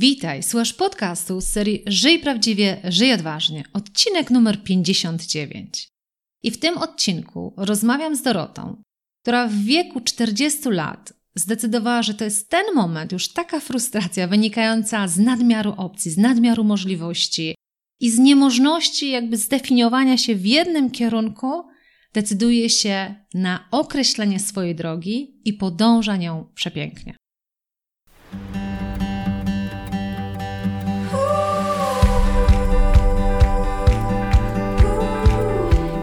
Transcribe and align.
Witaj, 0.00 0.42
słuchasz 0.42 0.72
podcastu 0.72 1.40
z 1.40 1.44
serii 1.44 1.82
Żyj 1.86 2.18
prawdziwie, 2.18 2.80
żyj 2.84 3.12
odważnie, 3.12 3.64
odcinek 3.72 4.30
numer 4.30 4.62
59. 4.62 5.88
I 6.42 6.50
w 6.50 6.58
tym 6.58 6.78
odcinku 6.78 7.54
rozmawiam 7.56 8.16
z 8.16 8.22
Dorotą, 8.22 8.82
która 9.22 9.48
w 9.48 9.54
wieku 9.54 10.00
40 10.00 10.68
lat 10.68 11.12
zdecydowała, 11.34 12.02
że 12.02 12.14
to 12.14 12.24
jest 12.24 12.50
ten 12.50 12.74
moment, 12.74 13.12
już 13.12 13.28
taka 13.28 13.60
frustracja 13.60 14.28
wynikająca 14.28 15.08
z 15.08 15.18
nadmiaru 15.18 15.74
opcji, 15.76 16.10
z 16.10 16.18
nadmiaru 16.18 16.64
możliwości 16.64 17.54
i 18.00 18.10
z 18.10 18.18
niemożności 18.18 19.10
jakby 19.10 19.36
zdefiniowania 19.36 20.16
się 20.16 20.34
w 20.34 20.46
jednym 20.46 20.90
kierunku, 20.90 21.64
decyduje 22.14 22.70
się 22.70 23.14
na 23.34 23.68
określenie 23.70 24.40
swojej 24.40 24.74
drogi 24.74 25.40
i 25.44 25.52
podąża 25.52 26.16
nią 26.16 26.52
przepięknie. 26.54 27.17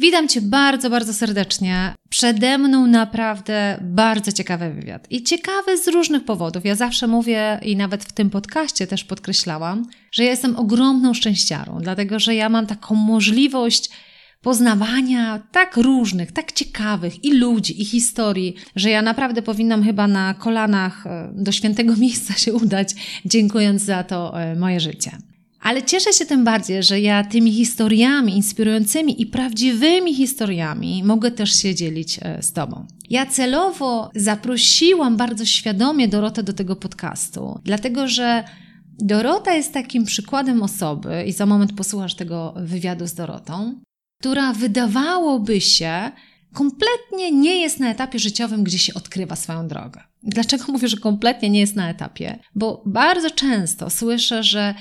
Witam 0.00 0.28
Cię 0.28 0.40
bardzo, 0.40 0.90
bardzo 0.90 1.14
serdecznie. 1.14 1.94
Przede 2.08 2.58
mną 2.58 2.86
naprawdę 2.86 3.78
bardzo 3.82 4.32
ciekawy 4.32 4.70
wywiad. 4.70 5.06
I 5.10 5.22
ciekawy 5.22 5.78
z 5.78 5.88
różnych 5.88 6.24
powodów. 6.24 6.64
Ja 6.64 6.74
zawsze 6.74 7.06
mówię 7.06 7.60
i 7.62 7.76
nawet 7.76 8.04
w 8.04 8.12
tym 8.12 8.30
podcaście 8.30 8.86
też 8.86 9.04
podkreślałam, 9.04 9.86
że 10.12 10.24
ja 10.24 10.30
jestem 10.30 10.56
ogromną 10.56 11.14
szczęściarą, 11.14 11.78
dlatego 11.82 12.18
że 12.18 12.34
ja 12.34 12.48
mam 12.48 12.66
taką 12.66 12.94
możliwość 12.94 13.90
poznawania 14.42 15.42
tak 15.52 15.76
różnych, 15.76 16.32
tak 16.32 16.52
ciekawych 16.52 17.24
i 17.24 17.32
ludzi, 17.32 17.82
i 17.82 17.84
historii, 17.84 18.54
że 18.76 18.90
ja 18.90 19.02
naprawdę 19.02 19.42
powinnam 19.42 19.84
chyba 19.84 20.08
na 20.08 20.34
kolanach 20.34 21.06
e, 21.06 21.30
do 21.34 21.52
świętego 21.52 21.96
miejsca 22.06 22.34
się 22.34 22.52
udać, 22.52 22.94
dziękując 23.24 23.82
za 23.82 24.04
to 24.04 24.40
e, 24.40 24.56
moje 24.56 24.80
życie. 24.80 25.18
Ale 25.60 25.82
cieszę 25.82 26.12
się 26.12 26.26
tym 26.26 26.44
bardziej, 26.44 26.82
że 26.82 27.00
ja 27.00 27.24
tymi 27.24 27.52
historiami 27.52 28.36
inspirującymi 28.36 29.22
i 29.22 29.26
prawdziwymi 29.26 30.14
historiami 30.14 31.04
mogę 31.04 31.30
też 31.30 31.62
się 31.62 31.74
dzielić 31.74 32.18
e, 32.22 32.42
z 32.42 32.52
Tobą. 32.52 32.86
Ja 33.10 33.26
celowo 33.26 34.10
zaprosiłam 34.14 35.16
bardzo 35.16 35.44
świadomie 35.44 36.08
Dorotę 36.08 36.42
do 36.42 36.52
tego 36.52 36.76
podcastu, 36.76 37.60
dlatego 37.64 38.08
że 38.08 38.44
Dorota 38.98 39.54
jest 39.54 39.72
takim 39.72 40.04
przykładem 40.04 40.62
osoby, 40.62 41.24
i 41.26 41.32
za 41.32 41.46
moment 41.46 41.72
posłuchasz 41.72 42.14
tego 42.14 42.54
wywiadu 42.56 43.06
z 43.06 43.14
Dorotą, 43.14 43.80
która 44.20 44.52
wydawałoby 44.52 45.60
się 45.60 46.10
kompletnie 46.54 47.32
nie 47.32 47.60
jest 47.60 47.80
na 47.80 47.90
etapie 47.90 48.18
życiowym, 48.18 48.64
gdzie 48.64 48.78
się 48.78 48.94
odkrywa 48.94 49.36
swoją 49.36 49.68
drogę. 49.68 50.00
Dlaczego 50.22 50.64
mówię, 50.68 50.88
że 50.88 50.96
kompletnie 50.96 51.50
nie 51.50 51.60
jest 51.60 51.76
na 51.76 51.90
etapie? 51.90 52.38
Bo 52.54 52.82
bardzo 52.86 53.30
często 53.30 53.90
słyszę, 53.90 54.42
że 54.42 54.74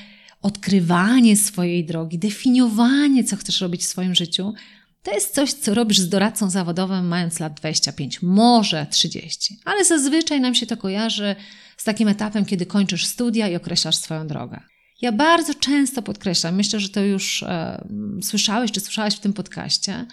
odkrywanie 0.47 1.37
swojej 1.37 1.85
drogi, 1.85 2.19
definiowanie, 2.19 3.23
co 3.23 3.35
chcesz 3.35 3.61
robić 3.61 3.81
w 3.81 3.85
swoim 3.85 4.15
życiu, 4.15 4.53
to 5.03 5.13
jest 5.13 5.35
coś, 5.35 5.53
co 5.53 5.73
robisz 5.73 5.99
z 5.99 6.09
doradcą 6.09 6.49
zawodowym 6.49 7.07
mając 7.07 7.39
lat 7.39 7.53
25, 7.53 8.21
może 8.21 8.87
30, 8.91 9.57
ale 9.65 9.85
zazwyczaj 9.85 10.41
nam 10.41 10.55
się 10.55 10.65
to 10.65 10.77
kojarzy 10.77 11.35
z 11.77 11.83
takim 11.83 12.07
etapem, 12.07 12.45
kiedy 12.45 12.65
kończysz 12.65 13.05
studia 13.05 13.47
i 13.47 13.55
określasz 13.55 13.95
swoją 13.95 14.27
drogę. 14.27 14.59
Ja 15.01 15.11
bardzo 15.11 15.53
często 15.53 16.01
podkreślam, 16.01 16.55
myślę, 16.55 16.79
że 16.79 16.89
to 16.89 17.01
już 17.01 17.43
e, 17.43 17.87
słyszałeś 18.21 18.71
czy 18.71 18.79
słyszałaś 18.79 19.15
w 19.15 19.19
tym 19.19 19.33
podcaście, 19.33 20.05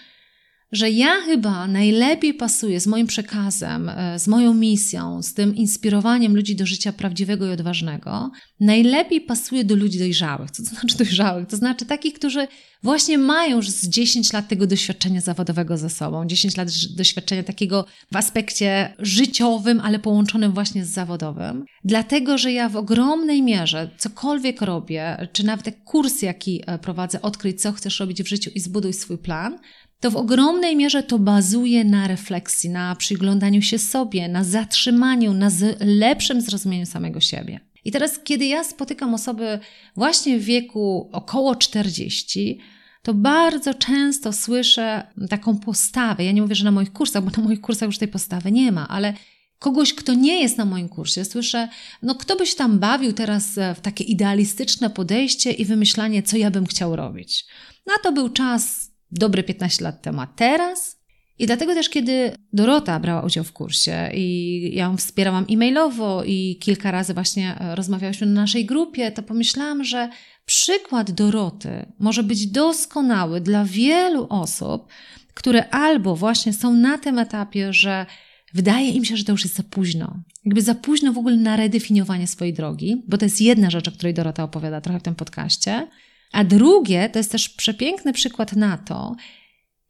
że 0.74 0.90
ja 0.90 1.20
chyba 1.20 1.66
najlepiej 1.66 2.34
pasuję 2.34 2.80
z 2.80 2.86
moim 2.86 3.06
przekazem, 3.06 3.88
e, 3.88 4.18
z 4.18 4.28
moją 4.28 4.54
misją, 4.54 5.22
z 5.22 5.34
tym 5.34 5.56
inspirowaniem 5.56 6.36
ludzi 6.36 6.56
do 6.56 6.66
życia 6.66 6.92
prawdziwego 6.92 7.46
i 7.46 7.50
odważnego, 7.50 8.30
najlepiej 8.60 9.20
pasuję 9.20 9.64
do 9.64 9.74
ludzi 9.74 9.98
dojrzałych. 9.98 10.50
Co 10.50 10.62
to 10.62 10.68
znaczy 10.68 10.96
dojrzałych? 11.04 11.48
To 11.48 11.56
znaczy 11.56 11.86
takich, 11.86 12.14
którzy 12.14 12.48
właśnie 12.82 13.18
mają 13.18 13.56
już 13.56 13.70
z 13.70 13.88
10 13.88 14.32
lat 14.32 14.48
tego 14.48 14.66
doświadczenia 14.66 15.20
zawodowego 15.20 15.76
ze 15.76 15.90
sobą, 15.90 16.26
10 16.26 16.56
lat 16.56 16.68
doświadczenia 16.96 17.42
takiego 17.42 17.84
w 18.12 18.16
aspekcie 18.16 18.94
życiowym, 18.98 19.80
ale 19.80 19.98
połączonym 19.98 20.52
właśnie 20.52 20.84
z 20.84 20.88
zawodowym. 20.88 21.64
Dlatego, 21.84 22.38
że 22.38 22.52
ja 22.52 22.68
w 22.68 22.76
ogromnej 22.76 23.42
mierze 23.42 23.90
cokolwiek 23.98 24.62
robię, 24.62 25.28
czy 25.32 25.46
nawet 25.46 25.76
kurs, 25.84 26.22
jaki 26.22 26.62
e, 26.66 26.78
prowadzę, 26.78 27.22
odkryj, 27.22 27.54
co 27.54 27.72
chcesz 27.72 28.00
robić 28.00 28.22
w 28.22 28.28
życiu 28.28 28.50
i 28.54 28.60
zbuduj 28.60 28.92
swój 28.92 29.18
plan, 29.18 29.58
to 30.00 30.10
w 30.10 30.16
ogromnej 30.16 30.76
mierze 30.76 31.02
to 31.02 31.18
bazuje 31.18 31.84
na 31.84 32.08
refleksji, 32.08 32.70
na 32.70 32.96
przyglądaniu 32.96 33.62
się 33.62 33.78
sobie, 33.78 34.28
na 34.28 34.44
zatrzymaniu, 34.44 35.34
na 35.34 35.50
lepszym 35.80 36.40
zrozumieniu 36.40 36.86
samego 36.86 37.20
siebie. 37.20 37.60
I 37.84 37.90
teraz, 37.90 38.18
kiedy 38.24 38.46
ja 38.46 38.64
spotykam 38.64 39.14
osoby 39.14 39.58
właśnie 39.96 40.38
w 40.38 40.44
wieku 40.44 41.08
około 41.12 41.56
40, 41.56 42.60
to 43.02 43.14
bardzo 43.14 43.74
często 43.74 44.32
słyszę 44.32 45.06
taką 45.30 45.58
postawę. 45.58 46.24
Ja 46.24 46.32
nie 46.32 46.42
mówię, 46.42 46.54
że 46.54 46.64
na 46.64 46.70
moich 46.70 46.92
kursach, 46.92 47.24
bo 47.24 47.30
na 47.36 47.42
moich 47.42 47.60
kursach 47.60 47.86
już 47.86 47.98
tej 47.98 48.08
postawy 48.08 48.52
nie 48.52 48.72
ma, 48.72 48.88
ale 48.88 49.14
kogoś, 49.58 49.94
kto 49.94 50.14
nie 50.14 50.40
jest 50.40 50.58
na 50.58 50.64
moim 50.64 50.88
kursie, 50.88 51.24
słyszę, 51.24 51.68
no 52.02 52.14
kto 52.14 52.36
byś 52.36 52.54
tam 52.54 52.78
bawił 52.78 53.12
teraz 53.12 53.58
w 53.76 53.80
takie 53.80 54.04
idealistyczne 54.04 54.90
podejście 54.90 55.50
i 55.52 55.64
wymyślanie, 55.64 56.22
co 56.22 56.36
ja 56.36 56.50
bym 56.50 56.66
chciał 56.66 56.96
robić. 56.96 57.46
No 57.86 57.92
to 58.02 58.12
był 58.12 58.28
czas 58.28 58.83
dobre 59.14 59.42
15 59.42 59.84
lat 59.84 60.02
temu, 60.02 60.20
a 60.20 60.26
teraz? 60.26 61.04
I 61.38 61.46
dlatego 61.46 61.74
też, 61.74 61.88
kiedy 61.88 62.32
Dorota 62.52 63.00
brała 63.00 63.22
udział 63.22 63.44
w 63.44 63.52
kursie 63.52 64.10
i 64.14 64.70
ja 64.74 64.84
ją 64.84 64.96
wspierałam 64.96 65.46
e-mailowo 65.50 66.24
i 66.24 66.58
kilka 66.60 66.90
razy 66.90 67.14
właśnie 67.14 67.58
e, 67.60 67.74
rozmawiałyśmy 67.74 68.26
na 68.26 68.40
naszej 68.40 68.66
grupie, 68.66 69.12
to 69.12 69.22
pomyślałam, 69.22 69.84
że 69.84 70.08
przykład 70.46 71.10
Doroty 71.10 71.86
może 71.98 72.22
być 72.22 72.46
doskonały 72.46 73.40
dla 73.40 73.64
wielu 73.64 74.26
osób, 74.30 74.88
które 75.34 75.68
albo 75.68 76.16
właśnie 76.16 76.52
są 76.52 76.72
na 76.72 76.98
tym 76.98 77.18
etapie, 77.18 77.72
że 77.72 78.06
wydaje 78.54 78.90
im 78.90 79.04
się, 79.04 79.16
że 79.16 79.24
to 79.24 79.32
już 79.32 79.44
jest 79.44 79.56
za 79.56 79.62
późno. 79.62 80.22
Jakby 80.44 80.62
za 80.62 80.74
późno 80.74 81.12
w 81.12 81.18
ogóle 81.18 81.36
na 81.36 81.56
redefiniowanie 81.56 82.26
swojej 82.26 82.54
drogi, 82.54 83.02
bo 83.08 83.18
to 83.18 83.24
jest 83.24 83.40
jedna 83.40 83.70
rzecz, 83.70 83.88
o 83.88 83.92
której 83.92 84.14
Dorota 84.14 84.44
opowiada 84.44 84.80
trochę 84.80 85.00
w 85.00 85.02
tym 85.02 85.14
podcaście. 85.14 85.88
A 86.34 86.44
drugie 86.44 87.08
to 87.08 87.18
jest 87.18 87.32
też 87.32 87.48
przepiękny 87.48 88.12
przykład 88.12 88.56
na 88.56 88.78
to, 88.78 89.16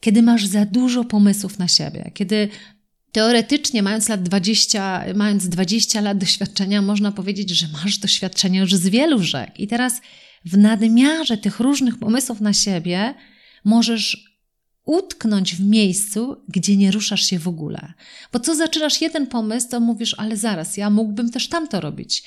kiedy 0.01 0.23
masz 0.23 0.47
za 0.47 0.65
dużo 0.65 1.05
pomysłów 1.05 1.59
na 1.59 1.69
siebie, 1.69 2.11
kiedy 2.15 2.49
teoretycznie, 3.13 3.83
mając 3.83 4.09
lat 4.09 4.23
20, 4.23 5.05
mając 5.15 5.49
20 5.49 6.01
lat 6.01 6.19
doświadczenia, 6.19 6.83
można 6.83 7.13
powiedzieć, 7.13 7.51
że 7.51 7.67
masz 7.69 7.99
doświadczenie 7.99 8.59
już 8.59 8.75
z 8.75 8.89
wielu 8.89 9.23
rzek. 9.23 9.61
I 9.61 9.67
teraz 9.67 10.01
w 10.45 10.59
nadmiarze 10.59 11.39
tych 11.39 11.61
różnych 11.61 11.99
pomysłów 11.99 12.41
na 12.41 12.53
siebie 12.53 13.15
możesz 13.65 14.35
utknąć 14.85 15.55
w 15.55 15.61
miejscu, 15.61 16.37
gdzie 16.49 16.77
nie 16.77 16.91
ruszasz 16.91 17.27
się 17.27 17.39
w 17.39 17.49
ogóle. 17.49 17.93
Bo 18.33 18.41
co 18.41 18.55
zaczynasz 18.55 19.01
jeden 19.01 19.27
pomysł, 19.27 19.69
to 19.69 19.81
mówisz, 19.81 20.15
ale 20.19 20.37
zaraz, 20.37 20.77
ja 20.77 20.91
mógłbym 20.91 21.31
też 21.31 21.49
tamto 21.49 21.81
robić 21.81 22.23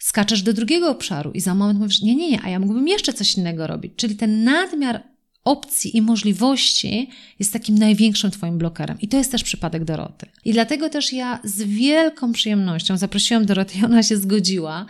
skaczesz 0.00 0.42
do 0.42 0.52
drugiego 0.52 0.90
obszaru 0.90 1.30
i 1.32 1.40
za 1.40 1.54
moment 1.54 1.78
mówisz, 1.78 2.02
nie, 2.02 2.16
nie, 2.16 2.30
nie, 2.30 2.40
a 2.44 2.48
ja 2.48 2.58
mógłbym 2.58 2.88
jeszcze 2.88 3.12
coś 3.12 3.34
innego 3.34 3.66
robić. 3.66 3.92
Czyli 3.96 4.16
ten 4.16 4.44
nadmiar 4.44 5.02
opcji 5.44 5.96
i 5.96 6.02
możliwości 6.02 7.10
jest 7.38 7.52
takim 7.52 7.78
największym 7.78 8.30
Twoim 8.30 8.58
blokerem. 8.58 9.00
I 9.00 9.08
to 9.08 9.16
jest 9.16 9.32
też 9.32 9.44
przypadek 9.44 9.84
Doroty. 9.84 10.26
I 10.44 10.52
dlatego 10.52 10.88
też 10.88 11.12
ja 11.12 11.40
z 11.44 11.62
wielką 11.62 12.32
przyjemnością 12.32 12.96
zaprosiłam 12.96 13.46
Dorotę 13.46 13.78
i 13.78 13.84
ona 13.84 14.02
się 14.02 14.16
zgodziła 14.16 14.86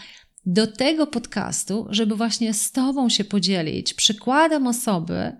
do 0.46 0.66
tego 0.66 1.06
podcastu, 1.06 1.86
żeby 1.90 2.16
właśnie 2.16 2.54
z 2.54 2.72
Tobą 2.72 3.08
się 3.08 3.24
podzielić 3.24 3.94
przykładem 3.94 4.66
osoby, 4.66 5.32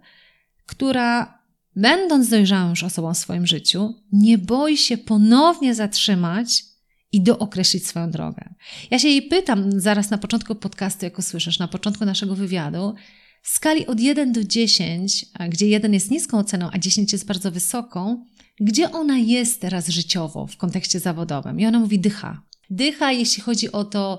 która 0.67 1.41
będąc 1.77 2.29
dojrzałą 2.29 2.71
już 2.71 2.85
osobą 2.85 3.15
w 3.15 3.19
swoim 3.19 3.47
życiu, 3.47 3.95
nie 4.13 4.39
boi 4.39 4.77
się 4.77 4.99
ponownie 4.99 5.75
zatrzymać 5.75 6.65
i 7.13 7.23
dookreślić 7.23 7.87
swoją 7.87 8.11
drogę. 8.11 8.55
Ja 8.91 8.99
się 8.99 9.09
jej 9.09 9.23
pytam 9.23 9.81
zaraz 9.81 10.11
na 10.11 10.19
początku 10.19 10.55
podcastu, 10.55 11.05
jak 11.05 11.19
usłyszysz, 11.19 11.59
na 11.59 11.69
początku 11.69 12.05
naszego 12.05 12.37
wywiadu, 12.37 12.95
w 13.43 13.49
skali 13.49 13.87
od 13.87 14.01
1 14.01 14.33
do 14.33 14.45
10, 14.45 15.27
gdzie 15.49 15.67
1 15.67 15.95
jest 15.95 16.11
niską 16.11 16.39
oceną, 16.39 16.69
a 16.73 16.79
10 16.79 17.13
jest 17.13 17.27
bardzo 17.27 17.51
wysoką, 17.51 18.25
gdzie 18.61 18.93
ona 18.93 19.19
jest 19.19 19.61
teraz 19.61 19.89
życiowo 19.89 20.47
w 20.47 20.57
kontekście 20.57 21.01
zawodowym. 21.01 21.61
I 21.61 21.67
ona 21.67 21.79
mówi 21.79 21.99
dycha. 21.99 22.43
Dycha, 22.71 23.13
jeśli 23.13 23.43
chodzi 23.43 23.73
o 23.73 23.85
to, 23.85 24.19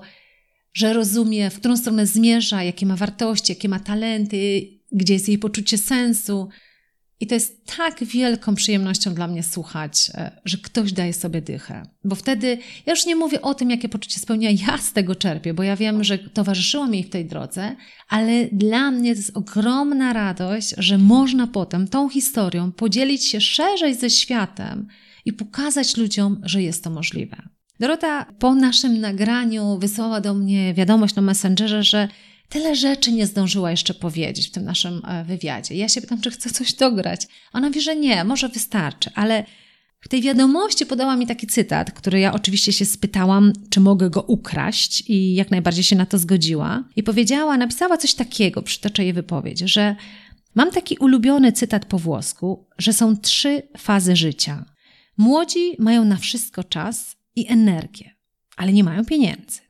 że 0.74 0.92
rozumie, 0.92 1.50
w 1.50 1.58
którą 1.58 1.76
stronę 1.76 2.06
zmierza, 2.06 2.62
jakie 2.62 2.86
ma 2.86 2.96
wartości, 2.96 3.52
jakie 3.52 3.68
ma 3.68 3.80
talenty, 3.80 4.68
gdzie 4.92 5.14
jest 5.14 5.28
jej 5.28 5.38
poczucie 5.38 5.78
sensu, 5.78 6.48
i 7.22 7.26
to 7.26 7.34
jest 7.34 7.76
tak 7.76 8.04
wielką 8.04 8.54
przyjemnością 8.54 9.14
dla 9.14 9.28
mnie 9.28 9.42
słuchać, 9.42 10.10
e, 10.14 10.40
że 10.44 10.58
ktoś 10.58 10.92
daje 10.92 11.12
sobie 11.12 11.42
dychę. 11.42 11.82
Bo 12.04 12.14
wtedy 12.14 12.58
ja 12.86 12.92
już 12.92 13.06
nie 13.06 13.16
mówię 13.16 13.42
o 13.42 13.54
tym, 13.54 13.70
jakie 13.70 13.88
poczucie 13.88 14.20
spełnienia 14.20 14.64
ja 14.66 14.78
z 14.78 14.92
tego 14.92 15.14
czerpię, 15.14 15.54
bo 15.54 15.62
ja 15.62 15.76
wiem, 15.76 16.04
że 16.04 16.18
towarzyszyło 16.18 16.86
mi 16.86 17.04
w 17.04 17.10
tej 17.10 17.24
drodze, 17.24 17.76
ale 18.08 18.46
dla 18.52 18.90
mnie 18.90 19.12
to 19.12 19.18
jest 19.18 19.36
ogromna 19.36 20.12
radość, 20.12 20.74
że 20.78 20.98
można 20.98 21.46
potem 21.46 21.88
tą 21.88 22.08
historią 22.08 22.72
podzielić 22.72 23.24
się 23.24 23.40
szerzej 23.40 23.94
ze 23.94 24.10
światem 24.10 24.86
i 25.24 25.32
pokazać 25.32 25.96
ludziom, 25.96 26.40
że 26.44 26.62
jest 26.62 26.84
to 26.84 26.90
możliwe. 26.90 27.36
Dorota 27.80 28.26
po 28.38 28.54
naszym 28.54 29.00
nagraniu 29.00 29.78
wysłała 29.78 30.20
do 30.20 30.34
mnie 30.34 30.74
wiadomość 30.74 31.14
na 31.14 31.22
Messengerze, 31.22 31.82
że 31.82 32.08
tyle 32.52 32.76
rzeczy 32.76 33.12
nie 33.12 33.26
zdążyła 33.26 33.70
jeszcze 33.70 33.94
powiedzieć 33.94 34.48
w 34.48 34.50
tym 34.50 34.64
naszym 34.64 35.02
e, 35.04 35.24
wywiadzie. 35.24 35.74
Ja 35.74 35.88
się 35.88 36.00
pytam, 36.00 36.20
czy 36.20 36.30
chce 36.30 36.50
coś 36.50 36.72
dograć. 36.72 37.26
Ona 37.52 37.66
mówi, 37.66 37.80
że 37.80 37.96
nie, 37.96 38.24
może 38.24 38.48
wystarczy, 38.48 39.10
ale 39.14 39.44
w 40.00 40.08
tej 40.08 40.22
wiadomości 40.22 40.86
podała 40.86 41.16
mi 41.16 41.26
taki 41.26 41.46
cytat, 41.46 41.92
który 41.92 42.20
ja 42.20 42.32
oczywiście 42.32 42.72
się 42.72 42.84
spytałam, 42.84 43.52
czy 43.70 43.80
mogę 43.80 44.10
go 44.10 44.22
ukraść 44.22 45.04
i 45.08 45.34
jak 45.34 45.50
najbardziej 45.50 45.84
się 45.84 45.96
na 45.96 46.06
to 46.06 46.18
zgodziła. 46.18 46.84
I 46.96 47.02
powiedziała, 47.02 47.56
napisała 47.56 47.96
coś 47.98 48.14
takiego, 48.14 48.62
przytoczę 48.62 49.04
jej 49.04 49.12
wypowiedź, 49.12 49.58
że 49.58 49.96
mam 50.54 50.70
taki 50.70 50.96
ulubiony 50.96 51.52
cytat 51.52 51.84
po 51.84 51.98
włosku, 51.98 52.66
że 52.78 52.92
są 52.92 53.16
trzy 53.16 53.62
fazy 53.78 54.16
życia. 54.16 54.64
Młodzi 55.16 55.76
mają 55.78 56.04
na 56.04 56.16
wszystko 56.16 56.64
czas 56.64 57.16
i 57.36 57.52
energię, 57.52 58.10
ale 58.56 58.72
nie 58.72 58.84
mają 58.84 59.04
pieniędzy. 59.04 59.60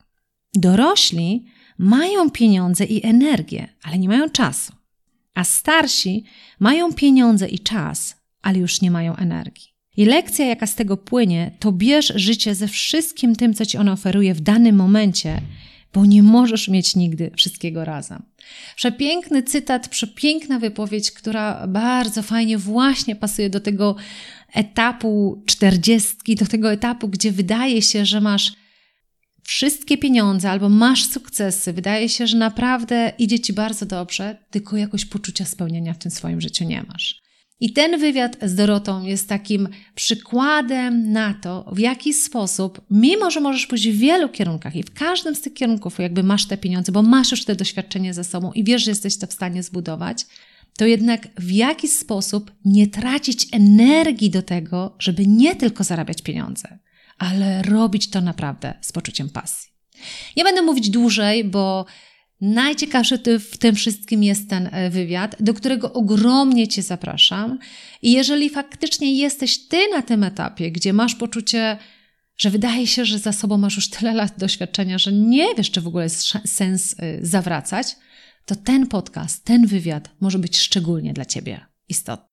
Dorośli 0.54 1.44
mają 1.78 2.30
pieniądze 2.30 2.84
i 2.84 3.06
energię, 3.06 3.68
ale 3.82 3.98
nie 3.98 4.08
mają 4.08 4.30
czasu. 4.30 4.72
A 5.34 5.44
starsi 5.44 6.24
mają 6.60 6.92
pieniądze 6.92 7.48
i 7.48 7.58
czas, 7.58 8.16
ale 8.42 8.58
już 8.58 8.80
nie 8.80 8.90
mają 8.90 9.16
energii. 9.16 9.72
I 9.96 10.04
lekcja, 10.04 10.46
jaka 10.46 10.66
z 10.66 10.74
tego 10.74 10.96
płynie, 10.96 11.50
to 11.58 11.72
bierz 11.72 12.12
życie 12.16 12.54
ze 12.54 12.68
wszystkim 12.68 13.36
tym, 13.36 13.54
co 13.54 13.66
ci 13.66 13.78
ono 13.78 13.92
oferuje 13.92 14.34
w 14.34 14.40
danym 14.40 14.76
momencie, 14.76 15.40
bo 15.92 16.06
nie 16.06 16.22
możesz 16.22 16.68
mieć 16.68 16.96
nigdy 16.96 17.30
wszystkiego 17.36 17.84
razem. 17.84 18.22
Przepiękny 18.76 19.42
cytat, 19.42 19.88
przepiękna 19.88 20.58
wypowiedź, 20.58 21.10
która 21.10 21.66
bardzo 21.66 22.22
fajnie 22.22 22.58
właśnie 22.58 23.16
pasuje 23.16 23.50
do 23.50 23.60
tego 23.60 23.96
etapu 24.54 25.42
czterdziestki, 25.46 26.36
do 26.36 26.46
tego 26.46 26.72
etapu, 26.72 27.08
gdzie 27.08 27.32
wydaje 27.32 27.82
się, 27.82 28.06
że 28.06 28.20
masz 28.20 28.52
wszystkie 29.42 29.98
pieniądze 29.98 30.50
albo 30.50 30.68
masz 30.68 31.04
sukcesy, 31.04 31.72
wydaje 31.72 32.08
się, 32.08 32.26
że 32.26 32.36
naprawdę 32.36 33.12
idzie 33.18 33.40
ci 33.40 33.52
bardzo 33.52 33.86
dobrze, 33.86 34.36
tylko 34.50 34.76
jakoś 34.76 35.04
poczucia 35.04 35.44
spełnienia 35.44 35.94
w 35.94 35.98
tym 35.98 36.10
swoim 36.10 36.40
życiu 36.40 36.64
nie 36.64 36.82
masz. 36.82 37.22
I 37.62 37.72
ten 37.72 38.00
wywiad 38.00 38.36
z 38.42 38.54
Dorotą 38.54 39.04
jest 39.04 39.28
takim 39.28 39.68
przykładem 39.94 41.12
na 41.12 41.34
to, 41.34 41.70
w 41.72 41.78
jaki 41.78 42.14
sposób, 42.14 42.80
mimo 42.90 43.30
że 43.30 43.40
możesz 43.40 43.66
pójść 43.66 43.88
w 43.88 43.98
wielu 43.98 44.28
kierunkach 44.28 44.76
i 44.76 44.82
w 44.82 44.94
każdym 44.94 45.34
z 45.34 45.40
tych 45.40 45.54
kierunków 45.54 45.98
jakby 45.98 46.22
masz 46.22 46.46
te 46.46 46.56
pieniądze, 46.56 46.92
bo 46.92 47.02
masz 47.02 47.30
już 47.30 47.44
te 47.44 47.56
doświadczenie 47.56 48.14
ze 48.14 48.24
sobą 48.24 48.52
i 48.52 48.64
wiesz, 48.64 48.84
że 48.84 48.90
jesteś 48.90 49.18
to 49.18 49.26
w 49.26 49.32
stanie 49.32 49.62
zbudować, 49.62 50.26
to 50.76 50.86
jednak 50.86 51.28
w 51.38 51.50
jaki 51.50 51.88
sposób 51.88 52.52
nie 52.64 52.86
tracić 52.86 53.46
energii 53.52 54.30
do 54.30 54.42
tego, 54.42 54.96
żeby 54.98 55.26
nie 55.26 55.56
tylko 55.56 55.84
zarabiać 55.84 56.22
pieniądze, 56.22 56.78
ale 57.22 57.62
robić 57.62 58.10
to 58.10 58.20
naprawdę 58.20 58.74
z 58.80 58.92
poczuciem 58.92 59.28
pasji. 59.28 59.70
Nie 60.36 60.44
będę 60.44 60.62
mówić 60.62 60.90
dłużej, 60.90 61.44
bo 61.44 61.86
najciekawszy 62.40 63.18
w 63.38 63.58
tym 63.58 63.74
wszystkim 63.74 64.22
jest 64.22 64.50
ten 64.50 64.68
e, 64.72 64.90
wywiad, 64.90 65.36
do 65.40 65.54
którego 65.54 65.92
ogromnie 65.92 66.68
Cię 66.68 66.82
zapraszam. 66.82 67.58
I 68.02 68.12
jeżeli 68.12 68.50
faktycznie 68.50 69.18
jesteś 69.18 69.68
Ty 69.68 69.78
na 69.94 70.02
tym 70.02 70.24
etapie, 70.24 70.72
gdzie 70.72 70.92
masz 70.92 71.14
poczucie, 71.14 71.78
że 72.36 72.50
wydaje 72.50 72.86
się, 72.86 73.04
że 73.04 73.18
za 73.18 73.32
sobą 73.32 73.58
masz 73.58 73.76
już 73.76 73.90
tyle 73.90 74.14
lat 74.14 74.38
doświadczenia, 74.38 74.98
że 74.98 75.12
nie 75.12 75.54
wiesz, 75.54 75.70
czy 75.70 75.80
w 75.80 75.86
ogóle 75.86 76.04
jest 76.04 76.32
sens 76.44 76.94
e, 76.98 77.26
zawracać, 77.26 77.96
to 78.46 78.56
ten 78.56 78.86
podcast, 78.86 79.44
ten 79.44 79.66
wywiad 79.66 80.10
może 80.20 80.38
być 80.38 80.58
szczególnie 80.58 81.12
dla 81.12 81.24
Ciebie 81.24 81.66
istotny. 81.88 82.31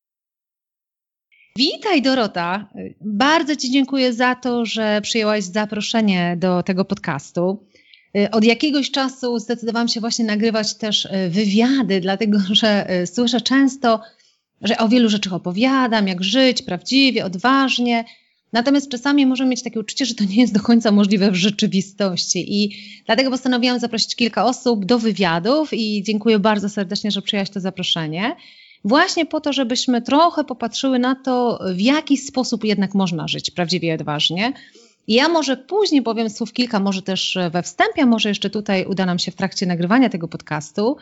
Witaj 1.60 2.02
Dorota. 2.02 2.70
Bardzo 3.02 3.56
Ci 3.56 3.72
dziękuję 3.72 4.14
za 4.14 4.36
to, 4.36 4.66
że 4.66 5.02
przyjęłaś 5.02 5.44
zaproszenie 5.44 6.38
do 6.40 6.64
tego 6.64 6.86
podcastu. 6.86 7.64
Od 8.32 8.44
jakiegoś 8.44 8.92
czasu 8.92 9.40
zdecydowałam 9.40 9.88
się 9.88 10.00
właśnie 10.00 10.26
nagrywać 10.26 10.74
też 10.74 11.06
e, 11.06 11.30
wywiady, 11.30 12.02
dlatego 12.02 12.40
że 12.62 12.90
e, 12.90 13.08
słyszę 13.08 13.42
często, 13.42 14.02
że 14.62 14.78
o 14.78 14.88
wielu 14.88 15.10
rzeczach 15.10 15.34
opowiadam, 15.34 16.08
jak 16.08 16.24
żyć 16.24 16.62
prawdziwie, 16.62 17.26
odważnie. 17.26 18.06
Natomiast 18.54 18.92
czasami 18.92 19.26
możemy 19.26 19.50
mieć 19.50 19.64
takie 19.64 19.80
uczucie, 19.80 20.06
że 20.06 20.16
to 20.16 20.24
nie 20.24 20.42
jest 20.42 20.54
do 20.54 20.60
końca 20.60 20.92
możliwe 20.92 21.32
w 21.32 21.36
rzeczywistości. 21.36 22.64
I 22.64 22.76
dlatego 23.06 23.32
postanowiłam 23.32 23.80
zaprosić 23.80 24.16
kilka 24.16 24.46
osób 24.46 24.86
do 24.86 25.00
wywiadów 25.00 25.74
i 25.74 26.04
dziękuję 26.04 26.40
bardzo 26.40 26.70
serdecznie, 26.70 27.12
że 27.12 27.22
przyjęłaś 27.22 27.50
to 27.50 27.60
zaproszenie 27.60 28.36
właśnie 28.86 29.26
po 29.26 29.42
to, 29.42 29.54
żebyśmy 29.54 30.02
trochę 30.02 30.44
popatrzyły 30.44 31.00
na 31.00 31.16
to, 31.16 31.60
w 31.76 31.82
jaki 31.82 32.18
sposób 32.18 32.64
jednak 32.64 32.96
można 32.96 33.28
żyć 33.28 33.52
prawdziwie 33.52 33.94
odważnie. 33.94 34.54
Ja 35.08 35.30
może 35.30 35.58
później 35.58 36.02
powiem 36.02 36.30
słów 36.30 36.54
kilka, 36.54 36.80
może 36.80 37.02
też 37.02 37.38
we 37.52 37.64
wstępie, 37.64 38.06
może 38.06 38.30
jeszcze 38.30 38.50
tutaj 38.50 38.86
uda 38.86 39.06
nam 39.06 39.20
się 39.20 39.32
w 39.32 39.36
trakcie 39.36 39.66
nagrywania 39.66 40.10
tego 40.10 40.28
podcastu. 40.28 40.98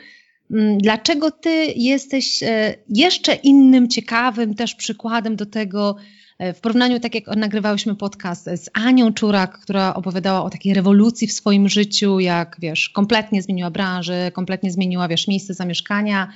Mm, 0.51 0.77
dlaczego 0.77 1.31
ty 1.31 1.65
jesteś 1.75 2.43
e, 2.43 2.75
jeszcze 2.89 3.35
innym, 3.35 3.89
ciekawym 3.89 4.55
też 4.55 4.75
przykładem 4.75 5.35
do 5.35 5.45
tego, 5.45 5.95
e, 6.39 6.53
w 6.53 6.59
porównaniu, 6.59 6.99
tak 6.99 7.15
jak 7.15 7.27
nagrywałyśmy 7.27 7.95
podcast 7.95 8.45
z 8.45 8.69
Anią 8.73 9.13
Czurak, 9.13 9.59
która 9.59 9.93
opowiadała 9.93 10.43
o 10.43 10.49
takiej 10.49 10.73
rewolucji 10.73 11.27
w 11.27 11.31
swoim 11.31 11.69
życiu, 11.69 12.19
jak 12.19 12.57
wiesz, 12.59 12.89
kompletnie 12.89 13.41
zmieniła 13.41 13.71
branżę, 13.71 14.31
kompletnie 14.31 14.71
zmieniła, 14.71 15.07
wiesz, 15.07 15.27
miejsce 15.27 15.53
zamieszkania, 15.53 16.27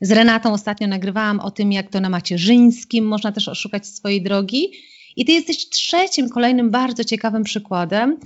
z 0.00 0.12
Renatą 0.12 0.52
ostatnio 0.52 0.88
nagrywałam 0.88 1.40
o 1.40 1.50
tym, 1.50 1.72
jak 1.72 1.90
to 1.90 2.00
na 2.00 2.08
macierzyńskim 2.08 3.06
można 3.06 3.32
też 3.32 3.48
oszukać 3.48 3.86
swojej 3.86 4.22
drogi. 4.22 4.72
I 5.16 5.24
ty 5.24 5.32
jesteś 5.32 5.68
trzecim, 5.68 6.28
kolejnym 6.28 6.70
bardzo 6.70 7.04
ciekawym 7.04 7.44
przykładem, 7.44 8.16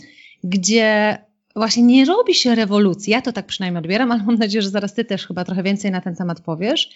gdzie 0.45 1.19
właśnie 1.57 1.83
nie 1.83 2.05
robi 2.05 2.35
się 2.35 2.55
rewolucji. 2.55 3.11
Ja 3.11 3.23
to 3.23 3.33
tak 3.33 3.47
przynajmniej 3.47 3.79
odbieram, 3.79 4.13
ale 4.13 4.23
mam 4.23 4.39
nadzieję, 4.39 4.63
że 4.63 4.71
zaraz 4.71 4.95
ty 4.95 5.05
też 5.05 5.27
chyba 5.27 5.45
trochę 5.45 5.63
więcej 5.63 5.91
na 5.91 6.01
ten 6.01 6.17
temat 6.17 6.41
powiesz, 6.41 6.91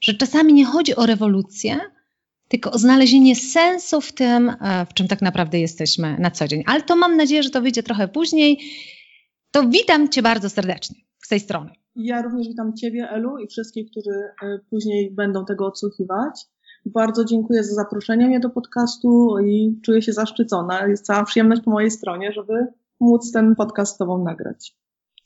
że 0.00 0.14
czasami 0.14 0.52
nie 0.52 0.64
chodzi 0.64 0.96
o 0.96 1.06
rewolucję, 1.06 1.80
tylko 2.48 2.70
o 2.70 2.78
znalezienie 2.78 3.36
sensu 3.36 4.00
w 4.00 4.12
tym, 4.12 4.48
e, 4.48 4.86
w 4.90 4.94
czym 4.94 5.08
tak 5.08 5.22
naprawdę 5.22 5.60
jesteśmy 5.60 6.16
na 6.18 6.30
co 6.30 6.48
dzień. 6.48 6.62
Ale 6.66 6.82
to 6.82 6.96
mam 6.96 7.16
nadzieję, 7.16 7.42
że 7.42 7.50
to 7.50 7.62
wyjdzie 7.62 7.82
trochę 7.82 8.08
później. 8.08 8.58
To 9.50 9.68
witam 9.68 10.08
cię 10.08 10.22
bardzo 10.22 10.50
serdecznie 10.50 10.96
z 11.22 11.28
tej 11.28 11.40
strony. 11.40 11.70
Ja 12.00 12.22
również 12.22 12.48
witam 12.48 12.76
Ciebie, 12.76 13.10
Elu, 13.10 13.38
i 13.38 13.46
wszystkich, 13.46 13.90
którzy 13.90 14.10
e, 14.42 14.58
później 14.70 15.14
będą 15.14 15.44
tego 15.44 15.66
odsłuchiwać. 15.66 16.46
Bardzo 16.86 17.24
dziękuję 17.24 17.64
za 17.64 17.74
zaproszenie 17.74 18.26
mnie 18.26 18.40
do 18.40 18.50
podcastu 18.50 19.38
i 19.38 19.80
czuję 19.84 20.02
się 20.02 20.12
zaszczycona. 20.12 20.86
Jest 20.86 21.04
cała 21.04 21.24
przyjemność 21.24 21.62
po 21.62 21.70
mojej 21.70 21.90
stronie, 21.90 22.32
żeby 22.32 22.66
móc 23.00 23.32
ten 23.32 23.54
podcast 23.54 23.94
z 23.94 23.98
Tobą 23.98 24.24
nagrać. 24.24 24.76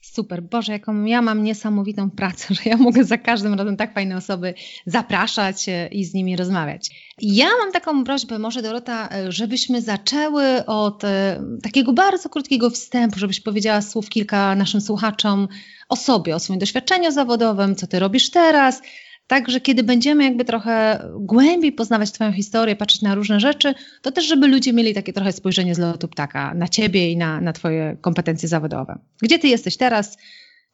Super, 0.03 0.43
Boże, 0.43 0.73
jaką 0.73 1.05
ja 1.05 1.23
mam 1.23 1.43
niesamowitą 1.43 2.11
pracę, 2.11 2.55
że 2.55 2.61
ja 2.65 2.77
mogę 2.77 3.05
za 3.05 3.19
każdym 3.19 3.55
razem 3.55 3.77
tak 3.77 3.95
fajne 3.95 4.17
osoby 4.17 4.55
zapraszać 4.87 5.69
e, 5.69 5.87
i 5.87 6.05
z 6.05 6.15
nimi 6.15 6.37
rozmawiać. 6.37 6.91
Ja 7.19 7.47
mam 7.61 7.73
taką 7.73 8.05
prośbę, 8.05 8.39
może 8.39 8.63
Dorota, 8.63 9.09
e, 9.13 9.33
żebyśmy 9.33 9.83
zaczęły 9.83 10.67
od 10.67 11.05
e, 11.05 11.43
takiego 11.63 11.93
bardzo 11.93 12.29
krótkiego 12.29 12.71
wstępu, 12.71 13.19
żebyś 13.19 13.41
powiedziała 13.41 13.83
słów 13.83 14.09
kilka 14.09 14.55
naszym 14.55 14.81
słuchaczom 14.81 15.49
o 15.89 15.97
sobie, 15.97 16.37
o 16.37 16.39
swoim 16.39 16.59
doświadczeniu 16.59 17.11
zawodowym, 17.11 17.77
co 17.77 17.87
ty 17.87 17.99
robisz 17.99 18.31
teraz, 18.31 18.83
Także 19.27 19.61
kiedy 19.61 19.83
będziemy 19.83 20.25
jakby 20.25 20.45
trochę 20.45 21.05
głębiej 21.21 21.73
poznawać 21.73 22.13
Twoją 22.13 22.33
historię, 22.33 22.77
patrzeć 22.77 23.03
na 23.03 23.15
różne 23.15 23.41
rzeczy, 23.41 23.75
to 24.03 24.13
też, 24.13 24.27
żeby 24.27 24.49
ludzie 24.49 24.73
mieli 24.73 24.95
takie 24.95 25.13
trochę 25.13 25.33
spojrzenie 25.33 25.75
z 25.75 25.79
lotu 25.79 26.09
ptaka 26.09 26.55
na 26.55 26.69
Ciebie 26.69 27.11
i 27.11 27.17
na, 27.17 27.41
na 27.41 27.53
Twoje 27.53 27.97
kompetencje 28.01 28.49
zawodowe. 28.49 28.99
Gdzie 29.23 29.39
Ty 29.39 29.49
jesteś 29.49 29.77
teraz? 29.77 30.17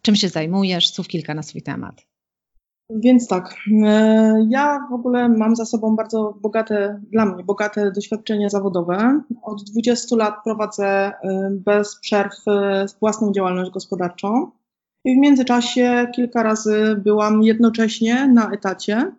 Czym 0.03 0.17
się 0.17 0.29
zajmujesz? 0.29 0.93
Słów 0.93 1.09
kilka 1.09 1.35
na 1.35 1.43
swój 1.43 1.63
temat. 1.63 2.09
Więc 2.91 3.29
tak, 3.29 3.55
e, 3.85 4.47
ja 4.49 4.87
w 4.91 4.93
ogóle 4.93 5.29
mam 5.29 5.57
za 5.57 5.65
sobą 5.65 5.97
bardzo 5.97 6.35
bogate, 6.41 7.01
dla 7.13 7.27
mnie 7.27 7.45
bogate 7.45 7.93
doświadczenie 7.93 8.51
zawodowe. 8.51 9.23
Od 9.43 9.63
20 9.63 10.17
lat 10.17 10.35
prowadzę 10.45 10.87
e, 10.87 11.13
bez 11.53 12.01
przerw 12.01 12.33
e, 12.49 12.87
własną 13.01 13.33
działalność 13.33 13.71
gospodarczą 13.71 14.51
i 15.09 15.15
w 15.15 15.19
międzyczasie 15.19 16.07
kilka 16.15 16.43
razy 16.43 16.97
byłam 17.05 17.43
jednocześnie 17.43 18.29
na 18.29 18.51
etacie. 18.51 19.13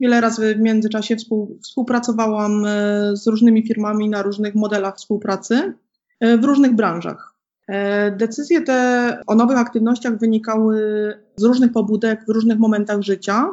Wiele 0.00 0.20
razy 0.20 0.54
w 0.54 0.60
międzyczasie 0.60 1.16
współpracowałam 1.62 2.66
z 3.12 3.26
różnymi 3.26 3.66
firmami 3.66 4.08
na 4.08 4.22
różnych 4.22 4.54
modelach 4.54 4.96
współpracy 4.96 5.74
w 6.20 6.44
różnych 6.44 6.74
branżach. 6.74 7.34
E, 7.68 8.10
decyzje 8.10 8.62
te 8.62 9.22
o 9.26 9.34
nowych 9.34 9.58
aktywnościach 9.58 10.18
wynikały 10.18 10.78
z 11.36 11.44
różnych 11.44 11.72
pobudek 11.72 12.24
w 12.28 12.28
różnych 12.28 12.58
momentach 12.58 13.02
życia. 13.02 13.48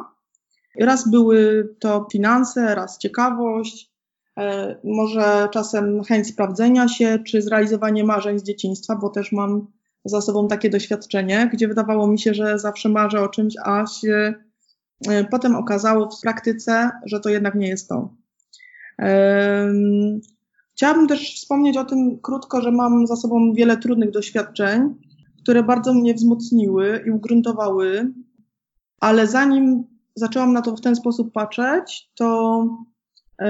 Raz 0.80 1.10
były 1.10 1.68
to 1.78 2.06
finanse, 2.12 2.74
raz 2.74 2.98
ciekawość, 2.98 3.92
e, 4.38 4.76
może 4.84 5.48
czasem 5.52 6.04
chęć 6.04 6.26
sprawdzenia 6.26 6.88
się, 6.88 7.18
czy 7.26 7.42
zrealizowanie 7.42 8.04
marzeń 8.04 8.38
z 8.38 8.42
dzieciństwa, 8.42 8.96
bo 8.96 9.08
też 9.08 9.32
mam 9.32 9.66
za 10.04 10.20
sobą 10.20 10.48
takie 10.48 10.70
doświadczenie, 10.70 11.50
gdzie 11.52 11.68
wydawało 11.68 12.06
mi 12.06 12.18
się, 12.18 12.34
że 12.34 12.58
zawsze 12.58 12.88
marzę 12.88 13.20
o 13.20 13.28
czymś, 13.28 13.54
a 13.64 13.86
się 13.86 14.34
e, 15.08 15.24
potem 15.24 15.56
okazało 15.56 16.10
w 16.10 16.20
praktyce, 16.20 16.90
że 17.06 17.20
to 17.20 17.28
jednak 17.28 17.54
nie 17.54 17.68
jest 17.68 17.88
to. 17.88 18.14
Chciałabym 20.76 21.08
też 21.08 21.34
wspomnieć 21.34 21.76
o 21.76 21.84
tym 21.84 22.18
krótko, 22.22 22.60
że 22.60 22.72
mam 22.72 23.06
za 23.06 23.16
sobą 23.16 23.52
wiele 23.52 23.76
trudnych 23.76 24.10
doświadczeń, 24.10 24.94
które 25.42 25.62
bardzo 25.62 25.94
mnie 25.94 26.14
wzmocniły 26.14 27.04
i 27.06 27.10
ugruntowały, 27.10 28.12
ale 29.00 29.26
zanim 29.26 29.84
zaczęłam 30.14 30.52
na 30.52 30.62
to 30.62 30.76
w 30.76 30.80
ten 30.80 30.96
sposób 30.96 31.32
patrzeć, 31.32 32.10
to 32.14 32.64
yy, 33.40 33.46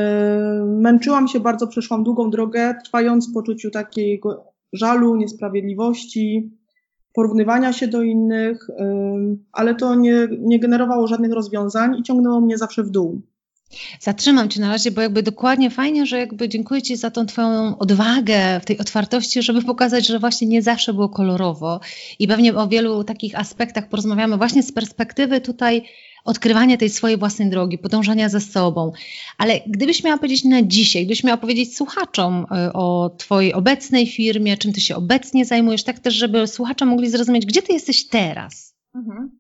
męczyłam 0.67 1.29
się 1.29 1.41
bardzo, 1.41 1.67
przeszłam 1.67 2.05
długą 2.05 2.31
drogę, 2.31 2.75
trwając 2.85 3.31
w 3.31 3.35
poczuciu 3.35 3.71
takiego 3.71 4.45
żalu, 4.73 5.17
niesprawiedliwości, 5.17 6.51
porównywania 7.15 7.73
się 7.73 7.89
do 7.89 8.03
innych, 8.03 8.67
ale 9.53 9.75
to 9.75 9.95
nie, 9.95 10.29
nie 10.39 10.61
generowało 10.61 11.07
żadnych 11.07 11.33
rozwiązań 11.33 11.99
i 11.99 12.03
ciągnęło 12.03 12.41
mnie 12.41 12.59
zawsze 12.59 12.83
w 12.83 12.91
dół. 12.91 13.23
Zatrzymam 14.01 14.49
Cię 14.49 14.61
na 14.61 14.69
razie, 14.69 14.91
bo 14.91 15.01
jakby 15.01 15.23
dokładnie 15.23 15.71
fajnie, 15.71 16.07
że 16.07 16.19
jakby 16.19 16.49
dziękuję 16.49 16.83
Ci 16.83 16.97
za 16.97 17.11
tą 17.11 17.27
Twoją 17.27 17.79
odwagę 17.79 18.61
w 18.63 18.65
tej 18.65 18.79
otwartości, 18.79 19.43
żeby 19.43 19.63
pokazać, 19.63 20.07
że 20.07 20.19
właśnie 20.19 20.49
nie 20.49 20.63
zawsze 20.63 20.95
było 20.95 21.09
kolorowo 21.09 21.81
i 22.19 22.29
pewnie 22.29 22.55
o 22.55 22.69
wielu 22.69 23.05
takich 23.05 23.41
aspektach 23.41 23.89
porozmawiamy 23.89 24.37
właśnie 24.37 24.63
z 24.63 24.73
perspektywy 24.73 25.41
tutaj 25.41 25.83
odkrywania 26.25 26.77
tej 26.77 26.91
swojej 26.91 27.19
własnej 27.19 27.51
drogi, 27.51 27.79
podążania 27.79 28.29
za 28.29 28.41
sobą. 28.41 28.93
Ale 29.39 29.61
gdybyś 29.67 30.05
miała 30.05 30.19
powiedzieć 30.19 30.45
na 30.45 30.63
dzisiaj, 30.63 31.05
gdybyś 31.05 31.25
miała 31.25 31.37
powiedzieć 31.37 31.77
słuchaczom 31.77 32.47
y, 32.69 32.73
o 32.73 33.11
Twojej 33.19 33.55
obecnej 33.55 34.07
firmie, 34.07 34.57
czym 34.57 34.73
Ty 34.73 34.81
się 34.81 34.97
obecnie 34.97 35.45
zajmujesz, 35.45 35.85
tak 35.85 35.99
też, 35.99 36.15
żeby 36.15 36.47
słuchacze 36.47 36.87
mogli 36.87 37.11
zrozumieć, 37.11 37.47
gdzie 37.47 37.63
Ty 37.63 37.73
jesteś 37.73 38.09
teraz? 38.09 38.75
Mhm. 38.95 39.39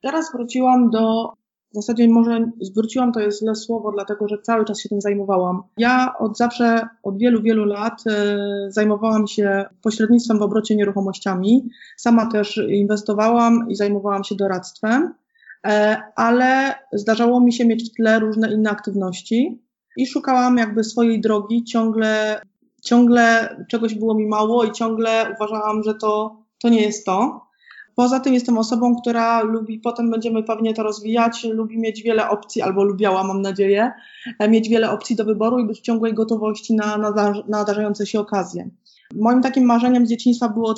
Teraz 0.00 0.32
wróciłam 0.32 0.90
do 0.90 1.32
w 1.74 1.76
zasadzie 1.76 2.08
może 2.08 2.50
zwróciłam 2.60 3.12
to 3.12 3.20
jest 3.20 3.40
źle 3.40 3.54
słowo, 3.54 3.92
dlatego 3.92 4.28
że 4.28 4.38
cały 4.42 4.64
czas 4.64 4.80
się 4.80 4.88
tym 4.88 5.00
zajmowałam. 5.00 5.62
Ja 5.76 6.14
od 6.18 6.36
zawsze, 6.36 6.88
od 7.02 7.18
wielu, 7.18 7.42
wielu 7.42 7.64
lat 7.64 8.04
e, 8.06 8.36
zajmowałam 8.68 9.26
się 9.26 9.64
pośrednictwem 9.82 10.38
w 10.38 10.42
obrocie 10.42 10.76
nieruchomościami. 10.76 11.68
Sama 11.96 12.26
też 12.26 12.60
inwestowałam 12.68 13.66
i 13.68 13.74
zajmowałam 13.74 14.24
się 14.24 14.34
doradztwem, 14.34 15.14
ale 16.16 16.74
zdarzało 16.92 17.40
mi 17.40 17.52
się 17.52 17.66
mieć 17.66 17.90
w 17.90 17.94
tle 17.96 18.20
różne 18.20 18.52
inne 18.52 18.70
aktywności 18.70 19.62
i 19.96 20.06
szukałam 20.06 20.56
jakby 20.56 20.84
swojej 20.84 21.20
drogi. 21.20 21.64
Ciągle, 21.64 22.40
ciągle 22.82 23.56
czegoś 23.70 23.94
było 23.94 24.14
mi 24.14 24.26
mało 24.26 24.64
i 24.64 24.72
ciągle 24.72 25.34
uważałam, 25.36 25.82
że 25.82 25.94
to, 25.94 26.36
to 26.58 26.68
nie 26.68 26.82
jest 26.82 27.06
to. 27.06 27.44
Poza 27.94 28.20
tym 28.20 28.34
jestem 28.34 28.58
osobą, 28.58 28.96
która 28.96 29.42
lubi, 29.42 29.78
potem 29.78 30.10
będziemy 30.10 30.42
pewnie 30.42 30.74
to 30.74 30.82
rozwijać, 30.82 31.44
lubi 31.44 31.78
mieć 31.78 32.02
wiele 32.02 32.28
opcji, 32.28 32.62
albo 32.62 32.84
lubiała, 32.84 33.24
mam 33.24 33.42
nadzieję, 33.42 33.92
e, 34.38 34.48
mieć 34.48 34.68
wiele 34.68 34.90
opcji 34.90 35.16
do 35.16 35.24
wyboru 35.24 35.58
i 35.58 35.66
być 35.66 35.78
w 35.78 35.82
ciągłej 35.82 36.14
gotowości 36.14 36.74
na, 36.74 36.96
na 36.96 37.32
nadarzające 37.48 38.06
się 38.06 38.20
okazje. 38.20 38.68
Moim 39.14 39.42
takim 39.42 39.64
marzeniem 39.64 40.06
z 40.06 40.10
dzieciństwa 40.10 40.48
było 40.48 40.74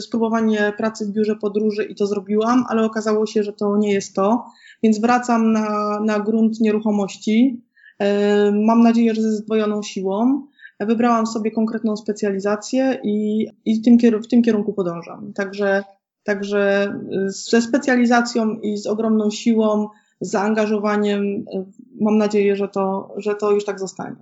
spróbowanie 0.00 0.72
pracy 0.76 1.06
w 1.06 1.10
biurze 1.10 1.36
podróży 1.36 1.84
i 1.84 1.94
to 1.94 2.06
zrobiłam, 2.06 2.64
ale 2.68 2.84
okazało 2.84 3.26
się, 3.26 3.42
że 3.42 3.52
to 3.52 3.76
nie 3.76 3.92
jest 3.92 4.14
to, 4.14 4.44
więc 4.82 5.00
wracam 5.00 5.52
na, 5.52 6.00
na 6.00 6.20
grunt 6.20 6.60
nieruchomości. 6.60 7.62
E, 7.98 8.52
mam 8.52 8.82
nadzieję, 8.82 9.14
że 9.14 9.22
ze 9.22 9.32
zdwojoną 9.32 9.82
siłą. 9.82 10.46
Wybrałam 10.80 11.26
sobie 11.26 11.50
konkretną 11.50 11.96
specjalizację 11.96 13.00
i, 13.04 13.46
i 13.64 13.80
tym, 13.82 13.98
w 14.22 14.28
tym 14.28 14.42
kierunku 14.42 14.72
podążam. 14.72 15.32
Także 15.32 15.84
Także 16.26 16.94
y, 17.26 17.30
ze 17.30 17.62
specjalizacją 17.62 18.50
i 18.50 18.76
z 18.76 18.86
ogromną 18.86 19.30
siłą, 19.30 19.88
z 20.20 20.30
zaangażowaniem 20.30 21.22
y, 21.22 21.44
mam 22.00 22.18
nadzieję, 22.18 22.56
że 22.56 22.68
to, 22.68 23.14
że 23.16 23.34
to 23.34 23.50
już 23.50 23.64
tak 23.64 23.80
zostanie. 23.80 24.16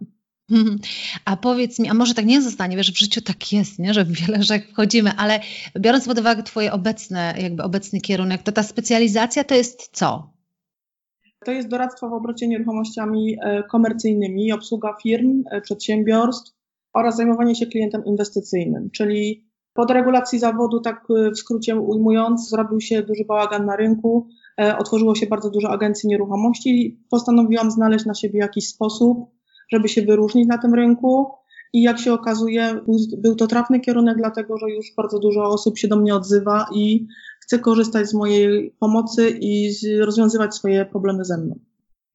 A 1.24 1.36
powiedz 1.36 1.78
mi, 1.78 1.88
a 1.88 1.94
może 1.94 2.14
tak 2.14 2.26
nie 2.26 2.42
zostanie, 2.42 2.76
wiesz, 2.76 2.92
w 2.92 2.98
życiu 2.98 3.20
tak 3.20 3.52
jest, 3.52 3.78
nie? 3.78 3.94
że 3.94 4.04
w 4.04 4.12
wiele 4.12 4.42
rzek 4.42 4.68
wchodzimy, 4.68 5.12
ale 5.16 5.40
biorąc 5.78 6.06
pod 6.06 6.18
uwagę 6.18 6.42
Twoje 6.42 6.72
obecne, 6.72 7.34
jakby 7.38 7.62
obecny 7.62 8.00
kierunek, 8.00 8.42
to 8.42 8.52
ta 8.52 8.62
specjalizacja 8.62 9.44
to 9.44 9.54
jest 9.54 9.88
co? 9.92 10.34
To 11.44 11.52
jest 11.52 11.68
doradztwo 11.68 12.08
w 12.08 12.12
obrocie 12.12 12.48
nieruchomościami 12.48 13.36
e, 13.42 13.62
komercyjnymi, 13.62 14.52
obsługa 14.52 14.96
firm, 15.02 15.42
e, 15.50 15.60
przedsiębiorstw 15.60 16.52
oraz 16.92 17.16
zajmowanie 17.16 17.54
się 17.54 17.66
klientem 17.66 18.04
inwestycyjnym, 18.04 18.90
czyli 18.90 19.44
po 19.74 19.86
deregulacji 19.86 20.38
zawodu, 20.38 20.80
tak 20.80 21.04
y, 21.10 21.30
w 21.30 21.38
skrócie 21.38 21.76
ujmując, 21.76 22.48
zrobił 22.50 22.80
się 22.80 23.02
duży 23.02 23.24
bałagan 23.24 23.66
na 23.66 23.76
rynku, 23.76 24.26
e, 24.60 24.78
otworzyło 24.78 25.14
się 25.14 25.26
bardzo 25.26 25.50
dużo 25.50 25.70
agencji 25.70 26.08
nieruchomości 26.08 26.70
i 26.70 27.00
postanowiłam 27.10 27.70
znaleźć 27.70 28.06
na 28.06 28.14
siebie 28.14 28.38
jakiś 28.38 28.68
sposób, 28.68 29.33
żeby 29.72 29.88
się 29.88 30.02
wyróżnić 30.02 30.48
na 30.48 30.58
tym 30.58 30.74
rynku. 30.74 31.26
I 31.72 31.82
jak 31.82 31.98
się 31.98 32.12
okazuje, 32.12 32.80
był 33.18 33.36
to 33.36 33.46
trafny 33.46 33.80
kierunek, 33.80 34.16
dlatego 34.16 34.58
że 34.58 34.70
już 34.70 34.86
bardzo 34.96 35.18
dużo 35.18 35.44
osób 35.44 35.78
się 35.78 35.88
do 35.88 35.96
mnie 35.96 36.14
odzywa 36.14 36.66
i 36.74 37.06
chce 37.40 37.58
korzystać 37.58 38.08
z 38.08 38.14
mojej 38.14 38.74
pomocy 38.78 39.38
i 39.40 39.70
rozwiązywać 40.00 40.54
swoje 40.54 40.84
problemy 40.84 41.24
ze 41.24 41.38
mną. 41.38 41.58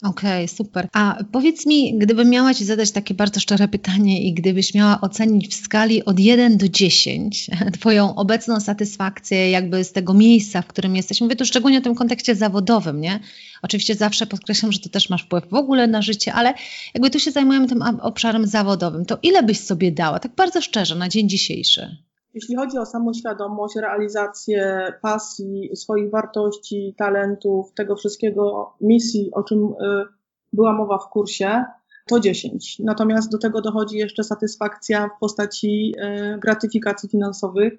Okej, 0.04 0.46
okay, 0.46 0.48
super. 0.48 0.88
A 0.94 1.18
powiedz 1.32 1.66
mi, 1.66 1.98
gdybym 1.98 2.30
miała 2.30 2.54
Ci 2.54 2.66
zadać 2.66 2.92
takie 2.92 3.14
bardzo 3.14 3.40
szczere 3.40 3.68
pytanie 3.68 4.22
i 4.22 4.34
gdybyś 4.34 4.74
miała 4.74 5.02
ocenić 5.02 5.48
w 5.48 5.64
skali 5.64 6.06
od 6.06 6.20
1 6.20 6.58
do 6.58 6.70
10 6.70 7.50
Twoją 7.80 8.16
obecną 8.16 8.60
satysfakcję 8.60 9.52
jakby 9.52 9.84
z 9.84 9.92
tego 9.92 10.14
miejsca, 10.14 10.62
w 10.62 10.68
którym 10.68 10.96
jesteś, 10.96 11.22
mówię 11.22 11.36
tu 11.36 11.46
szczególnie 11.46 11.82
w 11.82 11.84
tym 11.84 11.96
kontekście 11.96 12.36
zawodowym, 12.36 13.02
nie? 13.02 13.20
Oczywiście 13.62 13.96
zawsze 13.96 14.28
podkreślam, 14.28 14.72
że 14.72 14.80
to 14.80 14.90
też 14.90 15.10
masz 15.10 15.24
wpływ 15.24 15.50
w 15.50 15.54
ogóle 15.54 15.88
na 15.88 16.02
życie, 16.02 16.34
ale 16.34 16.54
jakby 16.94 17.10
tu 17.10 17.20
się 17.20 17.32
zajmujemy 17.32 17.68
tym 17.68 17.82
obszarem 17.82 18.48
zawodowym, 18.48 19.06
to 19.06 19.18
ile 19.24 19.44
byś 19.44 19.60
sobie 19.60 19.92
dała, 19.92 20.20
tak 20.20 20.36
bardzo 20.36 20.62
szczerze, 20.62 20.96
na 20.96 21.10
dzień 21.10 21.30
dzisiejszy? 21.30 22.09
Jeśli 22.34 22.56
chodzi 22.56 22.78
o 22.78 22.86
samoświadomość, 22.86 23.76
realizację 23.76 24.94
pasji, 25.02 25.76
swoich 25.76 26.10
wartości, 26.10 26.96
talentów, 26.98 27.74
tego 27.74 27.96
wszystkiego, 27.96 28.74
misji, 28.82 29.32
o 29.34 29.44
czym 29.44 29.64
y, 29.64 30.06
była 30.54 30.74
mowa 30.74 30.98
w 30.98 31.10
kursie, 31.10 31.64
to 32.08 32.20
10. 32.20 32.80
Natomiast 32.80 33.32
do 33.32 33.38
tego 33.38 33.62
dochodzi 33.62 33.98
jeszcze 33.98 34.24
satysfakcja 34.24 35.10
w 35.16 35.20
postaci 35.20 35.94
y, 36.36 36.40
gratyfikacji 36.40 37.10
finansowych, 37.10 37.74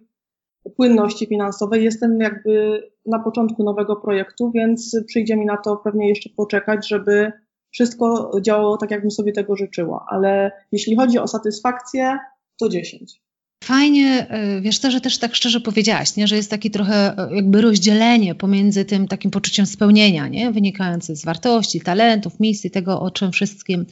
płynności 0.77 1.27
finansowej. 1.27 1.85
Jestem 1.85 2.21
jakby 2.21 2.83
na 3.07 3.19
początku 3.19 3.65
nowego 3.65 3.97
projektu, 3.97 4.51
więc 4.51 4.97
przyjdzie 5.07 5.37
mi 5.37 5.47
na 5.47 5.57
to 5.57 5.77
pewnie 5.77 6.09
jeszcze 6.09 6.31
poczekać, 6.37 6.89
żeby 6.89 7.33
wszystko 7.71 8.31
działało 8.41 8.77
tak, 8.77 8.91
jakbym 8.91 9.11
sobie 9.11 9.33
tego 9.33 9.57
życzyła. 9.57 10.07
Ale 10.09 10.53
jeśli 10.73 10.97
chodzi 10.97 11.19
o 11.19 11.29
satysfakcję, 11.29 12.19
to 12.59 12.69
10. 12.69 13.23
Fajnie, 13.65 14.27
e, 14.31 14.61
wiesz, 14.61 14.79
to, 14.79 14.91
że 14.91 15.01
też 15.01 15.19
tak 15.19 15.35
szczerze 15.35 15.61
powiedziałaś, 15.61 16.17
nie? 16.17 16.27
że 16.27 16.37
jest 16.37 16.51
takie 16.51 16.71
trochę 16.71 17.19
e, 17.19 17.35
jakby 17.35 17.61
rozdzielenie 17.61 18.35
pomiędzy 18.35 18.85
tym 18.85 19.09
takim 19.09 19.31
poczuciem 19.31 19.67
spełnienia, 19.67 20.29
nie? 20.29 20.51
wynikające 20.51 21.17
z 21.17 21.25
wartości, 21.25 21.81
talentów, 21.81 22.41
misji, 22.41 22.71
tego, 22.71 23.01
o 23.01 23.11
czym 23.11 23.33
wszystkim 23.33 23.87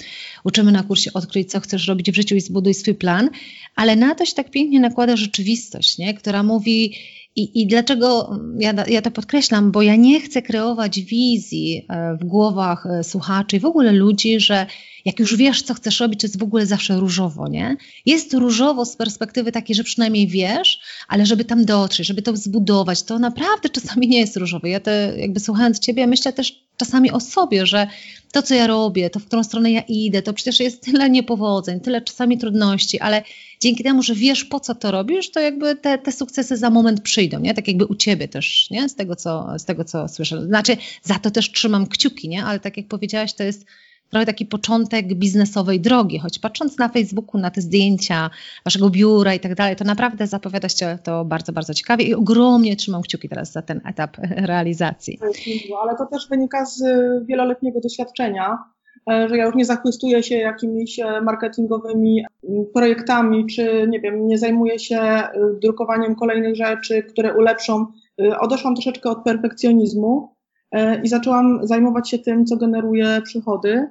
uczymy 0.45 0.73
na 0.73 0.83
kursie 0.83 1.13
Odkryć, 1.15 1.51
co 1.51 1.61
chcesz 1.61 1.87
robić 1.89 2.11
w 2.11 2.15
życiu 2.15 2.35
i 2.35 2.41
zbuduj 2.41 2.75
swój 2.75 2.95
plan, 2.95 3.31
ale 3.75 3.97
na 3.97 4.15
to 4.15 4.25
się 4.25 4.35
tak 4.35 4.51
pięknie 4.51 4.81
nakłada 4.81 5.17
rzeczywistość, 5.17 5.99
nie? 5.99 6.15
która 6.15 6.43
mówi, 6.43 6.95
i, 7.37 7.63
I 7.63 7.67
dlaczego 7.67 8.39
ja, 8.59 8.75
ja 8.89 9.03
to 9.03 9.11
podkreślam? 9.11 9.73
Bo 9.73 9.83
ja 9.83 9.97
nie 9.97 10.21
chcę 10.21 10.43
kreować 10.43 11.01
wizji 11.01 11.87
e, 11.89 12.17
w 12.17 12.25
głowach 12.25 12.87
słuchaczy 13.03 13.57
i 13.57 13.61
w 13.61 13.65
ogóle 13.65 13.93
ludzi, 13.93 14.41
że 14.41 14.67
jak 15.05 15.19
już 15.19 15.37
wiesz, 15.37 15.63
co 15.63 15.75
chcesz 15.75 16.01
robić, 16.01 16.23
jest 16.23 16.39
w 16.39 16.43
ogóle 16.43 16.67
zawsze 16.67 16.97
różowo, 16.97 17.49
nie? 17.49 17.77
Jest 18.07 18.35
różowo 18.35 18.85
z 18.85 18.97
perspektywy 18.97 19.53
takiej, 19.53 19.77
że 19.77 19.85
przynajmniej 19.85 20.29
wiesz, 20.29 20.81
ale 21.09 21.27
żeby 21.27 21.45
tam 21.45 21.65
dotrzeć, 21.65 22.07
żeby 22.07 22.23
to 22.23 22.37
zbudować, 22.37 23.03
to 23.03 23.19
naprawdę 23.19 23.69
czasami 23.69 24.09
nie 24.09 24.19
jest 24.19 24.37
różowe. 24.37 24.69
Ja 24.69 24.81
to 24.81 24.91
jakby 25.17 25.41
słuchając 25.41 25.79
Ciebie, 25.79 26.07
myślę 26.07 26.33
też 26.33 26.69
czasami 26.77 27.11
o 27.11 27.21
sobie, 27.21 27.67
że 27.67 27.87
to, 28.33 28.43
co 28.43 28.55
ja 28.55 28.67
robię, 28.67 29.11
to 29.11 29.21
w 29.21 29.25
którą 29.27 29.45
stronę 29.45 29.73
ja 29.73 29.81
idę, 29.89 30.23
to 30.23 30.33
przecież 30.33 30.61
jest 30.61 30.85
tyle 30.85 31.11
niepowodzeń, 31.11 31.81
tyle 31.81 32.03
czasami 32.03 32.39
trudności, 32.39 33.01
ale 33.01 33.23
dzięki 33.61 33.85
temu, 33.85 34.03
że 34.03 34.15
wiesz, 34.15 34.45
po 34.45 34.61
co 34.61 34.75
to 34.75 34.91
robisz, 34.91 35.31
to 35.31 35.41
jakby 35.41 35.77
te, 35.77 35.99
te 35.99 36.13
sukcesy 36.13 36.57
za 36.57 36.71
moment 36.71 37.01
przyjdą, 37.01 37.41
nie? 37.41 37.55
Tak 37.55 37.69
jakby 37.69 37.87
u 37.87 37.95
ciebie 37.95 38.29
też, 38.29 38.71
nie? 38.71 38.89
Z 38.89 38.95
tego, 38.95 39.17
co, 39.17 39.47
z 39.59 39.65
tego, 39.65 39.85
co 39.85 40.09
słyszę. 40.09 40.47
Znaczy, 40.47 40.77
za 41.03 41.15
to 41.15 41.31
też 41.31 41.53
trzymam 41.53 41.87
kciuki, 41.87 42.29
nie? 42.29 42.45
Ale 42.45 42.61
tak 42.61 42.77
jak 42.77 42.89
powiedziałaś, 42.89 43.33
to 43.33 43.43
jest 43.43 43.67
trochę 44.11 44.27
taki 44.27 44.47
początek 44.47 45.15
biznesowej 45.15 45.81
drogi, 45.81 46.19
choć 46.19 46.39
patrząc 46.39 46.79
na 46.79 46.89
Facebooku, 46.89 47.41
na 47.41 47.51
te 47.51 47.61
zdjęcia 47.61 48.31
waszego 48.65 48.91
biura 48.91 49.35
i 49.35 49.41
tak 49.41 49.55
dalej, 49.55 49.77
to 49.77 49.85
naprawdę 49.85 50.27
zapowiada 50.27 50.69
się 50.69 50.99
to 51.05 51.25
bardzo, 51.25 51.53
bardzo 51.53 51.75
ciekawie 51.75 52.05
i 52.05 52.15
ogromnie 52.15 52.77
trzymam 52.77 53.03
kciuki 53.03 53.29
teraz 53.29 53.53
za 53.53 53.63
ten 53.63 53.81
etap 53.85 54.17
realizacji. 54.37 55.19
Ale 55.83 55.97
to 55.97 56.07
też 56.07 56.29
wynika 56.29 56.65
z 56.65 56.83
wieloletniego 57.27 57.81
doświadczenia, 57.81 58.59
e, 59.11 59.29
że 59.29 59.37
ja 59.37 59.47
już 59.47 59.55
nie 59.55 59.65
zachwystuję 59.65 60.23
się 60.23 60.37
jakimiś 60.37 60.99
e, 60.99 61.21
marketingowymi 61.21 62.25
projektami, 62.75 63.47
czy 63.47 63.87
nie 63.89 64.01
wiem, 64.01 64.27
nie 64.27 64.39
zajmuję 64.39 64.79
się 64.79 65.01
e, 65.01 65.31
drukowaniem 65.63 66.15
kolejnych 66.15 66.57
rzeczy, 66.57 67.03
które 67.03 67.35
ulepszą. 67.35 67.87
Odeszłam 68.41 68.75
troszeczkę 68.75 69.11
od 69.11 69.23
perfekcjonizmu 69.25 70.35
i 71.03 71.09
zaczęłam 71.09 71.67
zajmować 71.67 72.11
się 72.11 72.19
tym, 72.19 72.47
co 72.47 72.57
generuje 72.57 73.21
przychody. 73.25 73.89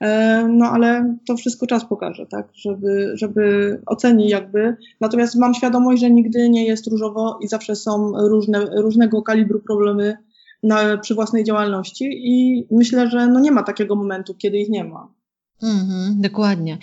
E, 0.00 0.42
no 0.48 0.66
ale 0.66 1.16
to 1.28 1.36
wszystko 1.36 1.66
czas 1.66 1.84
pokaże, 1.84 2.26
tak, 2.26 2.48
żeby, 2.54 3.12
żeby 3.14 3.78
ocenić 3.86 4.30
jakby. 4.30 4.76
Natomiast 5.00 5.36
mam 5.36 5.54
świadomość, 5.54 6.00
że 6.00 6.10
nigdy 6.10 6.48
nie 6.48 6.66
jest 6.66 6.86
różowo 6.86 7.38
i 7.42 7.48
zawsze 7.48 7.76
są 7.76 8.12
różne, 8.28 8.60
różnego 8.82 9.22
kalibru 9.22 9.60
problemy 9.60 10.16
na, 10.62 10.98
przy 10.98 11.14
własnej 11.14 11.44
działalności 11.44 12.04
i 12.04 12.66
myślę, 12.70 13.10
że 13.10 13.26
no 13.26 13.40
nie 13.40 13.52
ma 13.52 13.62
takiego 13.62 13.96
momentu, 13.96 14.34
kiedy 14.34 14.58
ich 14.58 14.68
nie 14.68 14.84
ma. 14.84 15.08
Mhm, 15.62 16.20
dokładnie. 16.20 16.78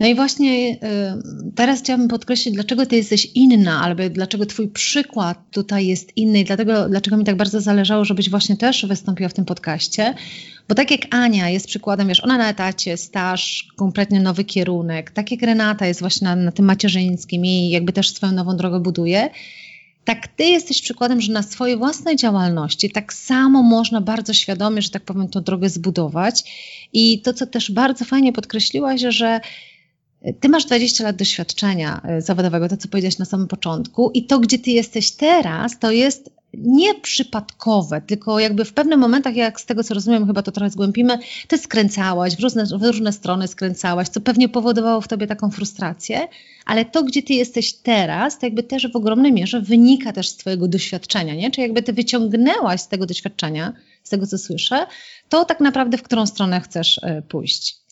No 0.00 0.06
i 0.06 0.14
właśnie 0.14 0.72
y, 0.72 0.78
teraz 1.54 1.80
chciałabym 1.80 2.08
podkreślić, 2.08 2.54
dlaczego 2.54 2.86
ty 2.86 2.96
jesteś 2.96 3.26
inna, 3.34 3.80
albo 3.80 4.02
dlaczego 4.10 4.46
twój 4.46 4.68
przykład 4.68 5.38
tutaj 5.50 5.86
jest 5.86 6.16
inny 6.16 6.40
i 6.40 6.44
dlatego, 6.44 6.88
dlaczego 6.88 7.16
mi 7.16 7.24
tak 7.24 7.36
bardzo 7.36 7.60
zależało, 7.60 8.04
żebyś 8.04 8.30
właśnie 8.30 8.56
też 8.56 8.86
wystąpiła 8.86 9.28
w 9.28 9.34
tym 9.34 9.44
podcaście. 9.44 10.14
Bo 10.68 10.74
tak 10.74 10.90
jak 10.90 11.14
Ania 11.14 11.48
jest 11.48 11.66
przykładem, 11.66 12.08
wiesz, 12.08 12.24
ona 12.24 12.38
na 12.38 12.50
etacie, 12.50 12.96
staż, 12.96 13.68
kompletnie 13.76 14.20
nowy 14.20 14.44
kierunek, 14.44 15.10
tak 15.10 15.30
jak 15.30 15.42
Renata 15.42 15.86
jest 15.86 16.00
właśnie 16.00 16.24
na, 16.24 16.36
na 16.36 16.52
tym 16.52 16.64
macierzyńskim 16.64 17.44
i 17.44 17.70
jakby 17.70 17.92
też 17.92 18.14
swoją 18.14 18.32
nową 18.32 18.56
drogę 18.56 18.80
buduje, 18.80 19.30
tak 20.08 20.28
ty 20.28 20.44
jesteś 20.44 20.82
przykładem, 20.82 21.20
że 21.20 21.32
na 21.32 21.42
swojej 21.42 21.76
własnej 21.76 22.16
działalności 22.16 22.90
tak 22.90 23.12
samo 23.12 23.62
można 23.62 24.00
bardzo 24.00 24.32
świadomie, 24.34 24.82
że 24.82 24.90
tak 24.90 25.02
powiem, 25.02 25.28
tą 25.28 25.40
drogę 25.40 25.68
zbudować. 25.68 26.44
I 26.92 27.22
to, 27.22 27.32
co 27.32 27.46
też 27.46 27.70
bardzo 27.70 28.04
fajnie 28.04 28.32
podkreśliłaś, 28.32 29.00
że 29.00 29.40
ty 30.40 30.48
masz 30.48 30.64
20 30.64 31.04
lat 31.04 31.16
doświadczenia 31.16 32.00
e, 32.04 32.20
zawodowego, 32.20 32.68
to 32.68 32.76
co 32.76 32.88
powiedziałaś 32.88 33.18
na 33.18 33.24
samym 33.24 33.48
początku, 33.48 34.10
i 34.14 34.26
to, 34.26 34.38
gdzie 34.38 34.58
ty 34.58 34.70
jesteś 34.70 35.10
teraz, 35.10 35.78
to 35.78 35.90
jest 35.90 36.30
nieprzypadkowe, 36.54 38.00
tylko 38.00 38.38
jakby 38.40 38.64
w 38.64 38.72
pewnych 38.72 38.98
momentach, 38.98 39.36
jak 39.36 39.60
z 39.60 39.66
tego 39.66 39.84
co 39.84 39.94
rozumiem, 39.94 40.26
chyba 40.26 40.42
to 40.42 40.52
trochę 40.52 40.70
zgłębimy, 40.70 41.18
ty 41.48 41.58
skręcałaś, 41.58 42.36
w 42.36 42.40
różne, 42.40 42.64
w 42.66 42.82
różne 42.82 43.12
strony 43.12 43.48
skręcałaś, 43.48 44.08
co 44.08 44.20
pewnie 44.20 44.48
powodowało 44.48 45.00
w 45.00 45.08
tobie 45.08 45.26
taką 45.26 45.50
frustrację, 45.50 46.28
ale 46.66 46.84
to, 46.84 47.02
gdzie 47.02 47.22
ty 47.22 47.34
jesteś 47.34 47.72
teraz, 47.72 48.38
to 48.38 48.46
jakby 48.46 48.62
też 48.62 48.92
w 48.92 48.96
ogromnej 48.96 49.32
mierze 49.32 49.60
wynika 49.60 50.12
też 50.12 50.28
z 50.28 50.36
twojego 50.36 50.68
doświadczenia, 50.68 51.34
nie? 51.34 51.50
Czy 51.50 51.60
jakby 51.60 51.82
ty 51.82 51.92
wyciągnęłaś 51.92 52.80
z 52.80 52.88
tego 52.88 53.06
doświadczenia, 53.06 53.72
z 54.04 54.10
tego 54.10 54.26
co 54.26 54.38
słyszę, 54.38 54.86
to 55.28 55.44
tak 55.44 55.60
naprawdę 55.60 55.98
w 55.98 56.02
którą 56.02 56.26
stronę 56.26 56.60
chcesz 56.60 57.00
e, 57.02 57.22
pójść. 57.22 57.87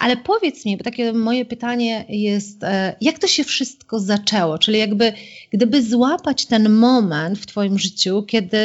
Ale 0.00 0.16
powiedz 0.16 0.66
mi, 0.66 0.76
bo 0.76 0.84
takie 0.84 1.12
moje 1.12 1.44
pytanie 1.44 2.04
jest, 2.08 2.64
e, 2.64 2.96
jak 3.00 3.18
to 3.18 3.26
się 3.26 3.44
wszystko 3.44 3.98
zaczęło? 3.98 4.58
Czyli 4.58 4.78
jakby, 4.78 5.12
gdyby 5.50 5.82
złapać 5.82 6.46
ten 6.46 6.68
moment 6.70 7.38
w 7.38 7.46
Twoim 7.46 7.78
życiu, 7.78 8.22
kiedy 8.22 8.58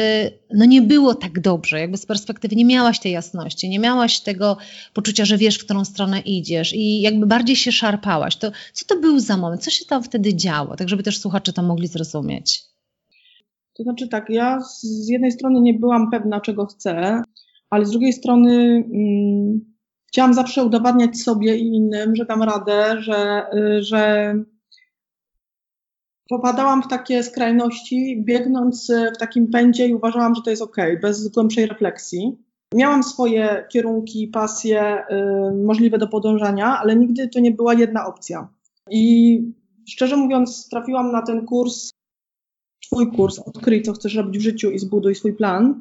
no 0.54 0.64
nie 0.64 0.82
było 0.82 1.14
tak 1.14 1.40
dobrze, 1.40 1.80
jakby 1.80 1.96
z 1.96 2.06
perspektywy 2.06 2.56
nie 2.56 2.64
miałaś 2.64 3.00
tej 3.00 3.12
jasności, 3.12 3.68
nie 3.68 3.78
miałaś 3.78 4.20
tego 4.20 4.56
poczucia, 4.94 5.24
że 5.24 5.38
wiesz, 5.38 5.58
w 5.58 5.64
którą 5.64 5.84
stronę 5.84 6.20
idziesz 6.20 6.72
i 6.74 7.00
jakby 7.00 7.26
bardziej 7.26 7.56
się 7.56 7.72
szarpałaś, 7.72 8.36
to 8.36 8.50
co 8.72 8.86
to 8.86 9.00
był 9.00 9.20
za 9.20 9.36
moment? 9.36 9.64
Co 9.64 9.70
się 9.70 9.84
tam 9.84 10.02
wtedy 10.02 10.34
działo? 10.34 10.76
Tak, 10.76 10.88
żeby 10.88 11.02
też 11.02 11.18
słuchacze 11.18 11.52
to 11.52 11.62
mogli 11.62 11.86
zrozumieć. 11.86 12.62
To 13.74 13.82
znaczy 13.82 14.08
tak, 14.08 14.30
ja 14.30 14.60
z 14.60 15.08
jednej 15.08 15.32
strony 15.32 15.60
nie 15.60 15.74
byłam 15.74 16.10
pewna, 16.10 16.40
czego 16.40 16.66
chcę, 16.66 17.22
ale 17.70 17.86
z 17.86 17.90
drugiej 17.90 18.12
strony... 18.12 18.84
Mm, 18.94 19.75
chciałam 20.16 20.34
zawsze 20.34 20.64
udowadniać 20.64 21.18
sobie 21.22 21.56
i 21.56 21.66
innym, 21.66 22.16
że 22.16 22.24
dam 22.24 22.42
radę, 22.42 23.02
że, 23.02 23.46
y, 23.54 23.82
że 23.82 24.34
popadałam 26.28 26.82
w 26.82 26.88
takie 26.88 27.22
skrajności, 27.22 28.22
biegnąc 28.24 28.92
w 29.14 29.18
takim 29.18 29.50
pędzie 29.50 29.88
i 29.88 29.94
uważałam, 29.94 30.34
że 30.34 30.42
to 30.42 30.50
jest 30.50 30.62
ok, 30.62 30.76
bez 31.02 31.28
głębszej 31.28 31.66
refleksji. 31.66 32.38
Miałam 32.74 33.02
swoje 33.02 33.64
kierunki, 33.68 34.28
pasje 34.28 35.04
y, 35.10 35.64
możliwe 35.64 35.98
do 35.98 36.08
podążania, 36.08 36.78
ale 36.78 36.96
nigdy 36.96 37.28
to 37.28 37.40
nie 37.40 37.50
była 37.50 37.74
jedna 37.74 38.06
opcja. 38.06 38.48
I 38.90 39.42
szczerze 39.88 40.16
mówiąc, 40.16 40.68
trafiłam 40.68 41.12
na 41.12 41.22
ten 41.22 41.46
kurs, 41.46 41.90
twój 42.86 43.12
kurs, 43.12 43.38
odkryj 43.38 43.82
co 43.82 43.92
chcesz 43.92 44.14
robić 44.14 44.38
w 44.38 44.44
życiu 44.44 44.70
i 44.70 44.78
zbuduj 44.78 45.14
swój 45.14 45.32
plan 45.32 45.80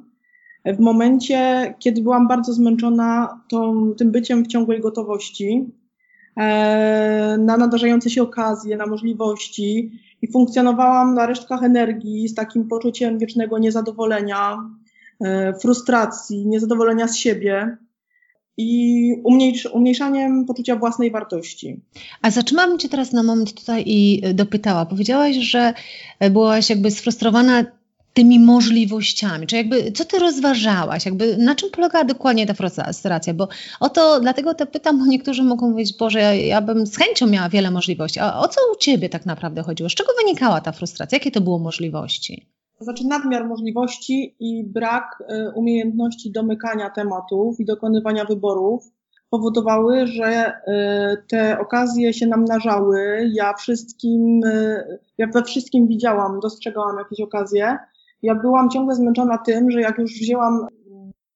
w 0.73 0.79
momencie, 0.79 1.73
kiedy 1.79 2.01
byłam 2.01 2.27
bardzo 2.27 2.53
zmęczona 2.53 3.41
tą, 3.49 3.91
tym 3.97 4.11
byciem 4.11 4.43
w 4.43 4.47
ciągłej 4.47 4.81
gotowości, 4.81 5.65
e, 6.37 7.37
na 7.39 7.57
nadarzające 7.57 8.09
się 8.09 8.21
okazje, 8.21 8.77
na 8.77 8.85
możliwości 8.85 9.91
i 10.21 10.31
funkcjonowałam 10.31 11.15
na 11.15 11.25
resztkach 11.25 11.63
energii 11.63 12.27
z 12.27 12.35
takim 12.35 12.67
poczuciem 12.67 13.19
wiecznego 13.19 13.57
niezadowolenia, 13.57 14.57
e, 15.21 15.53
frustracji, 15.53 16.47
niezadowolenia 16.47 17.07
z 17.07 17.17
siebie 17.17 17.77
i 18.57 19.11
umniejsz, 19.23 19.65
umniejszaniem 19.65 20.45
poczucia 20.45 20.75
własnej 20.75 21.11
wartości. 21.11 21.81
A 22.21 22.31
zatrzymałam 22.31 22.79
Cię 22.79 22.89
teraz 22.89 23.11
na 23.11 23.23
moment 23.23 23.53
tutaj 23.53 23.83
i 23.85 24.21
dopytała. 24.33 24.85
Powiedziałaś, 24.85 25.35
że 25.35 25.73
byłaś 26.31 26.69
jakby 26.69 26.91
sfrustrowana 26.91 27.65
tymi 28.15 28.39
możliwościami, 28.39 29.47
czy 29.47 29.55
jakby 29.55 29.91
co 29.91 30.05
ty 30.05 30.19
rozważałaś, 30.19 31.05
jakby 31.05 31.37
na 31.37 31.55
czym 31.55 31.69
polegała 31.69 32.03
dokładnie 32.03 32.45
ta 32.45 32.53
frustracja, 32.53 33.33
bo 33.33 33.47
o 33.79 33.89
to, 33.89 34.19
dlatego 34.19 34.53
to 34.53 34.65
pytam, 34.65 34.99
bo 34.99 35.05
niektórzy 35.05 35.43
mogą 35.43 35.69
mówić, 35.69 35.97
Boże, 35.97 36.19
ja, 36.19 36.33
ja 36.33 36.61
bym 36.61 36.87
z 36.87 36.97
chęcią 36.97 37.27
miała 37.27 37.49
wiele 37.49 37.71
możliwości, 37.71 38.19
a 38.19 38.39
o 38.39 38.47
co 38.47 38.61
u 38.73 38.75
ciebie 38.79 39.09
tak 39.09 39.25
naprawdę 39.25 39.63
chodziło? 39.63 39.89
Z 39.89 39.95
czego 39.95 40.09
wynikała 40.23 40.61
ta 40.61 40.71
frustracja? 40.71 41.15
Jakie 41.15 41.31
to 41.31 41.41
było 41.41 41.59
możliwości? 41.59 42.45
To 42.79 42.83
znaczy 42.83 43.07
nadmiar 43.07 43.47
możliwości 43.47 44.35
i 44.39 44.63
brak 44.63 45.23
y, 45.29 45.51
umiejętności 45.55 46.31
domykania 46.31 46.89
tematów 46.89 47.59
i 47.59 47.65
dokonywania 47.65 48.25
wyborów 48.25 48.83
powodowały, 49.29 50.07
że 50.07 50.47
y, 50.47 51.27
te 51.27 51.59
okazje 51.59 52.13
się 52.13 52.27
namnażały. 52.27 53.29
Ja 53.33 53.53
wszystkim, 53.53 54.43
y, 54.43 54.99
ja 55.17 55.27
we 55.27 55.43
wszystkim 55.43 55.87
widziałam, 55.87 56.39
dostrzegałam 56.39 56.97
jakieś 56.97 57.19
okazje, 57.19 57.77
ja 58.25 58.35
byłam 58.35 58.69
ciągle 58.69 58.95
zmęczona 58.95 59.37
tym, 59.37 59.71
że 59.71 59.81
jak 59.81 59.97
już 59.97 60.11
wzięłam, 60.11 60.67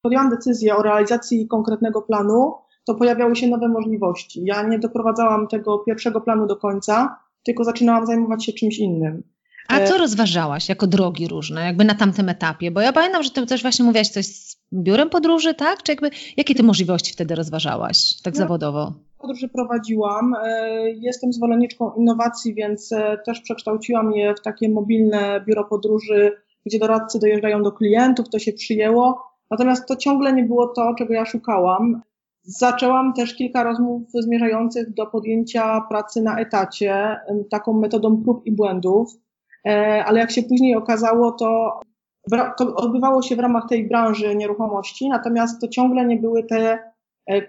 podjęłam 0.02 0.30
decyzję 0.30 0.76
o 0.76 0.84
realizacji 0.84 1.48
konkretnego 1.48 2.02
planu, 2.02 2.54
to 2.86 2.96
pojawiały 2.96 3.36
się 3.36 3.48
nowe 3.48 3.68
możliwości. 3.68 4.46
Ja 4.46 4.64
nie 4.64 4.80
doprowadzałam 4.80 5.48
tego 5.48 5.80
pierwszego 5.80 6.22
planu 6.22 6.48
do 6.48 6.56
końca, 6.56 7.20
tylko 7.44 7.64
zaczynałam 7.64 8.06
zajmować 8.06 8.46
się 8.46 8.54
czymś 8.54 8.80
innym. 8.80 9.24
A 9.70 9.86
co 9.86 9.98
rozważałaś 9.98 10.70
jako 10.70 10.88
drogi 10.88 11.28
różne, 11.28 11.66
jakby 11.66 11.86
na 11.86 11.96
tamtym 11.96 12.30
etapie? 12.30 12.72
Bo 12.72 12.82
ja 12.82 12.94
pamiętam, 12.94 13.24
że 13.24 13.30
ty 13.30 13.46
też 13.46 13.62
właśnie 13.62 13.86
mówiłaś 13.86 14.10
coś 14.10 14.26
z 14.26 14.58
biurem 14.74 15.10
podróży, 15.10 15.54
tak? 15.54 15.84
Czy 15.84 15.92
jakby, 15.92 16.10
jakie 16.38 16.56
ty 16.56 16.64
możliwości 16.64 17.14
wtedy 17.14 17.36
rozważałaś, 17.36 18.22
tak 18.24 18.34
ja 18.34 18.40
zawodowo? 18.40 18.94
Podróży 19.18 19.50
prowadziłam. 19.50 20.34
E, 20.44 20.90
jestem 20.90 21.34
zwolenniczką 21.34 21.92
innowacji, 21.94 22.54
więc 22.54 22.92
e, 22.92 23.18
też 23.26 23.42
przekształciłam 23.42 24.12
je 24.12 24.36
w 24.36 24.42
takie 24.42 24.70
mobilne 24.70 25.44
biuro 25.48 25.64
podróży 25.64 26.32
gdzie 26.66 26.80
doradcy 26.80 27.20
dojeżdżają 27.20 27.64
do 27.64 27.72
klientów, 27.72 28.30
to 28.30 28.40
się 28.40 28.54
przyjęło. 28.54 29.24
Natomiast 29.52 29.88
to 29.88 29.96
ciągle 29.96 30.34
nie 30.34 30.44
było 30.44 30.68
to, 30.68 30.94
czego 30.98 31.14
ja 31.14 31.26
szukałam. 31.26 32.02
Zaczęłam 32.44 33.14
też 33.14 33.36
kilka 33.36 33.64
rozmów 33.64 34.02
zmierzających 34.14 34.94
do 34.94 35.06
podjęcia 35.06 35.82
pracy 35.90 36.22
na 36.22 36.40
etacie, 36.40 37.20
taką 37.52 37.74
metodą 37.74 38.24
prób 38.24 38.46
i 38.46 38.52
błędów, 38.52 39.10
e, 39.68 40.04
ale 40.06 40.20
jak 40.20 40.32
się 40.32 40.44
później 40.44 40.76
okazało, 40.76 41.32
to, 41.32 41.80
to 42.58 42.76
odbywało 42.76 43.22
się 43.22 43.36
w 43.36 43.40
ramach 43.40 43.64
tej 43.70 43.88
branży 43.88 44.36
nieruchomości, 44.36 45.10
natomiast 45.10 45.62
to 45.62 45.68
ciągle 45.68 46.06
nie 46.06 46.18
były 46.18 46.44
te 46.44 46.80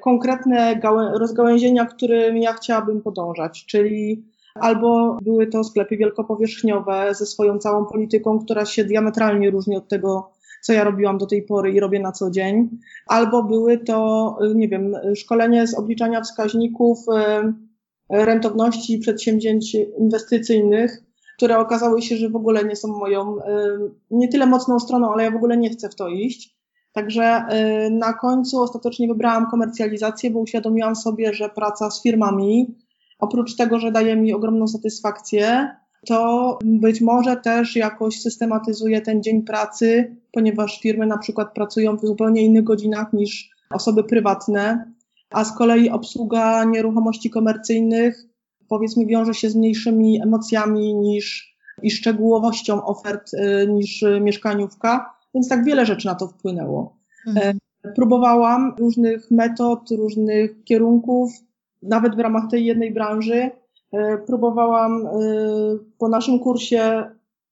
konkretne 0.01 0.81
rozgałęzienia, 1.15 1.87
którym 1.87 2.37
ja 2.37 2.53
chciałabym 2.53 3.03
podążać, 3.03 3.67
czyli 3.67 4.25
albo 4.61 5.19
były 5.23 5.47
to 5.47 5.65
sklepy 5.65 5.97
wielkopowierzchniowe 5.97 7.15
ze 7.15 7.27
swoją 7.27 7.59
całą 7.59 7.87
polityką, 7.87 8.39
która 8.39 8.65
się 8.65 8.85
diametralnie 8.85 9.51
różni 9.51 9.77
od 9.77 9.89
tego, 9.89 10.31
co 10.63 10.73
ja 10.73 10.85
robiłam 10.85 11.19
do 11.19 11.27
tej 11.27 11.43
pory 11.43 11.73
i 11.73 11.81
robię 11.81 12.01
na 12.01 12.13
co 12.13 12.31
dzień, 12.31 12.69
albo 13.07 13.43
były 13.43 13.79
to, 13.79 14.39
nie 14.55 14.69
wiem, 14.69 14.95
szkolenie 15.17 15.67
z 15.67 15.79
obliczania 15.79 16.21
wskaźników 16.21 16.99
rentowności 18.09 18.99
przedsięwzięć 18.99 19.77
inwestycyjnych, 19.99 21.03
które 21.37 21.59
okazały 21.59 22.03
się, 22.03 22.17
że 22.17 22.29
w 22.29 22.37
ogóle 22.37 22.65
nie 22.65 22.77
są 22.77 22.89
moją, 22.89 23.37
nie 24.11 24.29
tyle 24.29 24.47
mocną 24.47 24.81
stroną, 24.81 25.13
ale 25.13 25.25
ja 25.25 25.31
w 25.31 25.37
ogóle 25.37 25.57
nie 25.57 25.71
chcę 25.71 25.89
w 25.89 25.95
to 25.95 26.09
iść. 26.09 26.61
Także 26.93 27.45
na 27.91 28.13
końcu 28.13 28.61
ostatecznie 28.61 29.09
wybrałam 29.09 29.51
komercjalizację, 29.51 30.31
bo 30.31 30.41
uświadomiłam 30.41 30.97
sobie, 30.97 31.35
że 31.35 31.49
praca 31.49 31.91
z 31.91 32.03
firmami, 32.03 32.75
oprócz 33.21 33.57
tego, 33.57 33.79
że 33.79 33.93
daje 33.93 34.17
mi 34.17 34.33
ogromną 34.33 34.69
satysfakcję, 34.69 35.71
to 36.07 36.59
być 36.65 37.01
może 37.01 37.37
też 37.37 37.77
jakoś 37.77 38.21
systematyzuje 38.21 39.01
ten 39.01 39.23
dzień 39.23 39.43
pracy, 39.43 40.17
ponieważ 40.33 40.81
firmy 40.81 41.07
na 41.07 41.19
przykład 41.19 41.55
pracują 41.55 41.97
w 41.97 42.07
zupełnie 42.07 42.43
innych 42.43 42.65
godzinach 42.65 43.13
niż 43.13 43.51
osoby 43.71 44.05
prywatne, 44.05 44.93
a 45.31 45.45
z 45.45 45.57
kolei 45.57 45.91
obsługa 45.91 46.65
nieruchomości 46.65 47.31
komercyjnych 47.31 48.27
powiedzmy 48.69 49.07
wiąże 49.07 49.35
się 49.35 49.51
z 49.51 49.57
mniejszymi 49.57 50.23
emocjami 50.23 50.95
niż 50.95 51.57
i 51.83 51.91
szczegółowością 51.91 52.85
ofert 52.85 53.35
y, 53.35 53.67
niż 53.69 54.05
mieszkaniówka, 54.21 55.15
więc 55.35 55.49
tak 55.49 55.65
wiele 55.65 55.87
rzeczy 55.87 56.07
na 56.07 56.15
to 56.15 56.29
wpłynęło. 56.29 56.97
Mhm. 57.27 57.59
E, 57.85 57.93
próbowałam 57.93 58.75
różnych 58.79 59.31
metod, 59.31 59.91
różnych 59.91 60.65
kierunków, 60.65 61.31
nawet 61.83 62.17
w 62.17 62.19
ramach 62.19 62.51
tej 62.51 62.65
jednej 62.65 62.95
branży. 62.95 63.51
E, 63.93 64.19
próbowałam 64.19 65.07
e, 65.07 65.11
po 65.99 66.09
naszym 66.09 66.39
kursie 66.39 67.11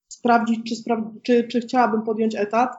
sprawdzić, 0.08 0.60
czy, 0.68 0.92
czy, 1.22 1.48
czy 1.48 1.60
chciałabym 1.60 2.02
podjąć 2.02 2.34
etat, 2.34 2.76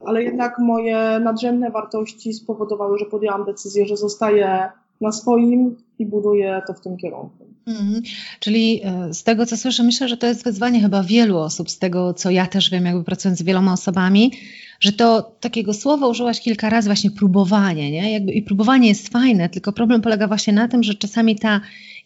ale 0.00 0.22
jednak 0.22 0.58
moje 0.58 1.20
nadrzędne 1.20 1.70
wartości 1.70 2.32
spowodowały, 2.32 2.98
że 2.98 3.04
podjęłam 3.04 3.44
decyzję, 3.44 3.86
że 3.86 3.96
zostaję 3.96 4.70
na 5.02 5.12
swoim 5.12 5.76
i 5.98 6.06
buduję 6.06 6.62
to 6.66 6.74
w 6.74 6.80
tym 6.80 6.96
kierunku. 6.96 7.46
Mhm. 7.66 8.02
Czyli 8.40 8.80
e, 8.84 9.14
z 9.14 9.22
tego, 9.22 9.46
co 9.46 9.56
słyszę, 9.56 9.82
myślę, 9.82 10.08
że 10.08 10.16
to 10.16 10.26
jest 10.26 10.44
wyzwanie 10.44 10.80
chyba 10.80 11.02
wielu 11.02 11.38
osób, 11.38 11.70
z 11.70 11.78
tego, 11.78 12.14
co 12.14 12.30
ja 12.30 12.46
też 12.46 12.70
wiem, 12.70 12.84
jakby 12.84 13.04
pracując 13.04 13.38
z 13.38 13.42
wieloma 13.42 13.72
osobami, 13.72 14.32
że 14.80 14.92
to 14.92 15.22
takiego 15.40 15.74
słowa 15.74 16.08
użyłaś 16.08 16.40
kilka 16.40 16.70
razy, 16.70 16.88
właśnie 16.88 17.10
próbowanie, 17.10 17.90
nie? 17.90 18.12
Jakby, 18.12 18.32
I 18.32 18.42
próbowanie 18.42 18.88
jest 18.88 19.08
fajne, 19.08 19.48
tylko 19.48 19.72
problem 19.72 20.00
polega 20.00 20.28
właśnie 20.28 20.52
na 20.52 20.68
tym, 20.68 20.82
że 20.82 20.94
czasami 20.94 21.36
ta 21.36 21.60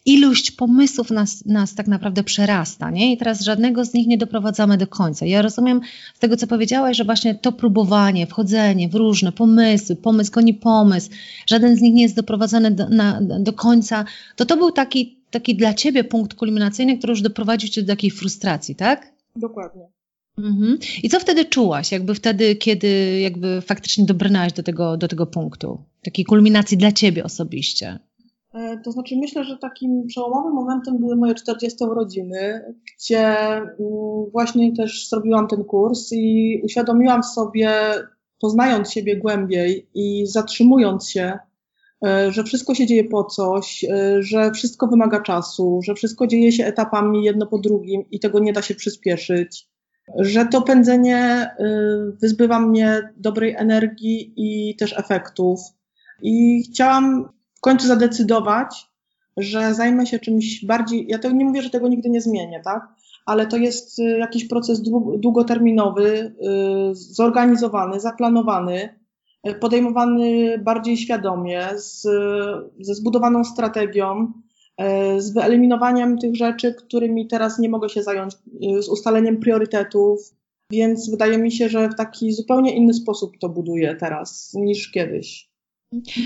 ilość 0.07 0.51
pomysłów 0.51 1.11
nas, 1.11 1.45
nas 1.45 1.75
tak 1.75 1.87
naprawdę 1.87 2.23
przerasta, 2.23 2.91
nie? 2.91 3.13
I 3.13 3.17
teraz 3.17 3.41
żadnego 3.41 3.85
z 3.85 3.93
nich 3.93 4.07
nie 4.07 4.17
doprowadzamy 4.17 4.77
do 4.77 4.87
końca. 4.87 5.25
Ja 5.25 5.41
rozumiem 5.41 5.81
z 6.15 6.19
tego, 6.19 6.37
co 6.37 6.47
powiedziałaś, 6.47 6.97
że 6.97 7.03
właśnie 7.03 7.35
to 7.35 7.51
próbowanie, 7.51 8.27
wchodzenie 8.27 8.89
w 8.89 8.95
różne 8.95 9.31
pomysły, 9.31 9.95
pomysł 9.95 10.31
goni 10.31 10.53
pomysł, 10.53 11.09
żaden 11.47 11.75
z 11.75 11.81
nich 11.81 11.93
nie 11.93 12.03
jest 12.03 12.15
doprowadzany 12.15 12.71
do, 12.71 12.89
na, 12.89 13.21
do 13.21 13.53
końca, 13.53 14.05
to 14.35 14.45
to 14.45 14.57
był 14.57 14.71
taki, 14.71 15.17
taki 15.31 15.55
dla 15.55 15.73
Ciebie 15.73 16.03
punkt 16.03 16.33
kulminacyjny, 16.33 16.97
który 16.97 17.11
już 17.11 17.21
doprowadził 17.21 17.69
Cię 17.69 17.81
do 17.81 17.87
takiej 17.87 18.11
frustracji, 18.11 18.75
tak? 18.75 19.13
Dokładnie. 19.35 19.87
Mhm. 20.37 20.77
I 21.03 21.09
co 21.09 21.19
wtedy 21.19 21.45
czułaś, 21.45 21.91
jakby 21.91 22.15
wtedy, 22.15 22.55
kiedy 22.55 23.19
jakby 23.19 23.61
faktycznie 23.61 24.05
dobrnęłaś 24.05 24.53
do 24.53 24.63
tego, 24.63 24.97
do 24.97 25.07
tego 25.07 25.25
punktu, 25.25 25.77
takiej 26.03 26.25
kulminacji 26.25 26.77
dla 26.77 26.91
Ciebie 26.91 27.23
osobiście? 27.23 27.99
E, 28.57 28.77
to 28.77 28.91
znaczy, 28.91 29.15
myślę, 29.17 29.43
że 29.43 29.57
takim 29.57 30.07
przełomowym 30.07 30.53
momentem 30.53 30.97
były 30.97 31.15
moje 31.15 31.35
40 31.35 31.83
urodziny, 31.83 32.73
gdzie 32.97 33.37
mm, 33.47 33.75
właśnie 34.31 34.75
też 34.75 35.09
zrobiłam 35.09 35.47
ten 35.47 35.63
kurs 35.63 36.11
i 36.11 36.61
uświadomiłam 36.63 37.23
sobie, 37.23 37.71
poznając 38.41 38.91
siebie 38.91 39.17
głębiej 39.17 39.89
i 39.93 40.27
zatrzymując 40.27 41.09
się, 41.09 41.39
e, 42.05 42.31
że 42.31 42.43
wszystko 42.43 42.75
się 42.75 42.85
dzieje 42.85 43.03
po 43.03 43.23
coś, 43.23 43.83
e, 43.83 44.23
że 44.23 44.51
wszystko 44.51 44.87
wymaga 44.87 45.21
czasu, 45.21 45.79
że 45.83 45.95
wszystko 45.95 46.27
dzieje 46.27 46.51
się 46.51 46.65
etapami 46.65 47.23
jedno 47.23 47.47
po 47.47 47.57
drugim 47.57 48.03
i 48.11 48.19
tego 48.19 48.39
nie 48.39 48.53
da 48.53 48.61
się 48.61 48.75
przyspieszyć, 48.75 49.67
że 50.19 50.45
to 50.45 50.61
pędzenie 50.61 51.49
wyzbywa 52.21 52.59
mnie 52.59 53.13
dobrej 53.17 53.55
energii 53.57 54.33
i 54.35 54.75
też 54.75 54.99
efektów. 54.99 55.59
I 56.21 56.63
chciałam 56.63 57.29
w 57.57 57.59
końcu 57.59 57.87
zadecydować, 57.87 58.87
że 59.37 59.73
zajmę 59.73 60.05
się 60.05 60.19
czymś 60.19 60.65
bardziej. 60.65 61.05
Ja 61.09 61.19
to 61.19 61.31
nie 61.31 61.45
mówię, 61.45 61.61
że 61.61 61.69
tego 61.69 61.87
nigdy 61.87 62.09
nie 62.09 62.21
zmienię, 62.21 62.61
tak? 62.63 62.87
Ale 63.25 63.47
to 63.47 63.57
jest 63.57 63.99
y, 63.99 64.03
jakiś 64.03 64.47
proces 64.47 64.81
długoterminowy, 65.17 66.35
y, 66.91 66.95
zorganizowany, 66.95 67.99
zaplanowany, 67.99 68.99
y, 69.47 69.53
podejmowany 69.53 70.57
bardziej 70.59 70.97
świadomie, 70.97 71.67
z, 71.75 72.01
ze 72.79 72.95
zbudowaną 72.95 73.43
strategią, 73.43 74.31
z 75.17 75.33
wyeliminowaniem 75.33 76.17
tych 76.17 76.35
rzeczy, 76.35 76.73
którymi 76.73 77.27
teraz 77.27 77.59
nie 77.59 77.69
mogę 77.69 77.89
się 77.89 78.03
zająć, 78.03 78.33
z 78.79 78.89
ustaleniem 78.89 79.37
priorytetów. 79.39 80.19
Więc 80.71 81.09
wydaje 81.09 81.37
mi 81.37 81.51
się, 81.51 81.69
że 81.69 81.89
w 81.89 81.95
taki 81.95 82.33
zupełnie 82.33 82.75
inny 82.75 82.93
sposób 82.93 83.37
to 83.41 83.49
buduję 83.49 83.95
teraz 83.95 84.53
niż 84.53 84.91
kiedyś. 84.91 85.46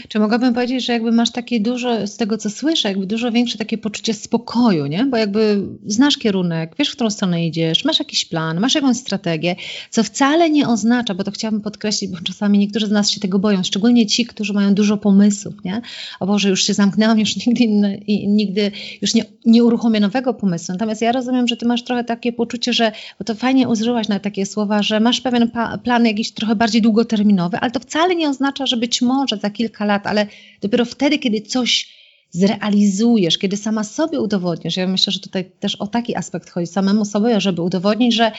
Czy 0.08 0.20
mogłabym 0.20 0.54
powiedzieć, 0.54 0.86
że 0.86 0.94
jakby 0.94 1.12
masz 1.12 1.32
takie 1.32 1.60
dużo, 1.60 2.08
z 2.08 2.18
tego 2.18 2.38
co 2.38 2.50
słyszę, 2.50 2.90
jakby 2.90 3.06
dużo 3.06 3.32
większe 3.32 3.58
takie 3.58 3.78
poczucie 3.78 4.14
spokoju, 4.14 4.86
nie? 4.86 5.06
Bo 5.06 5.18
jakby 5.18 5.64
znasz 5.86 6.18
kierunek, 6.18 6.76
wiesz, 6.80 6.90
w 6.90 6.96
którą 6.96 7.10
stronę 7.10 7.48
idziesz, 7.48 7.86
masz 7.86 8.00
jakiś 8.00 8.26
plan, 8.26 8.60
masz 8.60 8.76
jakąś 8.76 8.98
strategię, 8.98 9.56
co 9.90 10.04
wcale 10.04 10.50
nie 10.50 10.68
oznacza, 10.68 11.14
bo 11.14 11.24
to 11.24 11.32
chciałabym 11.32 11.62
podkreślić, 11.62 12.12
bo 12.12 12.18
czasami 12.24 12.60
niektórzy 12.60 12.88
z 12.88 12.92
nas 12.92 13.10
się 13.10 13.20
tego 13.20 13.40
boją, 13.40 13.64
szczególnie 13.64 14.06
ci, 14.06 14.26
którzy 14.26 14.54
mają 14.54 14.74
dużo 14.74 14.98
pomysłów, 14.98 15.54
nie? 15.66 15.82
O 16.20 16.28
Boże, 16.28 16.50
już 16.50 16.64
się 16.64 16.74
zamknęłam, 16.74 17.20
już 17.20 17.36
nigdy, 17.36 17.64
inny, 17.64 18.02
nigdy 18.28 18.72
już 19.02 19.14
nie, 19.14 19.26
nie 19.46 19.64
uruchomię 19.64 20.00
nowego 20.00 20.34
pomysłu. 20.34 20.74
Natomiast 20.74 21.02
ja 21.02 21.12
rozumiem, 21.12 21.48
że 21.48 21.58
ty 21.58 21.66
masz 21.66 21.84
trochę 21.84 22.04
takie 22.04 22.34
poczucie, 22.34 22.74
że, 22.74 22.92
bo 23.20 23.26
to 23.26 23.36
fajnie 23.36 23.70
użyłaś 23.70 24.08
na 24.08 24.20
takie 24.20 24.46
słowa, 24.46 24.84
że 24.84 25.00
masz 25.00 25.22
pewien 25.22 25.52
plan 25.84 26.06
jakiś 26.06 26.32
trochę 26.32 26.56
bardziej 26.56 26.82
długoterminowy, 26.82 27.58
ale 27.58 27.72
to 27.72 27.80
wcale 27.80 28.16
nie 28.16 28.30
oznacza, 28.30 28.66
że 28.66 28.78
być 28.78 29.02
może 29.02 29.38
za 29.38 29.51
kilka 29.52 29.86
lat, 29.86 30.08
ale 30.08 30.28
dopiero 30.62 30.86
wtedy, 30.86 31.20
kiedy 31.20 31.42
coś 31.42 32.02
zrealizujesz, 32.32 33.38
kiedy 33.38 33.58
sama 33.58 33.84
sobie 33.84 34.20
udowodnisz, 34.20 34.78
ja 34.78 34.88
myślę, 34.88 35.14
że 35.14 35.20
tutaj 35.20 35.52
też 35.60 35.76
o 35.76 35.88
taki 35.88 36.16
aspekt 36.16 36.50
chodzi, 36.50 36.68
samemu 36.68 37.06
sobie, 37.06 37.42
żeby 37.42 37.62
udowodnić, 37.62 38.16
że 38.16 38.32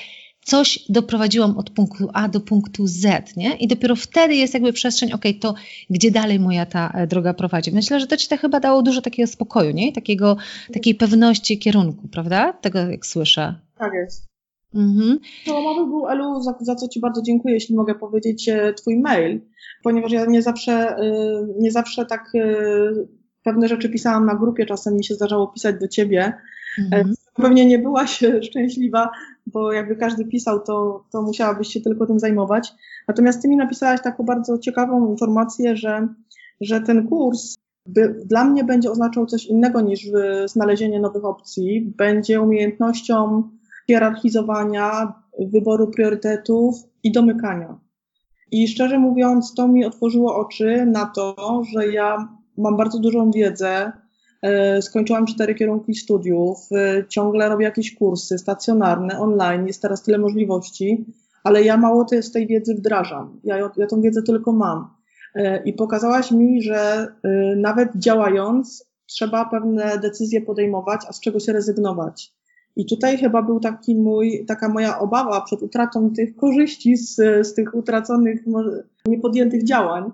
coś 0.44 0.78
doprowadziłam 0.88 1.58
od 1.58 1.70
punktu 1.70 2.08
A 2.12 2.28
do 2.28 2.40
punktu 2.40 2.86
Z, 2.86 3.36
nie? 3.36 3.56
I 3.56 3.68
dopiero 3.68 3.96
wtedy 3.96 4.34
jest 4.34 4.54
jakby 4.54 4.72
przestrzeń, 4.72 5.12
ok, 5.12 5.24
to 5.40 5.54
gdzie 5.90 6.10
dalej 6.10 6.40
moja 6.40 6.66
ta 6.66 6.90
e, 6.94 7.06
droga 7.06 7.34
prowadzi. 7.34 7.72
Myślę, 7.72 8.00
że 8.00 8.06
to 8.06 8.16
ci 8.16 8.28
to 8.28 8.36
chyba 8.36 8.60
dało 8.60 8.82
dużo 8.82 9.02
takiego 9.02 9.26
spokoju, 9.26 9.70
nie? 9.70 9.92
Takiego, 9.92 10.36
takiej 10.72 10.94
pewności 10.94 11.58
kierunku, 11.58 12.08
prawda? 12.08 12.52
Tego 12.52 12.78
jak 12.78 13.06
słyszę. 13.06 13.54
Tak 13.78 13.92
jest. 13.94 14.31
Mhm. 14.74 15.18
Przełomowy 15.44 15.86
był, 15.86 16.08
Elu, 16.08 16.40
za, 16.40 16.54
za 16.60 16.74
co 16.74 16.88
Ci 16.88 17.00
bardzo 17.00 17.22
dziękuję, 17.22 17.54
jeśli 17.54 17.74
mogę 17.74 17.94
powiedzieć, 17.94 18.48
e, 18.48 18.74
Twój 18.74 19.00
mail, 19.00 19.40
ponieważ 19.82 20.12
ja 20.12 20.26
nie 20.26 20.42
zawsze, 20.42 20.72
e, 20.72 21.12
nie 21.58 21.70
zawsze 21.70 22.06
tak 22.06 22.24
e, 22.34 22.62
pewne 23.44 23.68
rzeczy 23.68 23.88
pisałam 23.88 24.26
na 24.26 24.34
grupie, 24.34 24.66
czasem 24.66 24.94
mi 24.94 25.04
się 25.04 25.14
zdarzało 25.14 25.46
pisać 25.46 25.76
do 25.80 25.88
Ciebie. 25.88 26.32
Mhm. 26.78 27.14
Pewnie 27.34 27.66
nie 27.66 27.78
byłaś 27.78 28.24
szczęśliwa, 28.48 29.10
bo 29.46 29.72
jakby 29.72 29.96
każdy 29.96 30.24
pisał, 30.24 30.60
to, 30.60 31.04
to 31.12 31.22
musiałabyś 31.22 31.68
się 31.68 31.80
tylko 31.80 32.06
tym 32.06 32.18
zajmować. 32.18 32.72
Natomiast 33.08 33.42
Ty 33.42 33.48
mi 33.48 33.56
napisałaś 33.56 34.02
taką 34.02 34.24
bardzo 34.24 34.58
ciekawą 34.58 35.10
informację, 35.10 35.76
że, 35.76 36.08
że 36.60 36.80
ten 36.80 37.08
kurs 37.08 37.54
by, 37.86 38.20
dla 38.24 38.44
mnie 38.44 38.64
będzie 38.64 38.90
oznaczał 38.90 39.26
coś 39.26 39.46
innego 39.46 39.80
niż 39.80 40.08
znalezienie 40.46 41.00
nowych 41.00 41.24
opcji. 41.24 41.92
Będzie 41.96 42.40
umiejętnością 42.40 43.48
hierarchizowania, 43.92 45.12
wyboru 45.38 45.90
priorytetów 45.90 46.76
i 47.02 47.12
domykania. 47.12 47.78
I 48.50 48.68
szczerze 48.68 48.98
mówiąc, 48.98 49.54
to 49.54 49.68
mi 49.68 49.84
otworzyło 49.84 50.36
oczy 50.36 50.86
na 50.86 51.06
to, 51.06 51.62
że 51.72 51.88
ja 51.88 52.28
mam 52.58 52.76
bardzo 52.76 52.98
dużą 52.98 53.30
wiedzę, 53.30 53.92
e, 54.42 54.82
skończyłam 54.82 55.26
cztery 55.26 55.54
kierunki 55.54 55.94
studiów, 55.94 56.58
e, 56.72 57.04
ciągle 57.08 57.48
robię 57.48 57.64
jakieś 57.64 57.94
kursy 57.94 58.38
stacjonarne, 58.38 59.18
online, 59.18 59.66
jest 59.66 59.82
teraz 59.82 60.02
tyle 60.02 60.18
możliwości, 60.18 61.04
ale 61.44 61.62
ja 61.62 61.76
mało 61.76 62.06
z 62.20 62.32
tej 62.32 62.46
wiedzy 62.46 62.74
wdrażam. 62.74 63.40
Ja, 63.44 63.70
ja 63.76 63.86
tą 63.86 64.00
wiedzę 64.00 64.22
tylko 64.22 64.52
mam. 64.52 64.88
E, 65.34 65.62
I 65.64 65.72
pokazałaś 65.72 66.30
mi, 66.30 66.62
że 66.62 67.06
nawet 67.56 67.88
działając, 67.96 68.92
trzeba 69.06 69.44
pewne 69.44 69.98
decyzje 69.98 70.40
podejmować, 70.40 71.00
a 71.08 71.12
z 71.12 71.20
czego 71.20 71.40
się 71.40 71.52
rezygnować. 71.52 72.32
I 72.76 72.86
tutaj 72.86 73.18
chyba 73.18 73.42
był 73.42 73.60
taki 73.60 73.96
mój, 73.96 74.44
taka 74.46 74.68
moja 74.68 74.98
obawa 74.98 75.40
przed 75.40 75.62
utratą 75.62 76.10
tych 76.10 76.36
korzyści 76.36 76.96
z, 76.96 77.16
z 77.46 77.54
tych 77.54 77.74
utraconych, 77.74 78.44
niepodjętych 79.06 79.64
działań, 79.64 80.12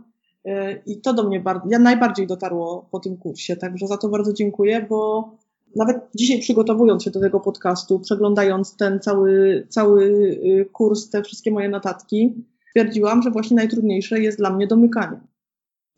I 0.87 1.01
to 1.01 1.15
do 1.15 1.29
mnie 1.29 1.41
bardzo, 1.41 1.69
ja 1.71 1.79
najbardziej 1.79 2.27
dotarło 2.27 2.89
po 2.91 3.01
tym 3.01 3.17
kursie, 3.17 3.57
także 3.57 3.87
za 3.87 3.97
to 3.97 4.09
bardzo 4.09 4.33
dziękuję, 4.33 4.87
bo 4.89 5.31
nawet 5.77 5.97
dzisiaj 6.15 6.41
przygotowując 6.41 7.03
się 7.03 7.11
do 7.11 7.21
tego 7.21 7.41
podcastu, 7.41 8.01
przeglądając 8.01 8.77
ten 8.77 9.01
cały, 9.01 9.67
cały 9.69 10.05
y, 10.05 10.69
kurs, 10.73 11.11
te 11.11 11.23
wszystkie 11.23 11.51
moje 11.51 11.69
notatki, 11.69 12.35
stwierdziłam, 12.69 13.23
że 13.23 13.31
właśnie 13.31 13.57
najtrudniejsze 13.57 14.21
jest 14.21 14.39
dla 14.39 14.51
mnie 14.51 14.67
domykanie. 14.67 15.21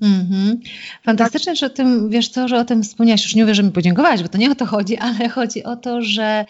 Mm-hmm. 0.02 0.56
Fantastycznie, 1.02 1.56
że 1.56 1.66
o 1.66 1.70
tym, 1.70 2.10
wiesz 2.10 2.28
co, 2.28 2.48
że 2.48 2.58
o 2.58 2.64
tym 2.64 2.82
wspomniałaś. 2.82 3.24
Już 3.24 3.34
nie 3.34 3.42
mówię, 3.42 3.54
że 3.54 3.62
mi 3.62 3.70
podziękowałaś, 3.70 4.22
bo 4.22 4.28
to 4.28 4.38
nie 4.38 4.50
o 4.50 4.54
to 4.54 4.66
chodzi, 4.66 4.96
ale 5.06 5.28
chodzi 5.28 5.64
o 5.64 5.76
to, 5.76 6.02
że 6.02 6.44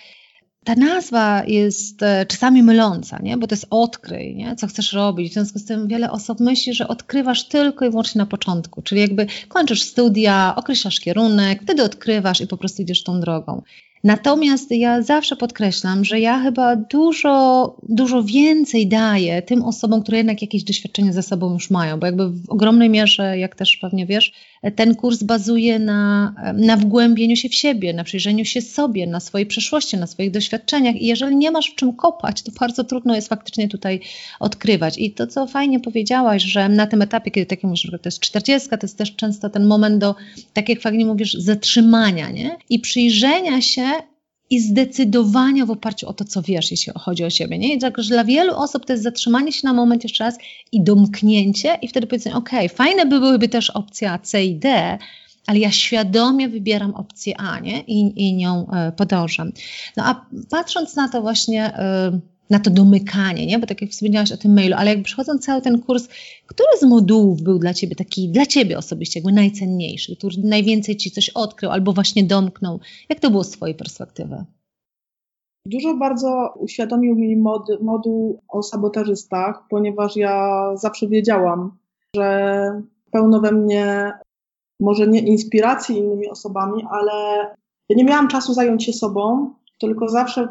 ta 0.65 0.75
nazwa 0.75 1.43
jest 1.47 2.03
e, 2.03 2.27
czasami 2.27 2.63
myląca, 2.63 3.19
nie? 3.23 3.37
bo 3.37 3.47
to 3.47 3.55
jest 3.55 3.67
odkryj, 3.71 4.37
nie? 4.37 4.57
co 4.57 4.67
chcesz 4.67 4.93
robić. 4.93 5.31
W 5.31 5.35
związku 5.35 5.59
z 5.59 5.65
tym 5.65 5.89
wiele 5.89 6.11
osób 6.11 6.41
myśli, 6.41 6.75
że 6.75 6.89
odkrywasz 6.89 7.49
tylko 7.49 7.87
i 7.87 7.91
wyłącznie 7.91 8.19
na 8.19 8.27
początku, 8.27 8.83
czyli 8.83 9.01
jakby 9.01 9.27
kończysz 9.49 9.83
studia, 9.83 10.55
określasz 10.57 11.01
kierunek, 11.01 11.63
wtedy 11.63 11.83
odkrywasz 11.83 12.41
i 12.41 12.47
po 12.47 12.57
prostu 12.57 12.83
idziesz 12.83 13.03
tą 13.03 13.21
drogą. 13.21 13.63
Natomiast 14.05 14.71
ja 14.71 15.03
zawsze 15.03 15.37
podkreślam, 15.37 16.05
że 16.05 16.21
ja 16.21 16.43
chyba 16.43 16.77
dużo, 16.77 17.77
dużo 17.89 18.23
więcej 18.23 18.89
daję 18.89 19.43
tym 19.43 19.63
osobom, 19.63 20.03
które 20.03 20.19
jednak 20.19 20.43
jakieś 20.43 20.65
doświadczenie 20.65 21.13
ze 21.13 21.23
sobą 21.23 21.53
już 21.53 21.71
mają, 21.71 22.01
bo 22.01 22.07
jakby 22.07 22.31
w 22.31 22.51
ogromnej 22.51 22.91
mierze, 22.91 23.39
jak 23.39 23.55
też 23.55 23.77
pewnie 23.77 24.07
wiesz, 24.07 24.33
ten 24.77 24.95
kurs 24.95 25.23
bazuje 25.23 25.79
na, 25.79 26.35
na 26.55 26.77
wgłębieniu 26.77 27.37
się 27.37 27.49
w 27.49 27.55
siebie, 27.55 27.93
na 27.93 28.05
przyjrzeniu 28.05 28.45
się 28.45 28.63
sobie, 28.63 29.07
na 29.07 29.21
swojej 29.21 29.47
przeszłości, 29.47 29.97
na 29.97 30.07
swoich 30.07 30.31
doświadczeniach 30.31 30.97
i 30.97 31.07
jeżeli 31.07 31.37
nie 31.37 31.51
masz 31.51 31.71
w 31.71 31.75
czym 31.75 31.93
kopać, 31.93 32.43
to 32.43 32.53
bardzo 32.61 32.85
trudno 32.85 33.15
jest 33.15 33.29
faktycznie 33.29 33.69
tutaj 33.69 34.01
odkrywać. 34.41 34.99
I 34.99 35.11
to, 35.11 35.27
co 35.27 35.47
fajnie 35.47 35.81
powiedziałaś, 35.81 36.43
że 36.43 36.69
na 36.69 36.87
tym 36.87 37.03
etapie, 37.03 37.31
kiedy 37.31 37.47
takie 37.47 37.67
mówisz, 37.67 37.83
że 37.83 37.99
to 37.99 38.09
jest 38.09 38.21
40, 38.21 38.69
to 38.69 38.77
jest 38.83 38.99
też 38.99 39.17
często 39.17 39.51
ten 39.51 39.67
moment 39.67 39.99
do, 39.99 40.15
tak 40.53 40.69
jak 40.69 40.81
fajnie 40.81 41.07
mówisz, 41.07 41.35
zatrzymania, 41.35 42.31
nie? 42.31 42.57
I 42.71 42.79
przyjrzenia 42.79 43.61
się 43.61 43.83
i 44.51 44.61
zdecydowania 44.61 45.67
w 45.67 45.71
oparciu 45.71 46.09
o 46.09 46.13
to, 46.13 46.25
co 46.25 46.43
wiesz, 46.43 46.71
jeśli 46.71 46.93
chodzi 46.97 47.25
o 47.25 47.31
siebie. 47.31 47.59
Nie? 47.59 47.75
I 47.75 47.79
tak, 47.79 48.01
dla 48.01 48.25
wielu 48.25 48.57
osób 48.57 48.87
to 48.87 48.93
jest 48.93 49.03
zatrzymanie 49.03 49.53
się 49.53 49.61
na 49.65 49.73
moment 49.73 50.03
jeszcze 50.03 50.25
raz 50.25 50.39
i 50.73 50.83
domknięcie 50.83 51.79
i 51.83 51.89
wtedy 51.89 52.07
powiedzenie, 52.07 52.37
ok, 52.37 52.51
fajne 52.75 53.07
by 53.07 53.21
byłyby 53.21 53.49
też 53.49 53.71
opcja 53.71 54.19
C 54.19 54.45
i 54.45 54.55
D, 54.57 54.99
ale 55.47 55.59
ja 55.59 55.71
świadomie 55.71 56.49
wybieram 56.49 56.95
opcję 56.95 57.37
A 57.37 57.61
nie? 57.61 57.81
I, 57.81 58.29
i 58.29 58.35
nią 58.35 58.67
y, 58.89 58.93
podążam. 58.93 59.53
No 59.97 60.05
a 60.05 60.27
patrząc 60.51 60.97
na 60.97 61.09
to 61.09 61.23
właśnie... 61.23 61.79
Y, 62.15 62.21
na 62.51 62.59
to 62.59 62.71
domykanie, 62.71 63.47
nie? 63.47 63.59
Bo 63.59 63.67
tak 63.67 63.83
jak 63.83 63.91
wspomniałaś 63.91 64.33
o 64.33 64.37
tym 64.37 64.55
mailu, 64.55 64.75
ale 64.79 64.95
jak 64.95 65.03
przechodząc 65.03 65.45
cały 65.47 65.63
ten 65.63 65.83
kurs, 65.83 66.09
który 66.47 66.69
z 66.79 66.83
modułów 66.83 67.43
był 67.43 67.59
dla 67.59 67.75
Ciebie 67.75 67.97
taki, 67.97 68.29
dla 68.29 68.47
Ciebie 68.47 68.79
osobiście 68.79 69.21
jakby 69.21 69.33
najcenniejszy, 69.33 70.17
który 70.17 70.37
najwięcej 70.45 70.97
Ci 70.97 71.11
coś 71.11 71.29
odkrył 71.29 71.71
albo 71.71 71.93
właśnie 71.93 72.25
domknął? 72.25 72.81
Jak 73.09 73.21
to 73.21 73.31
było 73.31 73.45
z 73.45 73.51
Twojej 73.51 73.75
perspektywy? 73.75 74.45
Dużo 75.67 75.95
bardzo 75.95 76.55
uświadomił 76.59 77.15
mi 77.15 77.37
mod, 77.37 77.83
moduł 77.83 78.41
o 78.49 78.63
sabotażystach, 78.63 79.63
ponieważ 79.71 80.17
ja 80.17 80.67
zawsze 80.77 81.09
wiedziałam, 81.09 81.79
że 82.17 82.83
pełno 83.11 83.41
we 83.41 83.53
mnie 83.53 84.13
może 84.81 85.07
nie 85.07 85.21
inspiracji 85.21 85.99
innymi 85.99 86.29
osobami, 86.29 86.85
ale 86.91 87.47
ja 87.89 87.97
nie 87.97 88.05
miałam 88.05 88.29
czasu 88.29 88.55
zająć 88.55 88.85
się 88.85 88.93
sobą, 88.93 89.55
tylko 89.79 90.09
zawsze 90.09 90.49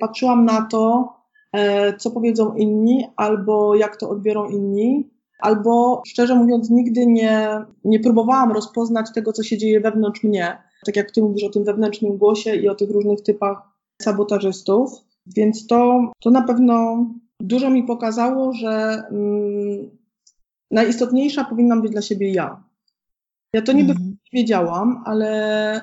patrzyłam 0.00 0.44
na 0.44 0.62
to, 0.62 1.12
e, 1.52 1.96
co 1.96 2.10
powiedzą 2.10 2.54
inni, 2.54 3.06
albo 3.16 3.74
jak 3.74 3.96
to 3.96 4.10
odbiorą 4.10 4.50
inni, 4.50 5.10
albo 5.38 6.02
szczerze 6.06 6.34
mówiąc, 6.34 6.70
nigdy 6.70 7.06
nie, 7.06 7.64
nie 7.84 8.00
próbowałam 8.00 8.52
rozpoznać 8.52 9.06
tego, 9.14 9.32
co 9.32 9.42
się 9.42 9.58
dzieje 9.58 9.80
wewnątrz 9.80 10.24
mnie. 10.24 10.58
Tak 10.86 10.96
jak 10.96 11.10
ty 11.10 11.22
mówisz 11.22 11.44
o 11.44 11.50
tym 11.50 11.64
wewnętrznym 11.64 12.16
głosie 12.16 12.54
i 12.54 12.68
o 12.68 12.74
tych 12.74 12.90
różnych 12.90 13.22
typach 13.22 13.58
sabotażystów. 14.02 14.90
Więc 15.26 15.66
to, 15.66 16.10
to 16.20 16.30
na 16.30 16.42
pewno 16.42 17.06
dużo 17.40 17.70
mi 17.70 17.82
pokazało, 17.82 18.52
że 18.52 19.02
mm, 19.10 19.90
najistotniejsza 20.70 21.44
powinnam 21.44 21.82
być 21.82 21.92
dla 21.92 22.02
siebie 22.02 22.32
ja. 22.32 22.64
Ja 23.52 23.62
to 23.62 23.72
niby 23.72 23.92
mm. 23.92 24.16
wiedziałam, 24.32 25.02
ale 25.06 25.80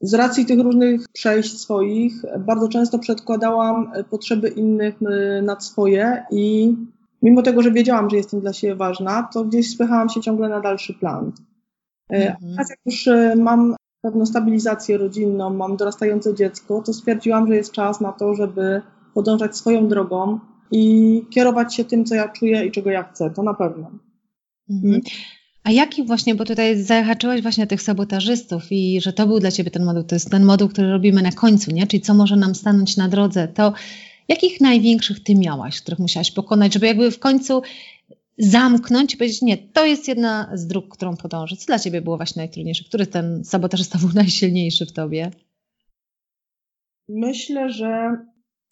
z 0.00 0.14
racji 0.14 0.46
tych 0.46 0.60
różnych 0.60 1.08
przejść 1.12 1.60
swoich, 1.60 2.12
bardzo 2.38 2.68
często 2.68 2.98
przedkładałam 2.98 3.92
potrzeby 4.10 4.48
innych 4.48 5.02
y, 5.02 5.42
nad 5.42 5.64
swoje 5.64 6.24
i 6.30 6.74
mimo 7.22 7.42
tego, 7.42 7.62
że 7.62 7.72
wiedziałam, 7.72 8.10
że 8.10 8.16
jestem 8.16 8.40
dla 8.40 8.52
siebie 8.52 8.74
ważna, 8.74 9.28
to 9.32 9.44
gdzieś 9.44 9.70
spychałam 9.70 10.08
się 10.08 10.20
ciągle 10.20 10.48
na 10.48 10.60
dalszy 10.60 10.94
plan. 10.94 11.32
E, 12.12 12.30
mhm. 12.30 12.54
A 12.58 12.62
jak 12.70 12.78
już 12.86 13.08
mam 13.36 13.76
pewną 14.02 14.26
stabilizację 14.26 14.98
rodzinną, 14.98 15.50
mam 15.50 15.76
dorastające 15.76 16.34
dziecko, 16.34 16.82
to 16.86 16.92
stwierdziłam, 16.92 17.48
że 17.48 17.56
jest 17.56 17.72
czas 17.72 18.00
na 18.00 18.12
to, 18.12 18.34
żeby 18.34 18.82
podążać 19.14 19.56
swoją 19.56 19.88
drogą 19.88 20.38
i 20.70 21.24
kierować 21.30 21.74
się 21.74 21.84
tym, 21.84 22.04
co 22.04 22.14
ja 22.14 22.28
czuję 22.28 22.66
i 22.66 22.70
czego 22.70 22.90
ja 22.90 23.02
chcę. 23.02 23.30
To 23.30 23.42
na 23.42 23.54
pewno. 23.54 23.90
Mhm. 24.70 25.00
A 25.64 25.70
jaki 25.70 26.04
właśnie, 26.04 26.34
bo 26.34 26.44
tutaj 26.44 26.82
zahaczyłeś 26.82 27.42
właśnie 27.42 27.66
tych 27.66 27.82
sabotażystów 27.82 28.62
i 28.70 29.00
że 29.00 29.12
to 29.12 29.26
był 29.26 29.40
dla 29.40 29.50
Ciebie 29.50 29.70
ten 29.70 29.84
moduł, 29.84 30.02
to 30.02 30.14
jest 30.14 30.30
ten 30.30 30.44
moduł, 30.44 30.68
który 30.68 30.90
robimy 30.90 31.22
na 31.22 31.32
końcu, 31.32 31.70
nie? 31.70 31.86
Czyli 31.86 32.00
co 32.00 32.14
może 32.14 32.36
nam 32.36 32.54
stanąć 32.54 32.96
na 32.96 33.08
drodze, 33.08 33.48
to 33.48 33.72
jakich 34.28 34.60
największych 34.60 35.22
Ty 35.22 35.34
miałaś, 35.34 35.80
których 35.80 35.98
musiałaś 35.98 36.30
pokonać, 36.30 36.74
żeby 36.74 36.86
jakby 36.86 37.10
w 37.10 37.18
końcu 37.18 37.62
zamknąć 38.38 39.14
i 39.14 39.16
powiedzieć, 39.16 39.42
nie, 39.42 39.58
to 39.58 39.86
jest 39.86 40.08
jedna 40.08 40.50
z 40.54 40.66
dróg, 40.66 40.88
którą 40.88 41.16
podążę. 41.16 41.56
Co 41.56 41.66
dla 41.66 41.78
Ciebie 41.78 42.02
było 42.02 42.16
właśnie 42.16 42.40
najtrudniejsze? 42.40 42.84
Który 42.84 43.06
ten 43.06 43.44
sabotażysta 43.44 43.98
był 43.98 44.08
najsilniejszy 44.22 44.86
w 44.86 44.92
Tobie? 44.92 45.30
Myślę, 47.08 47.70
że 47.70 48.16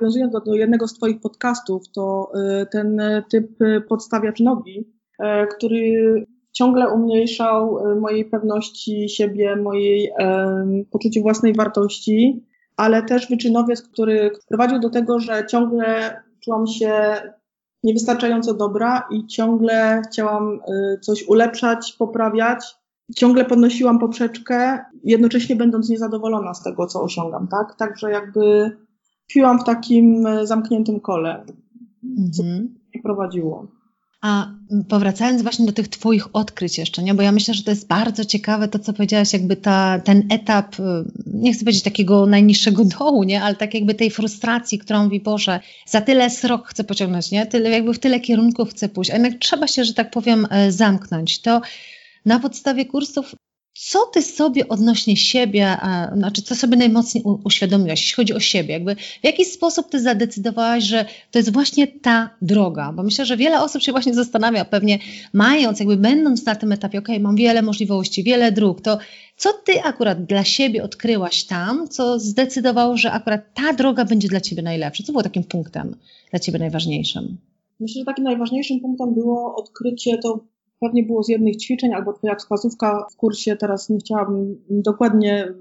nawiązując 0.00 0.32
do, 0.32 0.40
do 0.40 0.54
jednego 0.54 0.88
z 0.88 0.94
Twoich 0.94 1.20
podcastów, 1.20 1.88
to 1.92 2.32
y, 2.62 2.66
ten 2.66 3.00
typ 3.30 3.58
podstawiacz 3.88 4.40
nogi, 4.40 4.78
y, 4.80 5.24
który 5.56 6.26
ciągle 6.58 6.88
umniejszał 6.88 7.78
y, 7.78 8.00
mojej 8.00 8.24
pewności 8.24 9.08
siebie, 9.08 9.56
mojej 9.56 10.10
um, 10.18 10.84
poczuciu 10.90 11.22
własnej 11.22 11.54
wartości, 11.54 12.44
ale 12.76 13.02
też 13.02 13.28
wyczynowiec, 13.28 13.82
który 13.82 14.30
prowadził 14.48 14.78
do 14.78 14.90
tego, 14.90 15.20
że 15.20 15.46
ciągle 15.46 16.16
czułam 16.40 16.66
się 16.66 16.92
niewystarczająco 17.82 18.54
dobra 18.54 19.08
i 19.10 19.26
ciągle 19.26 20.02
chciałam 20.06 20.54
y, 20.54 20.98
coś 21.00 21.28
ulepszać, 21.28 21.92
poprawiać. 21.98 22.78
Ciągle 23.16 23.44
podnosiłam 23.44 23.98
poprzeczkę, 23.98 24.78
jednocześnie 25.04 25.56
będąc 25.56 25.88
niezadowolona 25.88 26.54
z 26.54 26.62
tego, 26.62 26.86
co 26.86 27.02
osiągam, 27.02 27.48
tak? 27.48 27.74
Także 27.74 28.10
jakby 28.10 28.76
tkwiłam 29.26 29.58
w 29.58 29.64
takim 29.64 30.26
y, 30.26 30.46
zamkniętym 30.46 31.00
kole, 31.00 31.44
co 32.32 32.42
-hmm. 32.42 32.60
mnie 32.60 33.02
prowadziło. 33.02 33.77
A 34.20 34.50
powracając 34.88 35.42
właśnie 35.42 35.66
do 35.66 35.72
tych 35.72 35.88
Twoich 35.88 36.26
odkryć 36.32 36.78
jeszcze, 36.78 37.02
nie? 37.02 37.14
bo 37.14 37.22
ja 37.22 37.32
myślę, 37.32 37.54
że 37.54 37.62
to 37.62 37.70
jest 37.70 37.86
bardzo 37.86 38.24
ciekawe 38.24 38.68
to, 38.68 38.78
co 38.78 38.92
powiedziałaś, 38.92 39.32
jakby 39.32 39.56
ta, 39.56 39.98
ten 39.98 40.26
etap, 40.30 40.80
y, 40.80 40.82
nie 41.26 41.52
chcę 41.52 41.60
powiedzieć 41.60 41.82
takiego 41.82 42.26
najniższego 42.26 42.84
dołu, 42.98 43.22
nie? 43.22 43.42
ale 43.42 43.54
tak 43.54 43.74
jakby 43.74 43.94
tej 43.94 44.10
frustracji, 44.10 44.78
którą 44.78 45.04
mówi, 45.04 45.20
Boże, 45.20 45.60
za 45.86 46.00
tyle 46.00 46.30
srok 46.30 46.68
chcę 46.68 46.84
pociągnąć, 46.84 47.30
nie? 47.30 47.46
Tyle, 47.46 47.70
jakby 47.70 47.94
w 47.94 47.98
tyle 47.98 48.20
kierunków 48.20 48.70
chcę 48.70 48.88
pójść, 48.88 49.10
a 49.10 49.14
jednak 49.14 49.38
trzeba 49.38 49.66
się, 49.66 49.84
że 49.84 49.94
tak 49.94 50.10
powiem, 50.10 50.46
e, 50.50 50.72
zamknąć. 50.72 51.40
To 51.40 51.60
na 52.24 52.40
podstawie 52.40 52.86
kursów 52.86 53.34
co 53.80 54.06
ty 54.06 54.22
sobie 54.22 54.68
odnośnie 54.68 55.16
siebie, 55.16 55.68
a, 55.68 56.16
znaczy 56.16 56.42
co 56.42 56.54
sobie 56.54 56.76
najmocniej 56.76 57.24
u, 57.24 57.38
uświadomiłaś, 57.44 58.00
jeśli 58.00 58.16
chodzi 58.16 58.34
o 58.34 58.40
siebie? 58.40 58.72
Jakby 58.72 58.94
w 58.94 59.24
jaki 59.24 59.44
sposób 59.44 59.88
ty 59.90 60.00
zadecydowałaś, 60.00 60.84
że 60.84 61.04
to 61.30 61.38
jest 61.38 61.52
właśnie 61.52 61.86
ta 61.86 62.30
droga? 62.42 62.92
Bo 62.92 63.02
myślę, 63.02 63.26
że 63.26 63.36
wiele 63.36 63.62
osób 63.62 63.82
się 63.82 63.92
właśnie 63.92 64.14
zastanawia, 64.14 64.64
pewnie 64.64 64.98
mając, 65.32 65.78
jakby 65.78 65.96
będąc 65.96 66.46
na 66.46 66.54
tym 66.54 66.72
etapie, 66.72 66.98
ok, 66.98 67.08
mam 67.20 67.36
wiele 67.36 67.62
możliwości, 67.62 68.22
wiele 68.22 68.52
dróg, 68.52 68.80
to 68.80 68.98
co 69.36 69.52
ty 69.52 69.82
akurat 69.82 70.24
dla 70.24 70.44
siebie 70.44 70.82
odkryłaś 70.82 71.44
tam, 71.44 71.88
co 71.88 72.18
zdecydowało, 72.18 72.96
że 72.96 73.12
akurat 73.12 73.54
ta 73.54 73.72
droga 73.72 74.04
będzie 74.04 74.28
dla 74.28 74.40
ciebie 74.40 74.62
najlepsza? 74.62 75.04
Co 75.04 75.12
było 75.12 75.22
takim 75.22 75.44
punktem 75.44 75.96
dla 76.30 76.38
ciebie 76.38 76.58
najważniejszym? 76.58 77.38
Myślę, 77.80 78.00
że 78.00 78.04
takim 78.04 78.24
najważniejszym 78.24 78.80
punktem 78.80 79.14
było 79.14 79.54
odkrycie 79.56 80.18
to 80.18 80.44
pewnie 80.80 81.02
było 81.02 81.22
z 81.22 81.28
jednych 81.28 81.56
ćwiczeń 81.56 81.94
albo 81.94 82.12
twoja 82.12 82.34
wskazówka 82.34 83.06
w 83.12 83.16
kursie, 83.16 83.56
teraz 83.56 83.88
nie 83.88 83.98
chciałabym 83.98 84.56
dokładnie 84.68 85.54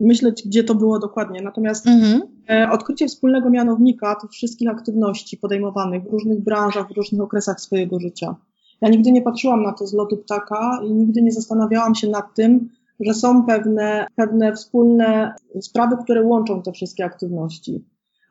myśleć, 0.00 0.42
gdzie 0.46 0.64
to 0.64 0.74
było 0.74 0.98
dokładnie. 0.98 1.42
Natomiast 1.42 1.86
mhm. 1.86 2.22
E, 2.50 2.70
odkrycie 2.70 3.08
wspólnego 3.08 3.50
mianownika 3.50 4.14
tych 4.14 4.30
wszystkich 4.30 4.70
aktywności 4.70 5.36
podejmowanych 5.36 6.02
w 6.02 6.12
różnych 6.12 6.40
branżach, 6.40 6.88
w 6.88 6.96
różnych 6.96 7.22
okresach 7.22 7.60
swojego 7.60 8.00
życia. 8.00 8.36
Ja 8.80 8.88
nigdy 8.88 9.12
nie 9.12 9.22
patrzyłam 9.22 9.62
na 9.62 9.72
to 9.72 9.86
z 9.86 9.94
lotu 9.94 10.16
ptaka 10.16 10.80
i 10.84 10.92
nigdy 10.92 11.22
nie 11.22 11.32
zastanawiałam 11.32 11.94
się 11.94 12.08
nad 12.08 12.34
tym, 12.34 12.68
że 13.00 13.14
są 13.14 13.46
pewne, 13.46 14.06
pewne 14.16 14.52
wspólne 14.52 15.34
sprawy, 15.60 15.96
które 16.04 16.22
łączą 16.22 16.62
te 16.62 16.72
wszystkie 16.72 17.04
aktywności. 17.04 17.84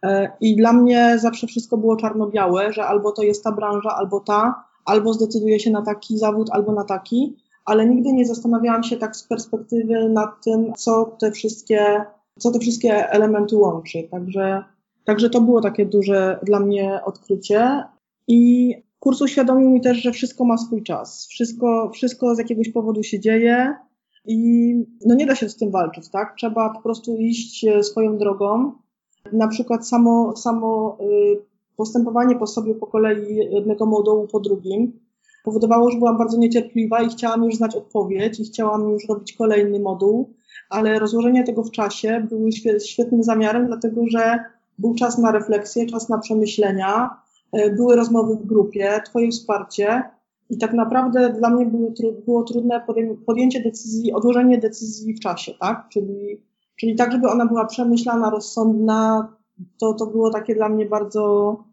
E, 0.04 0.32
I 0.42 0.56
dla 0.56 0.74
mnie 0.74 1.20
zawsze 1.20 1.48
wszystko 1.48 1.78
było 1.78 1.96
czarno-białe, 1.96 2.74
że 2.74 2.86
albo 2.86 3.12
to 3.12 3.24
jest 3.24 3.44
ta 3.44 3.52
branża, 3.52 3.90
albo 3.90 4.20
ta, 4.20 4.64
albo 4.86 5.14
zdecyduję 5.14 5.60
się 5.60 5.72
na 5.72 5.82
taki 5.82 6.18
zawód, 6.18 6.50
albo 6.52 6.72
na 6.72 6.84
taki, 6.84 7.36
ale 7.66 7.88
nigdy 7.88 8.14
nie 8.14 8.26
zastanawiałam 8.26 8.84
się 8.84 8.98
tak 8.98 9.16
z 9.16 9.24
perspektywy 9.24 10.10
nad 10.10 10.44
tym, 10.44 10.74
co 10.74 11.06
te 11.20 11.32
wszystkie, 11.32 12.06
co 12.40 12.52
te 12.52 12.60
wszystkie 12.60 13.10
elementy 13.10 13.58
łączy. 13.58 14.08
Także, 14.12 14.64
także 15.04 15.30
to 15.30 15.42
było 15.42 15.62
takie 15.62 15.86
duże 15.86 16.40
dla 16.44 16.60
mnie 16.60 17.00
odkrycie. 17.06 17.84
I 18.28 18.74
kurs 19.00 19.22
uświadomił 19.22 19.70
mi 19.70 19.82
też, 19.82 19.98
że 19.98 20.12
wszystko 20.12 20.46
ma 20.46 20.58
swój 20.58 20.84
czas. 20.84 21.28
Wszystko, 21.28 21.90
wszystko 21.94 22.36
z 22.36 22.38
jakiegoś 22.38 22.70
powodu 22.70 23.04
się 23.04 23.20
dzieje 23.20 23.76
i 24.26 24.74
no 25.06 25.16
nie 25.16 25.26
da 25.26 25.36
się 25.36 25.50
z 25.50 25.56
tym 25.56 25.72
walczyć, 25.72 26.10
tak? 26.10 26.36
Trzeba 26.38 26.70
po 26.70 26.82
prostu 26.82 27.18
iść 27.18 27.66
e, 27.66 27.84
swoją 27.84 28.18
drogą. 28.18 28.72
Na 29.32 29.48
przykład 29.48 29.88
samo, 29.88 30.36
samo 30.36 30.98
y, 31.02 31.53
postępowanie 31.78 32.36
po 32.36 32.48
sobie 32.48 32.76
po 32.76 32.88
kolei 32.88 33.36
jednego 33.36 33.86
modułu 33.86 34.28
po 34.28 34.40
drugim 34.40 35.00
powodowało, 35.44 35.92
że 35.92 35.98
byłam 35.98 36.18
bardzo 36.18 36.38
niecierpliwa 36.38 37.02
i 37.02 37.10
chciałam 37.10 37.44
już 37.44 37.56
znać 37.56 37.76
odpowiedź 37.76 38.40
i 38.40 38.46
chciałam 38.46 38.90
już 38.90 39.10
robić 39.10 39.34
kolejny 39.34 39.80
moduł, 39.80 40.34
ale 40.70 41.00
rozłożenie 41.00 41.44
tego 41.44 41.64
w 41.64 41.72
czasie 41.72 42.28
było 42.30 42.50
świetnym 42.86 43.24
zamiarem, 43.24 43.68
dlatego 43.68 44.02
że 44.08 44.40
był 44.80 44.96
czas 44.96 45.18
na 45.18 45.32
refleksję, 45.32 45.86
czas 45.86 46.10
na 46.10 46.18
przemyślenia, 46.18 47.10
e, 47.52 47.70
były 47.70 47.96
rozmowy 47.96 48.36
w 48.36 48.46
grupie, 48.46 49.02
Twoje 49.06 49.32
wsparcie 49.32 50.04
i 50.50 50.58
tak 50.58 50.74
naprawdę 50.74 51.34
dla 51.34 51.50
mnie 51.50 51.66
było, 51.66 51.92
było 52.26 52.44
trudne 52.44 52.86
podjęcie 53.26 53.64
decyzji, 53.64 54.14
odłożenie 54.14 54.58
decyzji 54.58 55.14
w 55.14 55.20
czasie, 55.20 55.54
tak? 55.60 55.90
Czyli, 55.90 56.42
czyli 56.80 56.96
tak, 56.96 57.12
żeby 57.12 57.28
ona 57.28 57.46
była 57.46 57.66
przemyślana, 57.66 58.30
rozsądna, 58.30 59.28
to, 59.80 59.94
to 59.94 60.06
było 60.06 60.32
takie 60.32 60.56
dla 60.56 60.70
mnie 60.70 60.86
bardzo. 60.86 61.64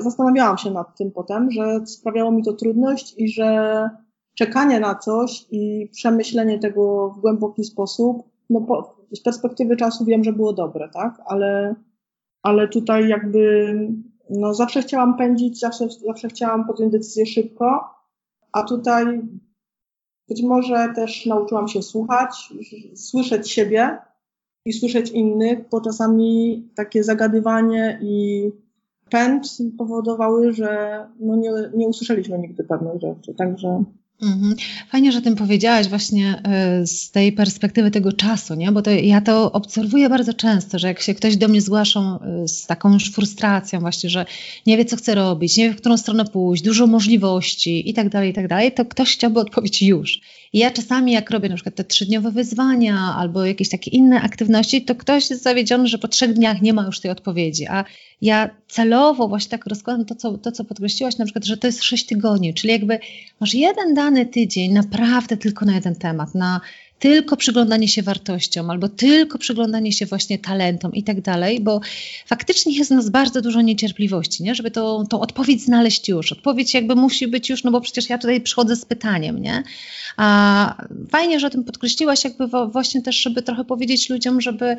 Zastanawiałam 0.00 0.58
się 0.58 0.70
nad 0.70 0.96
tym 0.96 1.10
potem, 1.10 1.50
że 1.50 1.86
sprawiało 1.86 2.30
mi 2.30 2.42
to 2.42 2.52
trudność 2.52 3.14
i 3.18 3.28
że 3.28 3.90
czekanie 4.34 4.80
na 4.80 4.94
coś 4.94 5.46
i 5.50 5.88
przemyślenie 5.92 6.58
tego 6.58 7.10
w 7.10 7.20
głęboki 7.20 7.64
sposób, 7.64 8.22
no 8.50 8.60
po, 8.60 8.96
z 9.14 9.20
perspektywy 9.20 9.76
czasu 9.76 10.04
wiem, 10.04 10.24
że 10.24 10.32
było 10.32 10.52
dobre, 10.52 10.88
tak? 10.88 11.22
Ale, 11.26 11.74
ale 12.42 12.68
tutaj 12.68 13.08
jakby 13.08 13.74
no 14.30 14.54
zawsze 14.54 14.82
chciałam 14.82 15.16
pędzić, 15.16 15.60
zawsze, 15.60 15.88
zawsze 16.06 16.28
chciałam 16.28 16.66
podjąć 16.66 16.92
decyzję 16.92 17.26
szybko, 17.26 17.84
a 18.52 18.62
tutaj 18.62 19.22
być 20.28 20.42
może 20.42 20.92
też 20.94 21.26
nauczyłam 21.26 21.68
się 21.68 21.82
słuchać, 21.82 22.52
słyszeć 22.94 23.50
siebie 23.50 23.98
i 24.64 24.72
słyszeć 24.72 25.10
innych, 25.10 25.58
bo 25.70 25.80
czasami 25.80 26.62
takie 26.74 27.04
zagadywanie 27.04 27.98
i 28.02 28.50
pęd 29.10 29.58
powodowały, 29.78 30.52
że 30.52 30.98
no 31.20 31.36
nie, 31.36 31.50
nie 31.74 31.88
usłyszeliśmy 31.88 32.38
nigdy 32.38 32.64
pewnych 32.64 33.00
rzeczy. 33.00 33.34
Także 33.34 33.84
Mhm. 34.22 34.54
Fajnie, 34.88 35.12
że 35.12 35.18
o 35.18 35.22
tym 35.22 35.36
powiedziałaś 35.36 35.88
właśnie 35.88 36.42
e, 36.44 36.86
z 36.86 37.10
tej 37.10 37.32
perspektywy 37.32 37.90
tego 37.90 38.12
czasu, 38.12 38.54
nie? 38.54 38.72
bo 38.72 38.82
to, 38.82 38.90
ja 38.90 39.20
to 39.20 39.52
obserwuję 39.52 40.08
bardzo 40.08 40.34
często, 40.34 40.78
że 40.78 40.88
jak 40.88 41.00
się 41.00 41.14
ktoś 41.14 41.36
do 41.36 41.48
mnie 41.48 41.60
zgłasza 41.60 42.18
e, 42.22 42.48
z 42.48 42.66
taką 42.66 42.92
już 42.92 43.12
frustracją 43.12 43.80
właśnie, 43.80 44.10
że 44.10 44.26
nie 44.66 44.76
wie 44.76 44.84
co 44.84 44.96
chce 44.96 45.14
robić, 45.14 45.56
nie 45.56 45.68
wie 45.68 45.74
w 45.74 45.80
którą 45.80 45.96
stronę 45.96 46.24
pójść, 46.24 46.62
dużo 46.62 46.86
możliwości 46.86 47.90
i 47.90 47.94
tak 47.94 48.08
dalej, 48.08 48.30
i 48.30 48.34
tak 48.34 48.48
dalej, 48.48 48.72
to 48.72 48.84
ktoś 48.84 49.16
chciałby 49.16 49.40
odpowiedzieć 49.40 49.82
już. 49.82 50.20
Ja 50.54 50.70
czasami 50.70 51.12
jak 51.12 51.30
robię 51.30 51.48
na 51.48 51.54
przykład 51.54 51.74
te 51.74 51.84
trzydniowe 51.84 52.30
wyzwania 52.30 52.96
albo 53.18 53.44
jakieś 53.44 53.68
takie 53.68 53.90
inne 53.90 54.22
aktywności, 54.22 54.84
to 54.84 54.94
ktoś 54.94 55.30
jest 55.30 55.42
zawiedziony, 55.42 55.88
że 55.88 55.98
po 55.98 56.08
trzech 56.08 56.32
dniach 56.32 56.62
nie 56.62 56.72
ma 56.72 56.84
już 56.84 57.00
tej 57.00 57.10
odpowiedzi, 57.10 57.66
a 57.66 57.84
ja 58.22 58.50
celowo 58.68 59.28
właśnie 59.28 59.50
tak 59.50 59.66
rozkładam 59.66 60.04
to, 60.04 60.14
co, 60.14 60.38
to, 60.38 60.52
co 60.52 60.64
podkreśliłaś, 60.64 61.18
na 61.18 61.24
przykład, 61.24 61.44
że 61.44 61.56
to 61.56 61.66
jest 61.66 61.82
sześć 61.82 62.06
tygodni, 62.06 62.54
czyli 62.54 62.72
jakby 62.72 62.98
masz 63.40 63.54
jeden 63.54 63.94
dany 63.94 64.26
tydzień 64.26 64.72
naprawdę 64.72 65.36
tylko 65.36 65.64
na 65.64 65.74
jeden 65.74 65.96
temat, 65.96 66.34
na 66.34 66.60
tylko 67.04 67.36
przyglądanie 67.36 67.88
się 67.88 68.02
wartościom, 68.02 68.70
albo 68.70 68.88
tylko 68.88 69.38
przyglądanie 69.38 69.92
się 69.92 70.06
właśnie 70.06 70.38
talentom 70.38 70.94
i 70.94 71.02
tak 71.02 71.20
dalej, 71.20 71.60
bo 71.60 71.80
faktycznie 72.26 72.76
jest 72.76 72.90
w 72.90 72.94
nas 72.94 73.10
bardzo 73.10 73.40
dużo 73.40 73.60
niecierpliwości, 73.60 74.42
nie? 74.42 74.54
żeby 74.54 74.70
to, 74.70 75.04
tą 75.10 75.20
odpowiedź 75.20 75.62
znaleźć 75.62 76.08
już. 76.08 76.32
Odpowiedź 76.32 76.74
jakby 76.74 76.94
musi 76.94 77.28
być 77.28 77.50
już, 77.50 77.64
no 77.64 77.70
bo 77.70 77.80
przecież 77.80 78.08
ja 78.08 78.18
tutaj 78.18 78.40
przychodzę 78.40 78.76
z 78.76 78.84
pytaniem, 78.84 79.42
nie? 79.42 79.62
A 80.16 80.84
fajnie, 81.10 81.40
że 81.40 81.46
o 81.46 81.50
tym 81.50 81.64
podkreśliłaś, 81.64 82.24
jakby 82.24 82.46
właśnie 82.72 83.02
też, 83.02 83.16
żeby 83.16 83.42
trochę 83.42 83.64
powiedzieć 83.64 84.10
ludziom, 84.10 84.40
żeby 84.40 84.76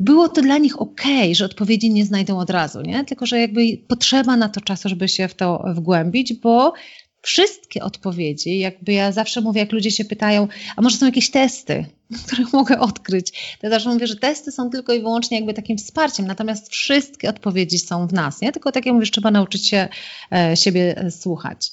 było 0.00 0.28
to 0.28 0.42
dla 0.42 0.58
nich 0.58 0.82
ok, 0.82 1.02
że 1.32 1.44
odpowiedzi 1.44 1.90
nie 1.90 2.04
znajdą 2.04 2.38
od 2.38 2.50
razu, 2.50 2.80
nie? 2.80 3.04
tylko 3.04 3.26
że 3.26 3.40
jakby 3.40 3.60
potrzeba 3.88 4.36
na 4.36 4.48
to 4.48 4.60
czasu, 4.60 4.88
żeby 4.88 5.08
się 5.08 5.28
w 5.28 5.34
to 5.34 5.64
wgłębić, 5.74 6.32
bo 6.32 6.72
wszystkie 7.22 7.82
odpowiedzi, 7.82 8.58
jakby 8.58 8.92
ja 8.92 9.12
zawsze 9.12 9.40
mówię, 9.40 9.60
jak 9.60 9.72
ludzie 9.72 9.90
się 9.90 10.04
pytają, 10.04 10.48
a 10.76 10.82
może 10.82 10.96
są 10.96 11.06
jakieś 11.06 11.30
testy, 11.30 11.86
które 12.26 12.44
mogę 12.52 12.80
odkryć, 12.80 13.30
to 13.60 13.66
ja 13.66 13.70
zawsze 13.70 13.88
mówię, 13.88 14.06
że 14.06 14.16
testy 14.16 14.52
są 14.52 14.70
tylko 14.70 14.92
i 14.92 15.00
wyłącznie 15.00 15.36
jakby 15.36 15.54
takim 15.54 15.78
wsparciem, 15.78 16.26
natomiast 16.26 16.70
wszystkie 16.72 17.30
odpowiedzi 17.30 17.78
są 17.78 18.06
w 18.06 18.12
nas, 18.12 18.40
nie? 18.40 18.52
Tylko 18.52 18.72
tak 18.72 18.86
jak 18.86 18.94
mówisz, 18.94 19.10
trzeba 19.10 19.30
nauczyć 19.30 19.68
się 19.68 19.88
e, 20.32 20.56
siebie 20.56 20.96
e, 20.96 21.10
słuchać. 21.10 21.72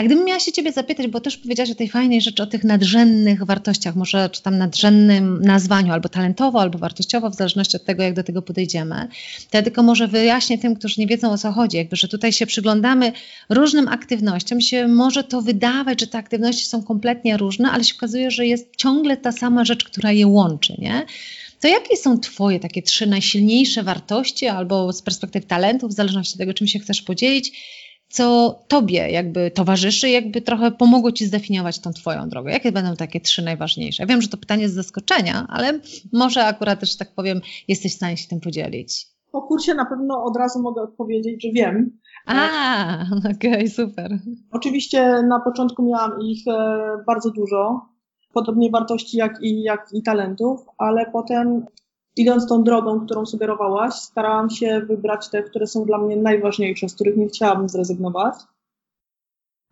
A 0.00 0.02
gdybym 0.02 0.24
miała 0.24 0.40
się 0.40 0.52
Ciebie 0.52 0.72
zapytać, 0.72 1.06
bo 1.06 1.20
też 1.20 1.36
powiedziałaś 1.36 1.70
o 1.70 1.74
tej 1.74 1.88
fajnej 1.88 2.20
rzeczy, 2.20 2.42
o 2.42 2.46
tych 2.46 2.64
nadrzędnych 2.64 3.44
wartościach, 3.44 3.96
może 3.96 4.30
czy 4.30 4.42
tam 4.42 4.58
nadrzędnym 4.58 5.42
nazwaniu, 5.42 5.92
albo 5.92 6.08
talentowo, 6.08 6.60
albo 6.60 6.78
wartościowo, 6.78 7.30
w 7.30 7.34
zależności 7.34 7.76
od 7.76 7.84
tego, 7.84 8.02
jak 8.02 8.14
do 8.14 8.22
tego 8.22 8.42
podejdziemy, 8.42 9.08
to 9.50 9.56
ja 9.56 9.62
tylko 9.62 9.82
może 9.82 10.08
wyjaśnię 10.08 10.58
tym, 10.58 10.76
którzy 10.76 11.00
nie 11.00 11.06
wiedzą 11.06 11.32
o 11.32 11.38
co 11.38 11.52
chodzi, 11.52 11.76
jakby, 11.76 11.96
że 11.96 12.08
tutaj 12.08 12.32
się 12.32 12.46
przyglądamy 12.46 13.12
różnym 13.48 13.88
aktywnościom, 13.88 14.60
się 14.60 14.88
może 14.88 15.24
to 15.24 15.42
wydawać, 15.42 16.00
że 16.00 16.06
te 16.06 16.18
aktywności 16.18 16.64
są 16.64 16.82
kompletnie 16.82 17.36
różne, 17.36 17.70
ale 17.70 17.84
się 17.84 17.94
okazuje, 17.96 18.30
że 18.30 18.46
jest 18.46 18.76
ciągle 18.76 19.16
ta 19.16 19.32
sama 19.32 19.64
rzecz, 19.64 19.84
która 19.84 20.12
je 20.12 20.26
łączy, 20.26 20.74
nie? 20.78 21.06
To 21.60 21.68
jakie 21.68 21.96
są 21.96 22.20
Twoje 22.20 22.60
takie 22.60 22.82
trzy 22.82 23.06
najsilniejsze 23.06 23.82
wartości, 23.82 24.46
albo 24.46 24.92
z 24.92 25.02
perspektywy 25.02 25.46
talentów, 25.46 25.90
w 25.90 25.94
zależności 25.94 26.34
od 26.34 26.38
tego, 26.38 26.54
czym 26.54 26.66
się 26.66 26.78
chcesz 26.78 27.02
podzielić, 27.02 27.52
co 28.10 28.58
tobie 28.68 29.10
jakby 29.10 29.50
towarzyszy, 29.50 30.08
jakby 30.08 30.40
trochę 30.40 30.70
pomogło 30.70 31.12
ci 31.12 31.26
zdefiniować 31.26 31.78
tą 31.78 31.92
twoją 31.92 32.28
drogę? 32.28 32.52
Jakie 32.52 32.72
będą 32.72 32.96
takie 32.96 33.20
trzy 33.20 33.42
najważniejsze? 33.42 34.02
Ja 34.02 34.06
wiem, 34.06 34.22
że 34.22 34.28
to 34.28 34.36
pytanie 34.36 34.68
z 34.68 34.72
zaskoczenia, 34.72 35.46
ale 35.48 35.80
może 36.12 36.44
akurat 36.44 36.80
też, 36.80 36.96
tak 36.96 37.14
powiem, 37.14 37.40
jesteś 37.68 37.92
w 37.92 37.96
stanie 37.96 38.16
się 38.16 38.28
tym 38.28 38.40
podzielić. 38.40 39.06
Po 39.32 39.42
kursie 39.42 39.74
na 39.74 39.84
pewno 39.84 40.24
od 40.24 40.36
razu 40.36 40.62
mogę 40.62 40.82
odpowiedzieć, 40.82 41.42
że 41.42 41.48
wiem. 41.52 41.98
A, 42.26 42.46
okej, 43.36 43.52
okay, 43.52 43.68
super. 43.68 44.18
Oczywiście 44.50 45.22
na 45.22 45.40
początku 45.40 45.82
miałam 45.82 46.12
ich 46.22 46.48
e, 46.48 46.78
bardzo 47.06 47.30
dużo, 47.30 47.88
podobnie 48.32 48.70
wartości 48.70 49.16
jak 49.16 49.42
i, 49.42 49.62
jak 49.62 49.86
i 49.92 50.02
talentów, 50.02 50.60
ale 50.78 51.10
potem 51.12 51.66
idąc 52.16 52.46
tą 52.48 52.62
drogą, 52.62 53.00
którą 53.00 53.26
sugerowałaś, 53.26 53.94
starałam 53.94 54.50
się 54.50 54.80
wybrać 54.80 55.28
te, 55.28 55.42
które 55.42 55.66
są 55.66 55.84
dla 55.84 55.98
mnie 55.98 56.16
najważniejsze, 56.16 56.88
z 56.88 56.94
których 56.94 57.16
nie 57.16 57.28
chciałabym 57.28 57.68
zrezygnować. 57.68 58.34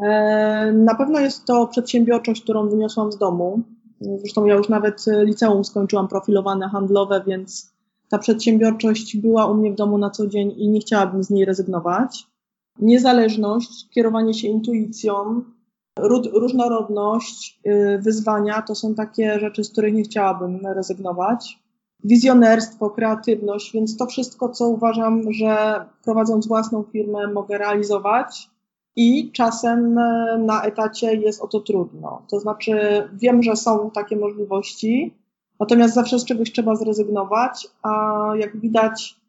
E, 0.03 0.73
na 0.73 0.95
pewno 0.95 1.21
jest 1.21 1.45
to 1.45 1.67
przedsiębiorczość, 1.67 2.43
którą 2.43 2.69
wyniosłam 2.69 3.13
z 3.13 3.19
domu. 3.19 3.63
Zresztą 4.01 4.47
ja 4.47 4.55
już 4.55 4.69
nawet 4.69 5.05
liceum 5.25 5.65
skończyłam 5.65 6.09
profilowane 6.09 6.69
handlowe, 6.69 7.23
więc 7.27 7.73
ta 8.09 8.19
przedsiębiorczość 8.19 9.17
była 9.17 9.47
u 9.47 9.55
mnie 9.55 9.73
w 9.73 9.77
domu 9.77 9.99
na 9.99 10.11
co 10.11 10.27
dzień 10.27 10.55
i 10.57 10.69
nie 10.69 10.81
chciałabym 10.81 11.23
z 11.23 11.31
niej 11.31 11.45
rezygnować. 11.45 12.27
Niezależność, 12.79 13.89
kierowanie 13.91 14.35
się 14.35 14.49
intuicją, 14.49 15.43
różnorodność, 16.35 17.61
y, 17.67 17.99
wyzwania 18.03 18.63
to 18.63 18.75
są 18.75 18.95
takie 18.95 19.41
rzeczy, 19.41 19.65
z 19.65 19.71
których 19.71 19.95
nie 19.95 20.03
chciałabym 20.03 20.67
rezygnować 20.67 21.59
wizjonerstwo, 22.05 22.91
kreatywność, 22.91 23.73
więc 23.73 23.97
to 23.97 24.07
wszystko, 24.07 24.49
co 24.49 24.69
uważam, 24.69 25.33
że 25.33 25.85
prowadząc 26.05 26.49
własną 26.49 26.83
firmę 26.83 27.27
mogę 27.27 27.59
realizować 27.59 28.51
i 28.97 29.33
czasem 29.33 29.99
e, 29.99 30.39
na 30.39 30.63
etacie 30.63 31.15
jest 31.15 31.43
o 31.43 31.47
to 31.49 31.61
trudno. 31.61 32.23
To 32.31 32.41
znaczy, 32.41 33.09
wiem, 33.13 33.43
że 33.43 33.57
są 33.57 33.91
takie 33.91 34.17
możliwości, 34.17 35.15
natomiast 35.61 35.95
zawsze 35.95 36.19
z 36.19 36.25
czegoś 36.25 36.53
trzeba 36.53 36.77
zrezygnować, 36.77 37.69
a 37.83 38.23
jak 38.39 38.61
widać 38.61 39.21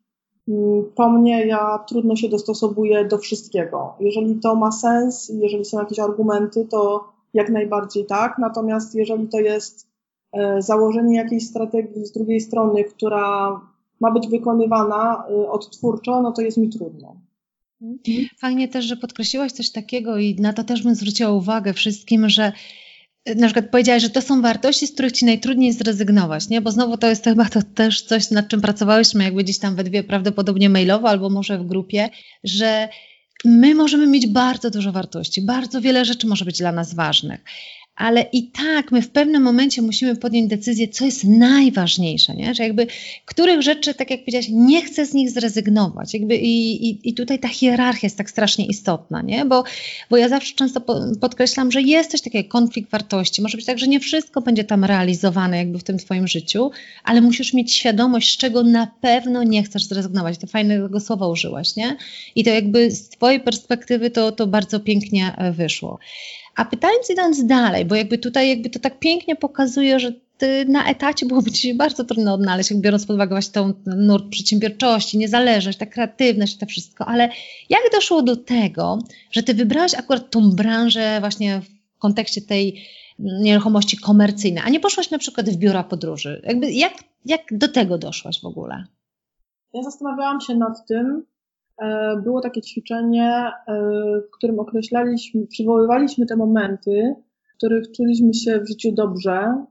mm, 0.47 0.84
po 0.95 1.10
mnie, 1.10 1.47
ja 1.47 1.79
trudno 1.88 2.15
się 2.15 2.29
dostosowuję 2.29 3.05
do 3.05 3.17
wszystkiego. 3.17 3.93
Jeżeli 3.99 4.36
to 4.36 4.55
ma 4.55 4.71
sens, 4.71 5.32
jeżeli 5.41 5.65
są 5.65 5.79
jakieś 5.79 5.99
argumenty, 5.99 6.65
to 6.65 7.08
jak 7.34 7.49
najbardziej 7.49 8.05
tak, 8.05 8.38
natomiast 8.38 8.95
jeżeli 8.95 9.28
to 9.28 9.39
jest 9.39 9.89
założenie 10.59 11.15
jakiejś 11.15 11.47
strategii 11.47 12.05
z 12.05 12.11
drugiej 12.11 12.41
strony, 12.41 12.84
która 12.84 13.59
ma 13.99 14.11
być 14.11 14.27
wykonywana 14.27 15.23
e, 15.30 15.49
odtwórczo, 15.49 16.21
no 16.21 16.32
to 16.32 16.41
jest 16.41 16.57
mi 16.57 16.69
trudno. 16.69 17.15
Mhm. 17.82 18.27
Fajnie 18.38 18.67
też, 18.67 18.86
że 18.86 18.97
podkreśliłaś 18.97 19.51
coś 19.51 19.71
takiego 19.71 20.17
i 20.17 20.36
na 20.36 20.53
to 20.53 20.63
też 20.63 20.84
bym 20.84 20.95
zwróciła 20.95 21.32
uwagę 21.32 21.73
wszystkim, 21.73 22.30
że 22.30 22.51
e, 23.25 23.36
na 23.36 23.47
przykład 23.47 23.69
powiedziałaś, 23.71 24.03
że 24.03 24.09
to 24.09 24.21
są 24.21 24.41
wartości, 24.41 24.88
z 24.88 24.93
których 24.93 25.11
ci 25.11 25.25
najtrudniej 25.25 25.73
zrezygnować, 25.73 26.49
nie? 26.49 26.61
Bo 26.61 26.71
znowu 26.71 26.97
to 26.97 27.07
jest 27.07 27.23
chyba 27.23 27.45
to 27.45 27.59
też 27.75 28.01
coś, 28.01 28.32
nad 28.32 28.47
czym 28.47 28.61
pracowałyśmy 28.61 29.23
jakby 29.23 29.43
gdzieś 29.43 29.59
tam 29.59 29.75
we 29.75 29.84
dwie, 29.84 30.03
prawdopodobnie 30.03 30.69
mailowo 30.69 31.09
albo 31.09 31.30
może 31.30 31.57
w 31.57 31.67
grupie, 31.67 32.09
że 32.43 32.89
my 33.45 33.75
możemy 33.75 34.07
mieć 34.07 34.27
bardzo 34.27 34.69
dużo 34.69 34.91
wartości, 34.91 35.41
bardzo 35.41 35.82
wiele 35.82 36.05
rzeczy 36.05 36.27
może 36.27 36.45
być 36.45 36.57
dla 36.57 36.71
nas 36.71 36.93
ważnych 36.93 37.43
ale 38.00 38.26
i 38.34 38.43
tak 38.43 38.91
my 38.91 39.02
w 39.02 39.10
pewnym 39.10 39.43
momencie 39.43 39.82
musimy 39.82 40.16
podjąć 40.16 40.50
decyzję, 40.50 40.88
co 40.88 41.06
jest 41.06 41.24
najważniejsze, 41.24 42.36
nie? 42.36 42.56
że 42.56 42.64
jakby 42.64 42.88
których 43.26 43.62
rzeczy, 43.62 43.93
tak 43.93 44.12
jak 44.12 44.20
powiedziałaś, 44.20 44.47
nie 44.52 44.82
chcę 44.82 45.06
z 45.06 45.14
nich 45.14 45.30
zrezygnować. 45.32 46.14
Jakby 46.14 46.36
i, 46.36 46.89
i, 46.89 47.10
I 47.10 47.14
tutaj 47.14 47.39
ta 47.39 47.47
hierarchia 47.47 48.06
jest 48.06 48.18
tak 48.18 48.30
strasznie 48.30 48.66
istotna, 48.66 49.22
nie? 49.22 49.45
Bo, 49.45 49.64
bo 50.10 50.18
ja 50.18 50.30
zawsze 50.30 50.56
często 50.56 50.82
podkreślam, 51.22 51.72
że 51.72 51.82
jest 51.82 52.12
coś 52.12 52.22
takiego, 52.22 52.50
konflikt 52.50 52.91
wartości. 52.91 53.41
Może 53.41 53.58
być 53.58 53.66
tak, 53.66 53.80
że 53.80 53.88
nie 53.88 54.00
wszystko 54.00 54.41
będzie 54.41 54.64
tam 54.64 54.86
realizowane 54.86 55.58
jakby 55.58 55.80
w 55.80 55.84
tym 55.84 55.97
twoim 55.97 56.28
życiu, 56.28 56.72
ale 57.04 57.22
musisz 57.22 57.54
mieć 57.54 57.74
świadomość, 57.74 58.34
z 58.34 58.38
czego 58.38 58.64
na 58.64 58.88
pewno 59.02 59.43
nie 59.43 59.64
chcesz 59.64 59.84
zrezygnować. 59.84 60.38
To 60.38 60.47
fajnego 60.47 61.00
słowa 61.00 61.28
użyłaś, 61.28 61.76
nie? 61.76 61.97
I 62.36 62.43
to 62.43 62.50
jakby 62.50 62.91
z 62.91 63.10
twojej 63.10 63.39
perspektywy 63.39 64.10
to, 64.10 64.32
to 64.32 64.47
bardzo 64.47 64.80
pięknie 64.80 65.36
e, 65.38 65.52
wyszło. 65.52 66.00
A 66.60 66.66
pytając 66.66 67.10
idąc 67.10 67.45
dalej, 67.45 67.86
bo 67.86 67.95
jakby 67.95 68.18
tutaj 68.18 68.49
jakby 68.49 68.70
to 68.70 68.80
tak 68.80 68.99
pięknie 68.99 69.36
pokazuje, 69.36 69.99
że 69.99 70.14
na 70.68 70.89
etacie 70.89 71.26
byłoby 71.26 71.51
ci 71.51 71.74
bardzo 71.74 72.03
trudno 72.03 72.34
odnaleźć, 72.34 72.74
biorąc 72.74 73.05
pod 73.05 73.16
uwagę 73.16 73.30
właśnie 73.30 73.53
tą 73.53 73.74
nurt 73.86 74.30
przedsiębiorczości, 74.30 75.18
niezależność, 75.18 75.78
ta 75.78 75.86
kreatywność, 75.86 76.57
to 76.57 76.66
wszystko, 76.66 77.05
ale 77.05 77.30
jak 77.70 77.82
doszło 77.93 78.22
do 78.22 78.36
tego, 78.36 78.99
że 79.32 79.43
ty 79.43 79.53
wybrałaś 79.53 79.93
akurat 79.93 80.32
tą 80.32 80.51
branżę 80.51 81.18
właśnie 81.20 81.62
w 81.62 81.99
kontekście 81.99 82.41
tej 82.41 82.86
nieruchomości 83.20 83.97
komercyjnej, 83.97 84.64
a 84.66 84.70
nie 84.70 84.80
poszłaś 84.80 85.12
na 85.12 85.18
przykład 85.18 85.49
w 85.49 85.57
biura 85.57 85.84
podróży? 85.84 86.41
Jakby 86.45 86.72
jak, 86.72 86.93
jak 87.26 87.41
do 87.51 87.68
tego 87.68 87.97
doszłaś 87.97 88.41
w 88.41 88.45
ogóle? 88.45 88.86
Ja 89.74 89.84
zastanawiałam 89.84 90.41
się 90.41 90.55
nad 90.55 90.88
tym, 90.88 91.26
było 92.23 92.41
takie 92.41 92.61
ćwiczenie, 92.61 93.51
e, 93.67 93.73
w 94.27 94.32
którym 94.32 94.59
określaliśmy, 94.59 95.47
przywoływaliśmy 95.47 96.25
te 96.25 96.36
momenty, 96.36 97.15
w 97.53 97.57
których 97.57 97.91
czuliśmy 97.91 98.34
się 98.34 98.59
w 98.59 98.67
życiu 98.67 98.91
dobrze. 98.91 99.65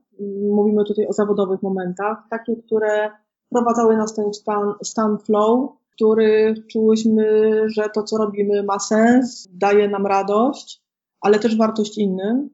Mówimy 0.50 0.84
tutaj 0.84 1.06
o 1.06 1.12
zawodowych 1.12 1.62
momentach, 1.62 2.18
takie, 2.30 2.56
które 2.56 3.11
prowadzały 3.50 3.96
nas 3.96 4.14
ten 4.14 4.34
stan, 4.34 4.72
stan 4.82 5.18
flow, 5.18 5.70
w 5.90 5.94
których 5.94 6.66
czułyśmy, 6.66 7.52
że 7.66 7.88
to, 7.94 8.02
co 8.02 8.16
robimy, 8.16 8.62
ma 8.62 8.78
sens, 8.78 9.48
daje 9.52 9.88
nam 9.88 10.06
radość, 10.06 10.82
ale 11.20 11.38
też 11.38 11.56
wartość 11.56 11.98
innym. 11.98 12.50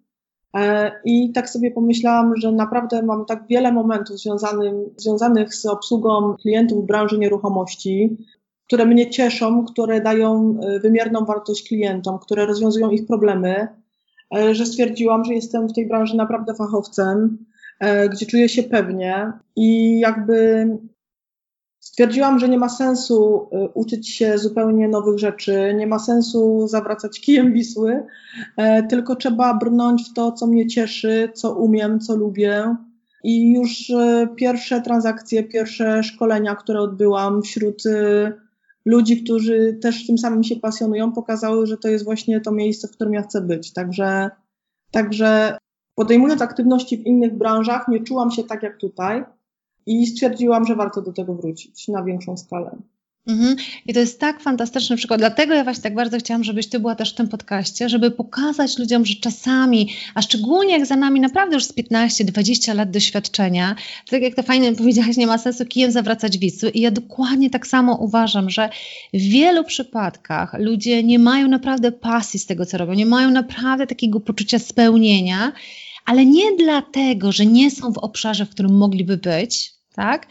E, 0.57 0.93
I 1.05 1.33
tak 1.33 1.51
sobie 1.51 1.71
pomyślałam, 1.71 2.37
że 2.37 2.53
naprawdę 2.53 3.03
mam 3.03 3.25
tak 3.25 3.47
wiele 3.47 3.73
momentów 3.73 4.19
związanych, 4.19 4.75
związanych 4.97 5.55
z 5.55 5.67
obsługą 5.67 6.35
klientów 6.35 6.85
w 6.85 6.87
branży 6.87 7.19
nieruchomości, 7.19 8.17
które 8.67 8.87
mnie 8.87 9.11
cieszą, 9.11 9.65
które 9.65 10.01
dają 10.01 10.59
e, 10.63 10.81
wymierną 10.81 11.25
wartość 11.25 11.69
klientom, 11.69 12.19
które 12.19 12.47
rozwiązują 12.47 12.91
ich 12.91 13.07
problemy, 13.07 13.69
e, 14.37 14.55
że 14.55 14.67
stwierdziłam, 14.67 15.25
że 15.25 15.35
jestem 15.35 15.69
w 15.69 15.73
tej 15.73 15.89
branży 15.89 16.17
naprawdę 16.17 16.55
fachowcem, 16.55 17.39
e, 17.81 18.09
gdzie 18.09 18.27
czuję 18.27 18.49
się 18.49 18.63
pewnie 18.63 19.33
i 19.57 19.99
jakby 20.01 20.69
stwierdziłam, 21.81 22.39
że 22.39 22.49
nie 22.49 22.59
ma 22.59 22.69
sensu 22.69 23.49
uczyć 23.75 24.11
się 24.11 24.39
zupełnie 24.39 24.89
nowych 24.89 25.19
rzeczy, 25.19 25.75
nie 25.77 25.87
ma 25.87 25.99
sensu 25.99 26.69
zawracać 26.69 27.21
kijem 27.21 27.53
Wisły, 27.53 28.03
tylko 28.89 29.17
trzeba 29.17 29.55
brnąć 29.55 30.11
w 30.11 30.15
to, 30.15 30.33
co 30.33 30.47
mnie 30.47 30.67
cieszy, 30.67 31.29
co 31.35 31.55
umiem, 31.55 32.01
co 32.01 32.17
lubię. 32.17 32.77
I 33.25 33.53
już 33.53 33.93
pierwsze 34.37 34.81
transakcje, 34.81 35.43
pierwsze 35.43 36.03
szkolenia, 36.03 36.55
które 36.55 36.81
odbyłam 36.81 37.43
wśród 37.43 37.83
ludzi, 38.85 39.25
którzy 39.25 39.79
też 39.83 40.07
tym 40.07 40.19
samym 40.19 40.45
się 40.45 40.57
pasjonują, 40.57 41.13
pokazały, 41.13 41.67
że 41.67 41.77
to 41.77 41.89
jest 41.89 42.05
właśnie 42.05 42.41
to 42.41 42.53
miejsce, 42.53 42.89
w 42.89 42.91
którym 42.91 43.15
ja 43.15 43.23
chcę 43.23 43.41
być. 43.41 43.73
Także, 43.73 44.31
także 44.91 45.59
podejmując 45.95 46.43
aktywności 46.43 46.97
w 46.97 47.07
innych 47.07 47.35
branżach, 47.39 47.89
nie 47.89 48.01
czułam 48.01 48.31
się 48.31 48.45
tak 48.45 48.63
jak 48.63 48.77
tutaj 48.77 49.25
i 49.87 50.07
stwierdziłam, 50.07 50.65
że 50.65 50.77
warto 50.77 51.03
do 51.03 51.13
tego 51.13 51.35
wrócić 51.35 51.89
na 51.89 52.05
większą 52.05 52.37
skalę. 52.37 52.77
Mhm. 53.27 53.57
I 53.87 53.95
to 53.95 54.01
jest 54.01 54.21
tak 54.21 54.41
fantastyczny 54.41 54.97
przykład. 54.97 55.21
Dlatego 55.21 55.55
ja 55.55 55.65
właśnie 55.65 55.83
tak 55.83 55.95
bardzo 55.95 56.19
chciałam, 56.19 56.45
żebyś 56.45 56.69
ty 56.69 56.81
była 56.81 56.95
też 56.95 57.13
w 57.13 57.15
tym 57.15 57.29
podcaście, 57.29 57.89
żeby 57.89 58.11
pokazać 58.11 58.79
ludziom, 58.79 59.07
że 59.07 59.15
czasami, 59.15 59.91
a 60.15 60.23
szczególnie 60.23 60.73
jak 60.73 60.87
za 60.87 60.97
nami 60.97 61.21
naprawdę 61.21 61.55
już 61.55 61.65
z 61.65 61.73
15-20 61.73 62.75
lat 62.75 62.91
doświadczenia, 62.91 63.77
tak 64.11 64.23
jak 64.23 64.35
to 64.35 64.43
fajnie 64.43 64.73
powiedziałaś, 64.73 65.17
nie 65.17 65.27
ma 65.27 65.39
sensu 65.39 65.65
kijem 65.65 65.91
zawracać 65.91 66.39
Wisły. 66.39 66.71
I 66.71 66.81
ja 66.81 66.91
dokładnie 66.91 67.51
tak 67.51 67.67
samo 67.67 67.97
uważam, 67.97 68.51
że 68.51 68.69
w 69.15 69.21
wielu 69.21 69.65
przypadkach 69.65 70.55
ludzie 70.59 71.03
nie 71.03 71.19
mają 71.19 71.49
naprawdę 71.49 71.93
pasji 71.93 72.41
z 72.41 72.47
tego, 72.47 72.67
co 72.67 72.79
robią, 72.79 72.93
nie 72.93 73.07
mają 73.07 73.31
naprawdę 73.31 73.87
takiego 73.87 74.21
poczucia 74.21 74.59
spełnienia, 74.59 75.53
ale 76.05 76.27
nie 76.27 76.57
dlatego, 76.59 77.33
że 77.33 77.47
nie 77.47 77.71
są 77.71 77.93
w 77.93 77.99
obszarze, 77.99 78.47
w 78.47 78.51
którym 78.51 78.77
mogliby 78.77 79.17
być, 79.17 79.75
tak? 79.97 80.27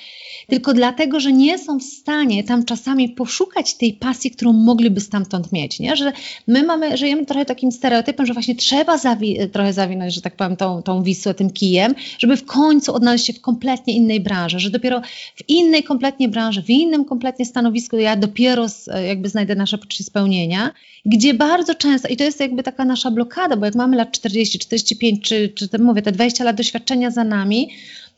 Tylko 0.47 0.73
dlatego, 0.73 1.19
że 1.19 1.33
nie 1.33 1.57
są 1.57 1.79
w 1.79 1.83
stanie 1.83 2.43
tam 2.43 2.65
czasami 2.65 3.09
poszukać 3.09 3.73
tej 3.73 3.93
pasji, 3.93 4.31
którą 4.31 4.53
mogliby 4.53 5.01
stamtąd 5.01 5.51
mieć, 5.51 5.79
nie? 5.79 5.95
Że 5.95 6.11
my 6.47 6.63
mamy, 6.63 6.97
żyjemy 6.97 7.25
trochę 7.25 7.45
takim 7.45 7.71
stereotypem, 7.71 8.25
że 8.25 8.33
właśnie 8.33 8.55
trzeba 8.55 8.97
zawi 8.97 9.37
trochę 9.51 9.73
zawinąć, 9.73 10.13
że 10.13 10.21
tak 10.21 10.35
powiem, 10.35 10.57
tą, 10.57 10.81
tą 10.83 11.03
wisłę 11.03 11.33
tym 11.33 11.49
kijem, 11.49 11.95
żeby 12.19 12.37
w 12.37 12.45
końcu 12.45 12.93
odnaleźć 12.93 13.25
się 13.25 13.33
w 13.33 13.41
kompletnie 13.41 13.93
innej 13.93 14.19
branży, 14.19 14.59
że 14.59 14.69
dopiero 14.69 15.01
w 15.35 15.49
innej 15.49 15.83
kompletnie 15.83 16.29
branży, 16.29 16.63
w 16.63 16.69
innym 16.69 17.05
kompletnie 17.05 17.45
stanowisku 17.45 17.97
ja 17.97 18.15
dopiero 18.15 18.69
z, 18.69 18.89
jakby 19.07 19.29
znajdę 19.29 19.55
nasze 19.55 19.77
poczucie 19.77 20.03
spełnienia, 20.03 20.71
gdzie 21.05 21.33
bardzo 21.33 21.75
często, 21.75 22.07
i 22.07 22.17
to 22.17 22.23
jest 22.23 22.39
jakby 22.39 22.63
taka 22.63 22.85
nasza 22.85 23.11
blokada, 23.11 23.55
bo 23.55 23.65
jak 23.65 23.75
mamy 23.75 23.97
lat 23.97 24.11
40, 24.11 24.59
45, 24.59 25.27
czy, 25.27 25.49
czy 25.49 25.79
mówię, 25.79 26.01
te 26.01 26.11
20 26.11 26.43
lat 26.43 26.55
doświadczenia 26.55 27.11
za 27.11 27.23
nami, 27.23 27.69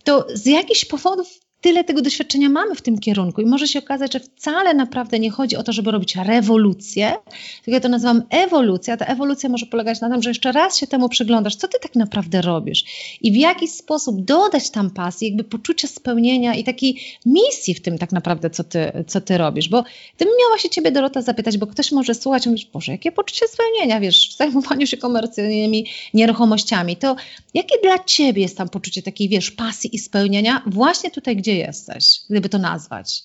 to 0.06 0.26
z 0.34 0.46
jakichś 0.46 0.86
powodów 0.86 1.28
tyle 1.66 1.84
tego 1.84 2.02
doświadczenia 2.02 2.50
mamy 2.50 2.76
w 2.76 2.82
tym 2.82 3.00
kierunku 3.00 3.42
i 3.42 3.46
może 3.46 3.68
się 3.68 3.80
okazać, 3.80 4.14
że 4.14 4.20
wcale 4.20 4.74
naprawdę 4.74 5.20
nie 5.20 5.32
chodzi 5.32 5.56
o 5.56 5.64
to, 5.64 5.74
żeby 5.74 5.92
robić 5.92 6.16
rewolucję, 6.16 7.14
tylko 7.56 7.76
ja 7.76 7.80
to 7.80 7.90
nazywam 7.90 8.24
ewolucja. 8.30 8.98
Ta 8.98 9.06
ewolucja 9.06 9.50
może 9.50 9.66
polegać 9.66 10.02
na 10.02 10.10
tym, 10.10 10.24
że 10.24 10.30
jeszcze 10.30 10.52
raz 10.52 10.78
się 10.78 10.88
temu 10.88 11.10
przyglądasz, 11.10 11.56
co 11.56 11.68
ty 11.68 11.80
tak 11.80 11.96
naprawdę 11.96 12.42
robisz 12.42 12.84
i 13.22 13.32
w 13.32 13.36
jaki 13.36 13.68
sposób 13.68 14.22
dodać 14.22 14.70
tam 14.70 14.90
pasji, 14.90 15.28
jakby 15.28 15.44
poczucie 15.44 15.88
spełnienia 15.88 16.56
i 16.56 16.64
takiej 16.64 17.02
misji 17.26 17.74
w 17.74 17.82
tym 17.82 17.98
tak 17.98 18.12
naprawdę, 18.12 18.50
co 18.50 18.64
ty, 18.64 18.92
co 19.08 19.22
ty 19.22 19.38
robisz. 19.38 19.70
Bo 19.70 19.84
gdybym 20.16 20.34
miała 20.40 20.58
się 20.58 20.70
ciebie, 20.70 20.92
Dorota, 20.92 21.22
zapytać, 21.22 21.58
bo 21.58 21.68
ktoś 21.68 21.92
może 21.92 22.14
słuchać 22.14 22.46
i 22.46 22.50
mówić, 22.50 22.66
Boże, 22.66 22.92
jakie 22.92 23.12
poczucie 23.12 23.48
spełnienia, 23.48 24.00
wiesz, 24.00 24.30
w 24.30 24.38
zajmowaniu 24.38 24.88
się 24.88 24.98
komercyjnymi 24.98 25.86
nieruchomościami, 26.14 26.96
to 26.96 27.16
jakie 27.54 27.76
dla 27.84 28.04
ciebie 28.04 28.42
jest 28.42 28.58
tam 28.58 28.70
poczucie 28.70 29.02
takiej, 29.02 29.30
wiesz, 29.30 29.52
pasji 29.52 29.96
i 29.96 30.00
spełnienia 30.00 30.62
właśnie 30.66 31.12
tutaj, 31.12 31.36
gdzie 31.36 31.55
jesteś, 31.56 32.22
gdyby 32.30 32.50
to 32.50 32.58
nazwać? 32.58 33.24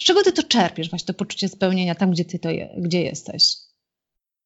Z 0.00 0.04
czego 0.04 0.22
ty 0.22 0.32
to 0.32 0.42
czerpiesz, 0.42 0.90
właśnie 0.90 1.06
to 1.06 1.18
poczucie 1.18 1.48
spełnienia 1.48 1.94
tam, 1.94 2.10
gdzie 2.10 2.24
ty 2.24 2.38
to 2.38 2.50
je, 2.50 2.68
gdzie 2.78 3.02
jesteś? 3.02 3.56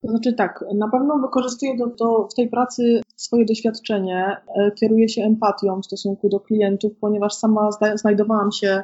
To 0.02 0.08
znaczy 0.08 0.32
tak, 0.32 0.64
na 0.74 0.88
pewno 0.88 1.18
wykorzystuję 1.18 1.76
do, 1.76 1.86
do, 1.86 2.28
w 2.32 2.34
tej 2.34 2.48
pracy 2.48 3.00
swoje 3.16 3.44
doświadczenie, 3.44 4.36
e, 4.56 4.70
kieruję 4.70 5.08
się 5.08 5.22
empatią 5.22 5.80
w 5.80 5.86
stosunku 5.86 6.28
do 6.28 6.40
klientów, 6.40 6.92
ponieważ 7.00 7.34
sama 7.34 7.72
zda, 7.72 7.96
znajdowałam 7.96 8.52
się 8.52 8.82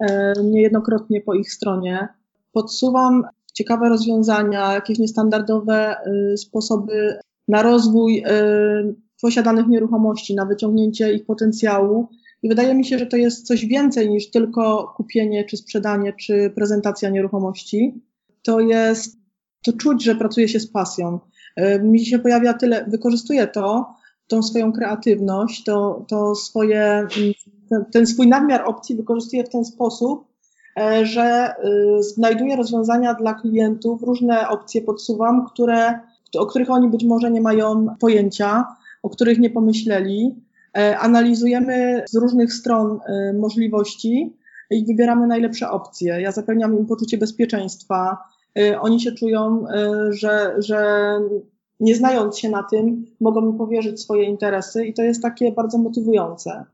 e, 0.00 0.32
niejednokrotnie 0.44 1.20
po 1.20 1.34
ich 1.34 1.52
stronie. 1.52 2.08
Podsuwam 2.52 3.24
ciekawe 3.54 3.88
rozwiązania, 3.88 4.72
jakieś 4.72 4.98
niestandardowe 4.98 5.96
e, 5.96 6.36
sposoby 6.36 7.18
na 7.48 7.62
rozwój 7.62 8.24
posiadanych 9.22 9.66
nieruchomości, 9.66 10.34
na 10.34 10.44
wyciągnięcie 10.44 11.12
ich 11.12 11.26
potencjału 11.26 12.08
i 12.44 12.48
wydaje 12.48 12.74
mi 12.74 12.84
się, 12.84 12.98
że 12.98 13.06
to 13.06 13.16
jest 13.16 13.46
coś 13.46 13.66
więcej 13.66 14.10
niż 14.10 14.30
tylko 14.30 14.92
kupienie, 14.96 15.44
czy 15.44 15.56
sprzedanie, 15.56 16.12
czy 16.12 16.52
prezentacja 16.54 17.10
nieruchomości. 17.10 17.94
To 18.42 18.60
jest, 18.60 19.16
to 19.64 19.72
czuć, 19.72 20.04
że 20.04 20.14
pracuje 20.14 20.48
się 20.48 20.60
z 20.60 20.66
pasją. 20.66 21.18
E, 21.56 21.78
mi 21.78 22.06
się 22.06 22.18
pojawia 22.18 22.54
tyle, 22.54 22.84
wykorzystuję 22.88 23.46
to, 23.46 23.94
tą 24.26 24.42
swoją 24.42 24.72
kreatywność, 24.72 25.64
to, 25.64 26.04
to 26.08 26.34
swoje, 26.34 27.06
ten, 27.70 27.84
ten 27.92 28.06
swój 28.06 28.28
nadmiar 28.28 28.64
opcji 28.68 28.96
wykorzystuję 28.96 29.44
w 29.44 29.50
ten 29.50 29.64
sposób, 29.64 30.26
e, 30.80 31.06
że 31.06 31.22
e, 31.22 31.54
znajduję 32.02 32.56
rozwiązania 32.56 33.14
dla 33.14 33.34
klientów, 33.34 34.02
różne 34.02 34.48
opcje 34.48 34.82
podsuwam, 34.82 35.46
które, 35.46 36.00
o 36.38 36.46
których 36.46 36.70
oni 36.70 36.88
być 36.88 37.04
może 37.04 37.30
nie 37.30 37.40
mają 37.40 37.86
pojęcia, 38.00 38.64
o 39.02 39.10
których 39.10 39.38
nie 39.38 39.50
pomyśleli. 39.50 40.43
E, 40.78 40.98
analizujemy 40.98 42.04
z 42.08 42.14
różnych 42.14 42.52
stron 42.52 43.00
e, 43.06 43.32
możliwości 43.32 44.36
i 44.70 44.86
wybieramy 44.86 45.26
najlepsze 45.26 45.70
opcje. 45.70 46.20
Ja 46.20 46.32
zapewniam 46.32 46.78
im 46.78 46.86
poczucie 46.86 47.18
bezpieczeństwa. 47.18 48.18
E, 48.58 48.80
oni 48.80 49.00
się 49.00 49.12
czują, 49.12 49.64
że, 50.10 50.54
że 50.58 51.10
nie 51.80 51.94
znając 51.94 52.38
się 52.38 52.48
na 52.48 52.62
tym, 52.62 53.06
mogą 53.20 53.52
mi 53.52 53.58
powierzyć 53.58 54.00
swoje 54.00 54.24
interesy 54.24 54.86
i 54.86 54.94
to 54.94 55.02
jest 55.02 55.22
takie 55.22 55.52
bardzo 55.52 55.78
motywujące. 55.78 56.64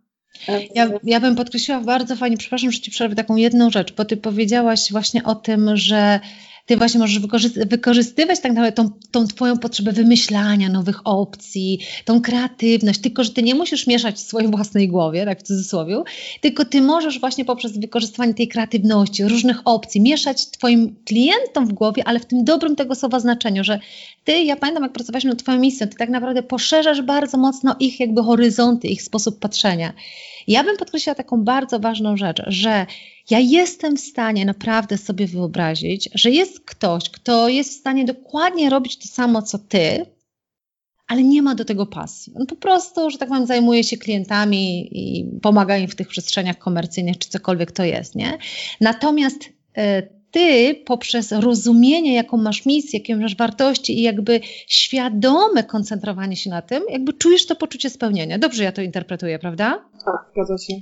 Ja, 0.75 0.89
ja 1.03 1.21
bym 1.21 1.37
podkreśliła 1.37 1.81
bardzo 1.81 2.17
fajnie, 2.17 2.37
przepraszam, 2.37 2.71
że 2.71 2.81
Ci 2.81 2.91
przerwę 2.91 3.15
taką 3.15 3.37
jedną 3.37 3.71
rzecz, 3.71 3.95
bo 3.95 4.05
Ty 4.05 4.17
powiedziałaś 4.17 4.93
właśnie 4.93 5.25
o 5.25 5.35
tym, 5.35 5.77
że 5.77 6.21
ty 6.71 6.77
właśnie 6.77 7.01
możesz 7.01 7.19
wykorzystywać 7.67 8.41
tak 8.41 8.53
naprawdę 8.53 8.73
tą, 8.73 8.91
tą 9.11 9.27
twoją 9.27 9.59
potrzebę 9.59 9.93
wymyślania 9.93 10.69
nowych 10.69 11.01
opcji, 11.05 11.81
tą 12.05 12.21
kreatywność, 12.21 13.01
tylko 13.01 13.25
że 13.25 13.31
ty 13.31 13.43
nie 13.43 13.55
musisz 13.55 13.87
mieszać 13.87 14.17
w 14.17 14.19
swojej 14.19 14.51
własnej 14.51 14.89
głowie, 14.89 15.25
tak 15.25 15.41
w 15.41 15.43
cudzysłowie, 15.43 16.03
tylko 16.41 16.65
ty 16.65 16.83
możesz 16.83 17.21
właśnie 17.21 17.45
poprzez 17.45 17.79
wykorzystywanie 17.79 18.35
tej 18.35 18.49
kreatywności, 18.49 19.25
różnych 19.25 19.61
opcji, 19.65 20.01
mieszać 20.01 20.51
twoim 20.51 20.97
klientom 21.05 21.67
w 21.67 21.73
głowie, 21.73 22.03
ale 22.07 22.21
w 22.21 22.27
tym 22.27 22.45
dobrym 22.45 22.77
tego 22.77 22.95
słowa 22.95 23.21
znaczeniu, 23.21 23.65
że 23.65 23.81
ty, 24.31 24.43
ja 24.43 24.57
pamiętam 24.57 24.83
jak 24.83 24.93
pracowaliśmy 24.93 25.31
nad 25.31 25.43
twoją 25.43 25.59
misją, 25.59 25.89
ty 25.89 25.97
tak 25.97 26.09
naprawdę 26.09 26.43
poszerzasz 26.43 27.03
bardzo 27.03 27.39
mocno 27.39 27.77
ich 27.81 28.01
jakby 28.01 28.23
horyzonty, 28.23 28.89
ich 28.89 29.03
sposób 29.03 29.39
patrzenia. 29.39 29.93
Ja 30.47 30.65
bym 30.65 30.77
podkreśliła 30.77 31.15
taką 31.15 31.45
bardzo 31.45 31.81
ważną 31.81 32.17
rzecz, 32.17 32.43
że 32.47 32.87
ja 33.31 33.39
jestem 33.39 33.97
w 33.97 34.01
stanie 34.01 34.45
naprawdę 34.45 34.99
sobie 34.99 35.27
wyobrazić, 35.27 36.09
że 36.15 36.31
jest 36.31 36.61
ktoś, 36.61 37.11
kto 37.11 37.49
jest 37.49 37.71
w 37.71 37.81
stanie 37.81 38.05
dokładnie 38.05 38.71
robić 38.71 38.99
to 38.99 39.09
samo 39.09 39.43
co 39.43 39.59
ty, 39.59 40.07
ale 41.09 41.23
nie 41.23 41.43
ma 41.43 41.55
do 41.55 41.65
tego 41.65 41.87
pasji. 41.87 42.33
On 42.37 42.47
po 42.47 42.57
prostu, 42.57 43.11
że 43.11 43.19
tak 43.19 43.29
powiem, 43.29 43.47
zajmuje 43.47 43.85
się 43.85 43.97
klientami 43.97 44.89
i 44.93 45.25
pomaga 45.43 45.77
im 45.77 45.89
w 45.89 45.95
tych 45.95 46.09
przestrzeniach 46.09 46.59
komercyjnych, 46.59 47.19
czy 47.19 47.29
cokolwiek 47.29 47.73
to 47.73 47.85
jest, 47.85 48.15
nie? 48.15 48.39
Natomiast 48.81 49.45
y, 49.79 50.20
ty 50.31 50.75
poprzez 50.85 51.33
rozumienie, 51.33 52.15
jaką 52.15 52.37
masz 52.37 52.67
misję, 52.67 52.99
jakie 52.99 53.17
masz 53.17 53.37
wartości 53.37 53.99
i 53.99 54.03
jakby 54.03 54.41
świadome 54.67 55.65
koncentrowanie 55.65 56.37
się 56.37 56.51
na 56.51 56.63
tym, 56.63 56.83
jakby 56.91 57.13
czujesz 57.13 57.47
to 57.47 57.57
poczucie 57.57 57.91
spełnienia. 57.91 58.39
Dobrze 58.39 58.65
ja 58.65 58.73
to 58.73 58.83
interpretuję, 58.83 59.39
prawda? 59.39 59.85
Tak, 60.05 60.31
zgadza 60.33 60.59
się. 60.59 60.81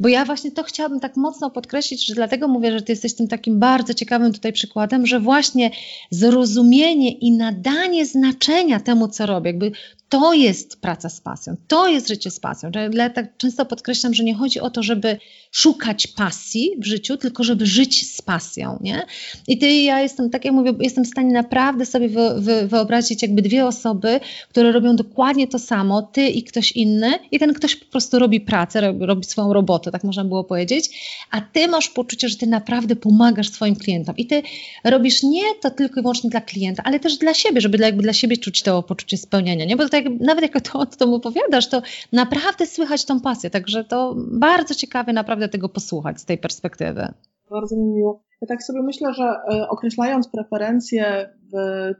Bo 0.00 0.08
ja 0.08 0.24
właśnie 0.24 0.50
to 0.52 0.62
chciałabym 0.62 1.00
tak 1.00 1.16
mocno 1.16 1.50
podkreślić, 1.50 2.06
że 2.06 2.14
dlatego 2.14 2.48
mówię, 2.48 2.72
że 2.72 2.82
ty 2.82 2.92
jesteś 2.92 3.14
tym 3.14 3.28
takim 3.28 3.58
bardzo 3.58 3.94
ciekawym 3.94 4.32
tutaj 4.32 4.52
przykładem, 4.52 5.06
że 5.06 5.20
właśnie 5.20 5.70
zrozumienie 6.10 7.12
i 7.12 7.32
nadanie 7.32 8.06
znaczenia 8.06 8.80
temu, 8.80 9.08
co 9.08 9.26
robię, 9.26 9.50
jakby 9.50 9.72
to 10.10 10.32
jest 10.32 10.80
praca 10.80 11.08
z 11.08 11.20
pasją, 11.20 11.56
to 11.68 11.88
jest 11.88 12.08
życie 12.08 12.30
z 12.30 12.40
pasją. 12.40 12.70
Ja 12.92 13.10
tak 13.10 13.36
często 13.36 13.66
podkreślam, 13.66 14.14
że 14.14 14.24
nie 14.24 14.34
chodzi 14.34 14.60
o 14.60 14.70
to, 14.70 14.82
żeby 14.82 15.18
szukać 15.52 16.06
pasji 16.06 16.70
w 16.78 16.86
życiu, 16.86 17.16
tylko 17.16 17.44
żeby 17.44 17.66
żyć 17.66 18.14
z 18.14 18.22
pasją, 18.22 18.78
nie? 18.80 19.06
I 19.48 19.58
ty 19.58 19.70
ja 19.70 20.00
jestem, 20.00 20.30
tak 20.30 20.44
jak 20.44 20.54
mówię, 20.54 20.72
jestem 20.80 21.04
w 21.04 21.08
stanie 21.08 21.32
naprawdę 21.32 21.86
sobie 21.86 22.08
wy, 22.08 22.40
wy, 22.40 22.68
wyobrazić 22.68 23.22
jakby 23.22 23.42
dwie 23.42 23.66
osoby, 23.66 24.20
które 24.48 24.72
robią 24.72 24.96
dokładnie 24.96 25.48
to 25.48 25.58
samo, 25.58 26.02
ty 26.02 26.28
i 26.28 26.42
ktoś 26.42 26.72
inny 26.72 27.18
i 27.30 27.38
ten 27.38 27.54
ktoś 27.54 27.76
po 27.76 27.86
prostu 27.86 28.18
robi 28.18 28.40
pracę, 28.40 28.80
robi, 28.80 29.06
robi 29.06 29.24
swoją 29.24 29.52
robotę, 29.52 29.90
tak 29.90 30.04
można 30.04 30.24
było 30.24 30.44
powiedzieć, 30.44 30.90
a 31.30 31.40
ty 31.40 31.68
masz 31.68 31.88
poczucie, 31.88 32.28
że 32.28 32.36
ty 32.36 32.46
naprawdę 32.46 32.96
pomagasz 32.96 33.50
swoim 33.50 33.76
klientom 33.76 34.16
i 34.16 34.26
ty 34.26 34.42
robisz 34.84 35.22
nie 35.22 35.54
to 35.62 35.70
tylko 35.70 36.00
i 36.00 36.02
wyłącznie 36.02 36.30
dla 36.30 36.40
klienta, 36.40 36.82
ale 36.86 37.00
też 37.00 37.18
dla 37.18 37.34
siebie, 37.34 37.60
żeby 37.60 37.78
dla, 37.78 37.86
jakby 37.86 38.02
dla 38.02 38.12
siebie 38.12 38.36
czuć 38.36 38.62
to 38.62 38.82
poczucie 38.82 39.16
spełnienia, 39.16 39.64
nie? 39.64 39.76
Bo 39.76 39.88
to 39.88 39.99
jak, 40.04 40.20
nawet 40.20 40.42
jak 40.42 40.62
to, 40.62 40.86
to 40.86 41.14
opowiadasz, 41.14 41.68
to 41.68 41.82
naprawdę 42.12 42.66
słychać 42.66 43.04
tą 43.04 43.20
pasję, 43.20 43.50
także 43.50 43.84
to 43.84 44.14
bardzo 44.16 44.74
ciekawe 44.74 45.12
naprawdę 45.12 45.48
tego 45.48 45.68
posłuchać 45.68 46.20
z 46.20 46.24
tej 46.24 46.38
perspektywy. 46.38 47.08
Bardzo 47.50 47.76
mi 47.76 47.86
miło. 47.86 48.22
Ja 48.40 48.46
tak 48.48 48.62
sobie 48.62 48.82
myślę, 48.82 49.14
że 49.14 49.24
e, 49.24 49.68
określając 49.68 50.28
preferencje 50.28 51.30
w, 51.52 51.56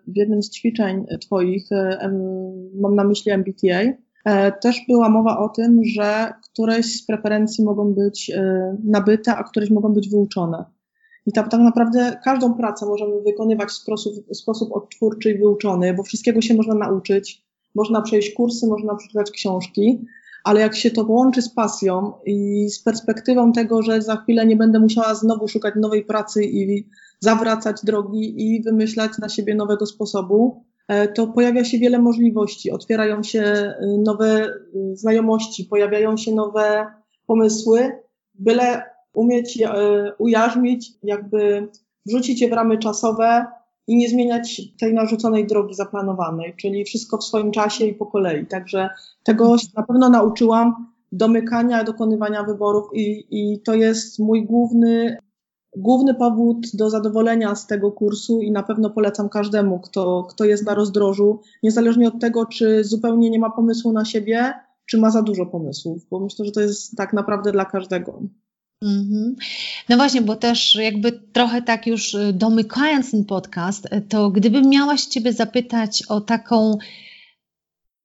w 0.09 0.16
jednym 0.16 0.42
z 0.42 0.51
ćwiczeń 0.51 1.07
Twoich, 1.20 1.72
e, 1.72 2.11
mam 2.74 2.94
na 2.94 3.05
myśli 3.05 3.32
MBTA, 3.32 3.80
e, 4.24 4.53
też 4.53 4.80
była 4.88 5.09
mowa 5.09 5.38
o 5.38 5.48
tym, 5.48 5.80
że 5.84 6.32
któreś 6.53 6.86
z 6.86 7.07
preferencji 7.07 7.64
mogą 7.64 7.94
być 7.94 8.32
nabyte, 8.84 9.36
a 9.36 9.44
któreś 9.44 9.70
mogą 9.70 9.92
być 9.92 10.09
wyuczone. 10.09 10.64
I 11.26 11.32
tak, 11.32 11.51
tak 11.51 11.61
naprawdę 11.61 12.20
każdą 12.24 12.55
pracę 12.55 12.86
możemy 12.86 13.22
wykonywać 13.22 13.68
w 13.68 13.72
sposób, 13.72 14.14
w 14.28 14.36
sposób 14.36 14.72
odtwórczy 14.72 15.30
i 15.30 15.38
wyuczony, 15.38 15.94
bo 15.94 16.03
wszystkiego 16.03 16.40
się 16.40 16.55
można 16.55 16.74
nauczyć. 16.74 17.49
Można 17.75 18.03
przejść 18.03 18.35
kursy, 18.35 18.66
można 18.66 18.95
przeczytać 18.95 19.31
książki, 19.31 19.99
ale 20.45 20.61
jak 20.61 20.77
się 20.77 20.91
to 20.91 21.05
połączy 21.05 21.43
z 21.43 21.55
pasją 21.55 22.12
i 22.27 22.68
z 22.71 22.83
perspektywą 22.83 23.53
tego, 23.53 23.83
że 23.83 24.03
za 24.03 24.16
chwilę 24.16 24.47
nie 24.47 24.57
będę 24.57 24.79
musiała 24.79 25.14
znowu 25.14 25.49
szukać 25.49 25.75
nowej 25.77 26.05
pracy 26.05 26.45
i 26.45 26.89
zawracać 27.21 27.77
drogi 27.85 28.55
i 28.55 28.62
wymyślać 28.62 29.18
na 29.18 29.29
siebie 29.29 29.55
nowego 29.55 29.87
sposobu, 29.87 30.64
e, 30.89 31.09
to 31.09 31.27
pojawia 31.27 31.64
się 31.64 31.79
wiele 31.79 31.99
możliwości, 31.99 32.71
otwierają 32.71 33.23
się 33.23 33.43
e, 33.43 33.77
nowe 34.05 34.27
e, 34.27 34.51
znajomości, 34.97 35.64
pojawiają 35.64 36.16
się 36.16 36.35
nowe 36.35 36.87
pomysły, 37.27 37.93
byle 38.35 38.83
umieć 39.12 39.57
je 39.57 39.71
ujarzmić, 40.18 40.93
jakby 41.03 41.68
wrzucić 42.07 42.41
je 42.41 42.49
w 42.49 42.53
ramy 42.53 42.79
czasowe, 42.79 43.47
i 43.91 43.97
nie 43.97 44.09
zmieniać 44.09 44.62
tej 44.80 44.95
narzuconej 44.95 45.47
drogi 45.47 45.74
zaplanowanej, 45.74 46.55
czyli 46.57 46.84
wszystko 46.84 47.18
w 47.18 47.24
swoim 47.24 47.51
czasie 47.51 47.84
i 47.84 47.95
po 47.95 48.07
kolei. 48.07 48.47
Także 48.47 48.88
tego 49.22 49.59
się 49.59 49.68
na 49.76 49.82
pewno 49.82 50.09
nauczyłam 50.09 50.93
domykania, 51.12 51.84
dokonywania 51.84 52.43
wyborów 52.43 52.84
i, 52.95 53.26
i 53.30 53.61
to 53.61 53.74
jest 53.74 54.18
mój 54.18 54.47
główny, 54.47 55.16
główny 55.76 56.14
powód 56.14 56.66
do 56.74 56.91
zadowolenia 56.91 57.55
z 57.55 57.66
tego 57.66 57.93
kursu 57.93 58.41
i 58.41 58.51
na 58.51 58.62
pewno 58.62 58.91
polecam 58.91 59.28
każdemu, 59.28 59.80
kto, 59.80 60.26
kto 60.30 60.45
jest 60.45 60.66
na 60.66 60.74
rozdrożu, 60.74 61.41
niezależnie 61.62 62.09
od 62.09 62.20
tego, 62.20 62.47
czy 62.47 62.84
zupełnie 62.84 63.30
nie 63.30 63.38
ma 63.38 63.51
pomysłu 63.51 63.93
na 63.93 64.05
siebie, 64.05 64.53
czy 64.86 64.99
ma 64.99 65.11
za 65.11 65.22
dużo 65.22 65.47
pomysłów, 65.47 66.07
bo 66.11 66.20
myślę, 66.20 66.45
że 66.45 66.53
to 66.53 66.61
jest 66.61 66.97
tak 66.97 67.12
naprawdę 67.12 67.53
dla 67.53 67.64
każdego. 67.64 68.22
Mm-hmm. 68.85 69.35
No 69.89 69.97
właśnie, 69.97 70.22
bo 70.22 70.37
też 70.37 70.74
jakby 70.74 71.12
trochę 71.12 71.62
tak 71.62 71.87
już 71.87 72.14
y, 72.14 72.33
domykając 72.33 73.11
ten 73.11 73.24
podcast, 73.24 73.87
y, 73.87 74.01
to 74.09 74.31
gdybym 74.31 74.68
miała 74.68 74.97
się 74.97 75.11
Ciebie 75.11 75.33
zapytać 75.33 76.03
o 76.09 76.20
taką 76.20 76.78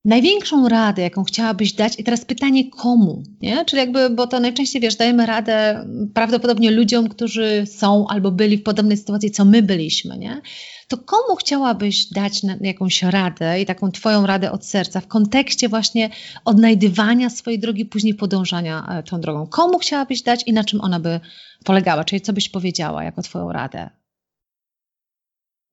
największą 0.06 0.70
radę, 0.70 1.02
jaką 1.02 1.24
chciałabyś 1.24 1.74
dać, 1.74 2.00
i 2.00 2.04
teraz 2.04 2.26
pytanie 2.26 2.70
komu, 2.70 3.24
nie? 3.42 3.66
Czyli 3.66 3.80
jakby, 3.80 4.10
bo 4.10 4.28
to 4.28 4.40
najczęściej, 4.40 4.82
wiesz, 4.82 4.96
dajemy 4.96 5.26
radę 5.26 5.86
prawdopodobnie 6.14 6.72
ludziom, 6.72 7.10
którzy 7.10 7.64
są 7.66 8.08
albo 8.08 8.32
byli 8.32 8.58
w 8.58 8.64
podobnej 8.64 8.98
sytuacji, 8.98 9.32
co 9.32 9.46
my 9.46 9.64
byliśmy, 9.64 10.18
nie? 10.18 10.42
To 10.88 10.98
komu 10.98 11.36
chciałabyś 11.36 12.06
dać 12.06 12.42
jakąś 12.62 13.04
radę 13.04 13.62
i 13.62 13.66
taką 13.66 13.92
Twoją 13.92 14.26
radę 14.26 14.52
od 14.52 14.66
serca 14.66 15.02
w 15.02 15.08
kontekście 15.08 15.70
właśnie 15.70 16.10
odnajdywania 16.46 17.30
swojej 17.30 17.60
drogi, 17.60 17.86
później 17.86 18.16
podążania 18.16 18.88
e, 18.90 19.04
tą 19.04 19.22
drogą? 19.22 19.48
Komu 19.48 19.80
chciałabyś 19.80 20.22
dać 20.22 20.44
i 20.48 20.54
na 20.54 20.64
czym 20.64 20.82
ona 20.82 21.00
by 21.00 21.20
polegała? 21.66 22.04
Czyli 22.04 22.22
co 22.22 22.34
byś 22.34 22.50
powiedziała 22.50 23.04
jako 23.04 23.22
Twoją 23.22 23.52
radę? 23.52 23.90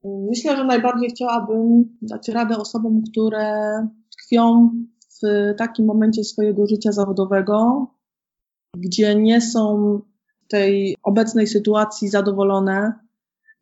Myślę, 0.04 0.56
że 0.56 0.64
najbardziej 0.64 1.10
chciałabym 1.10 1.98
dać 2.02 2.28
radę 2.28 2.56
osobom, 2.56 3.02
które 3.10 3.72
tkwią 4.10 4.70
w 5.22 5.54
takim 5.58 5.84
momencie 5.84 6.24
swojego 6.24 6.66
życia 6.66 6.92
zawodowego, 6.92 7.86
gdzie 8.76 9.14
nie 9.14 9.40
są 9.40 9.98
w 10.44 10.48
tej 10.48 10.96
obecnej 11.02 11.46
sytuacji 11.46 12.08
zadowolone, 12.08 12.92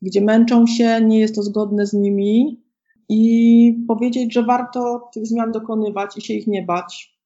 gdzie 0.02 0.20
męczą 0.20 0.66
się, 0.66 1.00
nie 1.00 1.18
jest 1.18 1.34
to 1.34 1.42
zgodne 1.42 1.86
z 1.86 1.92
nimi 1.92 2.64
i 3.08 3.84
powiedzieć, 3.88 4.32
że 4.32 4.42
warto 4.42 5.08
tych 5.14 5.26
zmian 5.26 5.52
dokonywać 5.52 6.16
i 6.16 6.20
się 6.20 6.34
ich 6.34 6.46
nie 6.46 6.62
bać, 6.62 7.20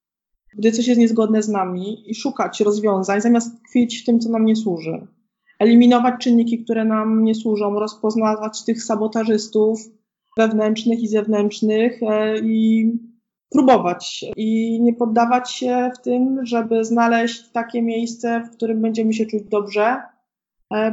gdy 0.59 0.72
coś 0.72 0.87
jest 0.87 1.01
niezgodne 1.01 1.43
z 1.43 1.49
nami 1.49 2.11
i 2.11 2.14
szukać 2.14 2.61
rozwiązań, 2.61 3.20
zamiast 3.20 3.62
tkwić 3.62 4.03
w 4.03 4.05
tym, 4.05 4.20
co 4.20 4.31
nam 4.31 4.45
nie 4.45 4.57
służy. 4.57 5.07
Eliminować 5.59 6.14
czynniki, 6.20 6.64
które 6.64 6.85
nam 6.85 7.25
nie 7.25 7.35
służą, 7.35 7.79
rozpoznawać 7.79 8.64
tych 8.64 8.83
sabotażystów 8.83 9.81
wewnętrznych 10.37 11.01
i 11.01 11.09
zewnętrznych 11.09 12.03
e, 12.03 12.39
i 12.39 12.93
próbować 13.51 14.25
i 14.37 14.81
nie 14.83 14.93
poddawać 14.93 15.53
się 15.53 15.91
w 15.99 16.03
tym, 16.03 16.47
żeby 16.47 16.85
znaleźć 16.85 17.51
takie 17.53 17.83
miejsce, 17.83 18.41
w 18.41 18.57
którym 18.57 18.83
będziemy 18.83 19.12
się 19.12 19.27
czuć 19.27 19.43
dobrze, 19.45 19.97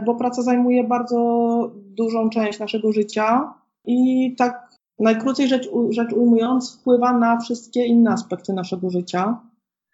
bo 0.05 0.15
praca 0.15 0.41
zajmuje 0.41 0.83
bardzo 0.83 1.71
dużą 1.75 2.29
część 2.29 2.59
naszego 2.59 2.91
życia 2.91 3.53
i 3.85 4.35
tak 4.37 4.71
najkrócej 4.99 5.47
rzecz, 5.47 5.69
rzecz 5.89 6.13
ujmując, 6.13 6.75
wpływa 6.75 7.13
na 7.13 7.39
wszystkie 7.39 7.85
inne 7.85 8.11
aspekty 8.11 8.53
naszego 8.53 8.89
życia, 8.89 9.39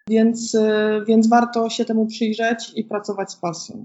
więc, 0.08 0.54
e, 0.54 1.00
więc 1.06 1.28
warto 1.28 1.70
się 1.70 1.84
temu 1.84 2.06
przyjrzeć 2.06 2.72
i 2.76 2.84
pracować 2.84 3.32
z 3.32 3.36
pasją. 3.36 3.84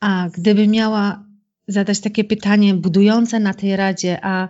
A 0.00 0.28
gdyby 0.32 0.68
miała 0.68 1.24
zadać 1.68 2.00
takie 2.00 2.24
pytanie 2.24 2.74
budujące 2.74 3.40
na 3.40 3.54
tej 3.54 3.76
radzie, 3.76 4.18
a 4.22 4.48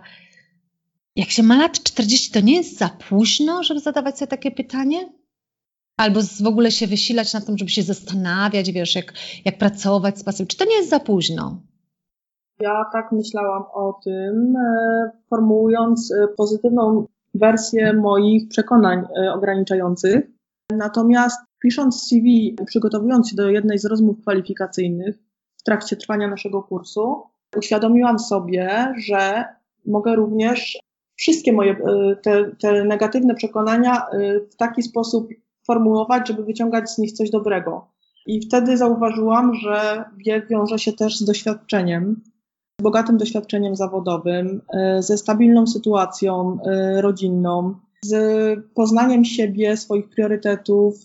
jak 1.15 1.29
się 1.29 1.43
ma 1.43 1.57
lat 1.57 1.83
40, 1.83 2.31
to 2.31 2.39
nie 2.39 2.55
jest 2.55 2.77
za 2.77 2.89
późno, 2.89 3.63
żeby 3.63 3.79
zadawać 3.79 4.17
sobie 4.17 4.27
takie 4.27 4.51
pytanie? 4.51 5.09
Albo 5.99 6.19
w 6.43 6.47
ogóle 6.47 6.71
się 6.71 6.87
wysilać 6.87 7.33
na 7.33 7.41
tym, 7.41 7.57
żeby 7.57 7.71
się 7.71 7.83
zastanawiać, 7.83 8.71
wiesz, 8.71 8.95
jak, 8.95 9.13
jak 9.45 9.57
pracować 9.57 10.19
z 10.19 10.23
pasją. 10.23 10.45
Czy 10.45 10.57
to 10.57 10.65
nie 10.65 10.75
jest 10.75 10.89
za 10.89 10.99
późno? 10.99 11.61
Ja 12.59 12.85
tak 12.93 13.11
myślałam 13.11 13.63
o 13.73 13.99
tym, 14.03 14.55
e, 14.55 15.11
formułując 15.29 16.11
e, 16.11 16.27
pozytywną 16.27 17.05
wersję 17.33 17.93
moich 17.93 18.47
przekonań 18.49 18.99
e, 18.99 19.33
ograniczających. 19.33 20.27
Natomiast 20.71 21.39
pisząc 21.61 22.07
CV, 22.07 22.55
przygotowując 22.65 23.29
się 23.29 23.35
do 23.35 23.49
jednej 23.49 23.79
z 23.79 23.85
rozmów 23.85 24.21
kwalifikacyjnych 24.21 25.19
w 25.57 25.63
trakcie 25.63 25.95
trwania 25.95 26.27
naszego 26.27 26.63
kursu, 26.63 27.23
uświadomiłam 27.57 28.19
sobie, 28.19 28.93
że 28.97 29.45
mogę 29.85 30.15
również 30.15 30.79
wszystkie 31.15 31.53
moje 31.53 31.75
te, 32.21 32.51
te 32.61 32.83
negatywne 32.83 33.35
przekonania 33.35 34.05
w 34.51 34.55
taki 34.55 34.83
sposób 34.83 35.27
formułować, 35.69 36.27
żeby 36.27 36.43
wyciągać 36.43 36.89
z 36.89 36.97
nich 36.97 37.11
coś 37.11 37.29
dobrego. 37.29 37.85
I 38.25 38.41
wtedy 38.41 38.77
zauważyłam, 38.77 39.55
że 39.55 40.05
wiek 40.25 40.47
wiąże 40.47 40.79
się 40.79 40.93
też 40.93 41.17
z 41.17 41.23
doświadczeniem, 41.23 42.21
bogatym 42.81 43.17
doświadczeniem 43.17 43.75
zawodowym, 43.75 44.61
e, 44.73 45.03
ze 45.03 45.17
stabilną 45.17 45.67
sytuacją 45.67 46.57
rodzinną, 47.01 47.75
z 48.05 48.13
poznaniem 48.73 49.25
siebie, 49.25 49.77
swoich 49.77 50.09
priorytetów, 50.09 50.95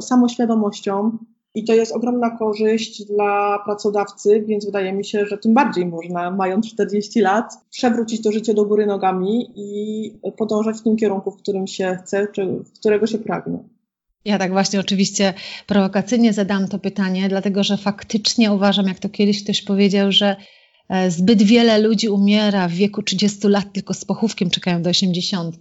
samoświadomością. 0.00 1.18
I 1.54 1.64
to 1.64 1.74
jest 1.74 1.92
ogromna 1.92 2.30
korzyść 2.30 3.04
dla 3.04 3.58
pracodawcy, 3.64 4.44
więc 4.46 4.66
wydaje 4.66 4.92
mi 4.92 5.04
się, 5.04 5.26
że 5.26 5.38
tym 5.38 5.54
bardziej 5.54 5.86
można, 5.86 6.30
mając 6.30 6.72
40 6.72 7.20
lat, 7.20 7.54
przewrócić 7.70 8.22
to 8.22 8.32
życie 8.32 8.54
do 8.54 8.64
góry 8.64 8.86
nogami 8.86 9.52
i 9.54 10.12
podążać 10.36 10.76
w 10.76 10.82
tym 10.82 10.96
kierunku, 10.96 11.30
w 11.30 11.36
którym 11.36 11.66
się 11.66 11.98
chce, 12.02 12.26
czy 12.32 12.64
którego 12.80 13.06
się 13.06 13.18
pragnie. 13.18 13.58
Ja 14.24 14.38
tak 14.38 14.52
właśnie 14.52 14.80
oczywiście 14.80 15.34
prowokacyjnie 15.66 16.32
zadałam 16.32 16.68
to 16.68 16.78
pytanie, 16.78 17.28
dlatego 17.28 17.64
że 17.64 17.76
faktycznie 17.76 18.52
uważam, 18.52 18.86
jak 18.86 18.98
to 18.98 19.08
kiedyś 19.08 19.44
ktoś 19.44 19.62
powiedział, 19.62 20.12
że 20.12 20.36
e, 20.88 21.10
zbyt 21.10 21.42
wiele 21.42 21.78
ludzi 21.78 22.08
umiera 22.08 22.68
w 22.68 22.72
wieku 22.72 23.02
30 23.02 23.48
lat 23.48 23.72
tylko 23.72 23.94
z 23.94 24.04
pochówkiem, 24.04 24.50
czekają 24.50 24.82
do 24.82 24.90
80 24.90 25.58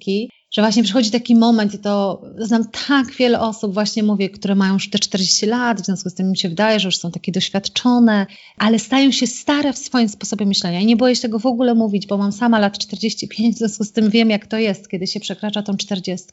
że 0.51 0.61
właśnie 0.61 0.83
przychodzi 0.83 1.11
taki 1.11 1.35
moment 1.35 1.73
i 1.73 1.79
to 1.79 2.21
znam 2.37 2.63
tak 2.87 3.11
wiele 3.11 3.39
osób, 3.39 3.73
właśnie 3.73 4.03
mówię, 4.03 4.29
które 4.29 4.55
mają 4.55 4.73
już 4.73 4.89
te 4.89 4.99
40 4.99 5.45
lat, 5.45 5.81
w 5.81 5.85
związku 5.85 6.09
z 6.09 6.13
tym 6.13 6.29
mi 6.31 6.37
się 6.37 6.49
wydaje, 6.49 6.79
że 6.79 6.87
już 6.87 6.97
są 6.97 7.11
takie 7.11 7.31
doświadczone, 7.31 8.25
ale 8.57 8.79
stają 8.79 9.11
się 9.11 9.27
stare 9.27 9.73
w 9.73 9.77
swoim 9.77 10.09
sposobie 10.09 10.45
myślenia. 10.45 10.79
I 10.79 10.85
nie 10.85 10.95
boję 10.95 11.15
się 11.15 11.21
tego 11.21 11.39
w 11.39 11.45
ogóle 11.45 11.75
mówić, 11.75 12.07
bo 12.07 12.17
mam 12.17 12.31
sama 12.31 12.59
lat 12.59 12.77
45, 12.77 13.55
w 13.55 13.57
związku 13.57 13.83
z 13.83 13.91
tym 13.91 14.09
wiem, 14.09 14.29
jak 14.29 14.47
to 14.47 14.57
jest, 14.57 14.89
kiedy 14.89 15.07
się 15.07 15.19
przekracza 15.19 15.61
tą 15.61 15.77
40. 15.77 16.27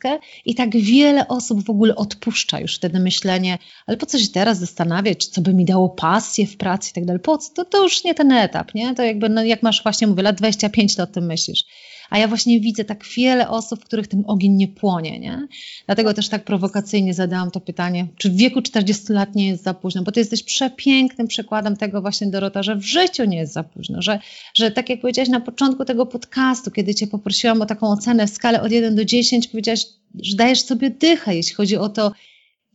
I 0.44 0.54
tak 0.54 0.76
wiele 0.76 1.28
osób 1.28 1.64
w 1.64 1.70
ogóle 1.70 1.96
odpuszcza 1.96 2.60
już 2.60 2.76
wtedy 2.76 3.00
myślenie, 3.00 3.58
ale 3.86 3.96
po 3.96 4.06
co 4.06 4.18
się 4.18 4.28
teraz 4.28 4.58
zastanawiać, 4.58 5.26
co 5.26 5.40
by 5.40 5.54
mi 5.54 5.64
dało 5.64 5.88
pasję 5.88 6.46
w 6.46 6.56
pracy 6.56 6.90
i 6.90 6.94
tak 6.94 7.04
dalej. 7.04 7.20
Po 7.20 7.38
co? 7.38 7.54
To, 7.54 7.64
to 7.64 7.82
już 7.82 8.04
nie 8.04 8.14
ten 8.14 8.32
etap, 8.32 8.74
nie? 8.74 8.94
To 8.94 9.02
jakby, 9.02 9.28
no, 9.28 9.42
jak 9.42 9.62
masz 9.62 9.82
właśnie, 9.82 10.06
mówię, 10.06 10.22
lat 10.22 10.36
25, 10.36 10.96
to 10.96 11.02
o 11.02 11.06
tym 11.06 11.26
myślisz. 11.26 11.64
A 12.10 12.18
ja 12.18 12.28
właśnie 12.28 12.60
widzę 12.60 12.84
tak 12.84 13.04
wiele 13.16 13.48
osób, 13.48 13.80
w 13.80 13.84
których 13.84 14.08
ten 14.08 14.24
ogień 14.26 14.52
nie 14.52 14.68
płonie, 14.68 15.20
nie? 15.20 15.48
Dlatego 15.86 16.14
też 16.14 16.28
tak 16.28 16.44
prowokacyjnie 16.44 17.14
zadałam 17.14 17.50
to 17.50 17.60
pytanie, 17.60 18.06
czy 18.16 18.30
w 18.30 18.36
wieku 18.36 18.62
40 18.62 19.12
lat 19.12 19.34
nie 19.34 19.48
jest 19.48 19.62
za 19.62 19.74
późno? 19.74 20.02
Bo 20.02 20.12
ty 20.12 20.20
jesteś 20.20 20.42
przepięknym 20.42 21.26
przykładem 21.26 21.76
tego 21.76 22.00
właśnie, 22.00 22.26
Dorota, 22.26 22.62
że 22.62 22.76
w 22.76 22.82
życiu 22.82 23.24
nie 23.24 23.36
jest 23.36 23.52
za 23.52 23.62
późno, 23.62 24.02
że, 24.02 24.18
że 24.54 24.70
tak 24.70 24.88
jak 24.88 25.00
powiedziałaś 25.00 25.28
na 25.28 25.40
początku 25.40 25.84
tego 25.84 26.06
podcastu, 26.06 26.70
kiedy 26.70 26.94
cię 26.94 27.06
poprosiłam 27.06 27.62
o 27.62 27.66
taką 27.66 27.88
ocenę 27.88 28.26
w 28.26 28.30
skale 28.30 28.62
od 28.62 28.72
1 28.72 28.96
do 28.96 29.04
10, 29.04 29.48
powiedziałaś, 29.48 29.86
że 30.22 30.36
dajesz 30.36 30.62
sobie 30.62 30.90
dychę, 30.90 31.36
jeśli 31.36 31.54
chodzi 31.54 31.76
o 31.76 31.88
to, 31.88 32.12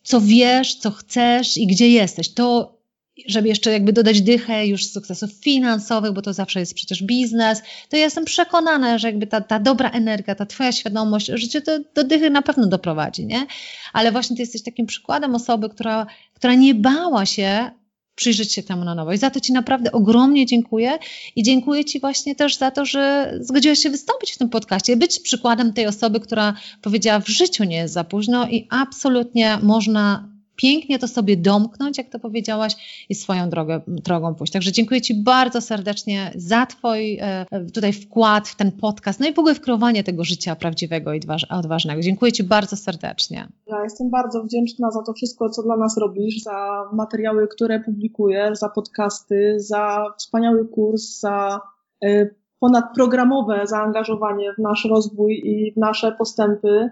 co 0.04 0.22
wiesz, 0.22 0.76
co 0.76 0.92
chcesz 0.92 1.58
i 1.58 1.68
gdzie 1.68 1.90
jesteś. 1.90 2.34
To 2.34 2.73
żeby 3.28 3.48
jeszcze 3.48 3.72
jakby 3.72 3.94
dodać 3.94 4.22
dychę 4.22 4.68
już 4.68 4.88
sukcesów 4.88 5.32
finansowych, 5.32 6.12
bo 6.12 6.22
to 6.22 6.34
zawsze 6.34 6.60
jest 6.60 6.74
przecież 6.74 7.04
biznes, 7.04 7.62
to 7.90 7.98
ja 7.98 8.04
jestem 8.04 8.26
przekonana, 8.26 8.98
że 8.98 9.08
jakby 9.08 9.28
ta, 9.28 9.42
ta 9.42 9.60
dobra 9.60 9.90
energia, 9.90 10.36
ta 10.36 10.46
twoja 10.46 10.72
świadomość, 10.72 11.26
że 11.34 11.48
cię 11.48 11.62
do, 11.62 11.80
do 11.96 12.04
dychy 12.04 12.30
na 12.30 12.42
pewno 12.42 12.68
doprowadzi, 12.68 13.26
nie? 13.26 13.46
Ale 13.94 14.12
właśnie 14.12 14.36
ty 14.36 14.42
jesteś 14.42 14.64
takim 14.64 14.86
przykładem 14.86 15.36
osoby, 15.36 15.70
która, 15.70 16.06
która 16.34 16.54
nie 16.54 16.76
bała 16.76 17.26
się 17.26 17.72
przyjrzeć 18.16 18.54
się 18.54 18.64
temu 18.64 18.84
na 18.84 18.96
nowo. 18.96 19.14
I 19.14 19.18
za 19.18 19.30
to 19.30 19.40
Ci 19.40 19.54
naprawdę 19.54 19.92
ogromnie 19.92 20.46
dziękuję 20.46 20.98
i 21.36 21.44
dziękuję 21.44 21.86
Ci 21.86 22.00
właśnie 22.00 22.36
też 22.36 22.58
za 22.58 22.72
to, 22.72 22.86
że 22.86 23.34
zgodziłaś 23.42 23.80
się 23.80 23.90
wystąpić 23.90 24.32
w 24.32 24.38
tym 24.38 24.50
podcaście, 24.50 24.98
być 24.98 25.20
przykładem 25.20 25.74
tej 25.74 25.88
osoby, 25.88 26.20
która 26.20 26.54
powiedziała 26.82 27.20
w 27.20 27.28
życiu 27.28 27.64
nie 27.64 27.76
jest 27.76 27.94
za 27.94 28.04
późno 28.04 28.48
i 28.48 28.68
absolutnie 28.70 29.58
można 29.62 30.33
pięknie 30.56 31.00
to 31.00 31.08
sobie 31.08 31.38
domknąć, 31.38 31.98
jak 31.98 32.10
to 32.10 32.20
powiedziałaś, 32.20 33.06
i 33.10 33.16
swoją 33.16 33.50
drogę, 33.50 33.82
drogą 33.88 34.36
pójść. 34.36 34.54
Także 34.54 34.72
dziękuję 34.72 35.02
Ci 35.02 35.24
bardzo 35.24 35.62
serdecznie 35.62 36.32
za 36.36 36.66
Twój 36.66 37.18
e, 37.22 37.46
tutaj 37.74 37.94
wkład 37.94 38.48
w 38.48 38.56
ten 38.56 38.72
podcast, 38.72 39.20
no 39.20 39.28
i 39.28 39.34
w 39.34 39.40
ogóle 39.40 39.56
w 39.56 39.62
kreowanie 39.62 40.04
tego 40.04 40.24
życia 40.24 40.56
prawdziwego 40.56 41.14
i 41.14 41.22
odważnego. 41.50 42.02
Dziękuję 42.02 42.32
Ci 42.32 42.44
bardzo 42.44 42.76
serdecznie. 42.76 43.48
Ja 43.68 43.84
jestem 43.84 44.10
bardzo 44.10 44.44
wdzięczna 44.44 44.92
za 44.92 45.04
to 45.04 45.14
wszystko, 45.14 45.50
co 45.50 45.64
dla 45.64 45.78
nas 45.78 45.98
robisz, 45.98 46.42
za 46.44 46.84
materiały, 46.94 47.48
które 47.48 47.80
publikujesz, 47.80 48.58
za 48.58 48.70
podcasty, 48.70 49.56
za 49.58 50.06
wspaniały 50.18 50.68
kurs, 50.68 51.20
za 51.20 51.62
e, 52.06 52.30
ponadprogramowe 52.60 53.68
zaangażowanie 53.68 54.54
w 54.54 54.62
nasz 54.62 54.86
rozwój 54.86 55.42
i 55.46 55.74
w 55.74 55.78
nasze 55.78 56.12
postępy. 56.12 56.92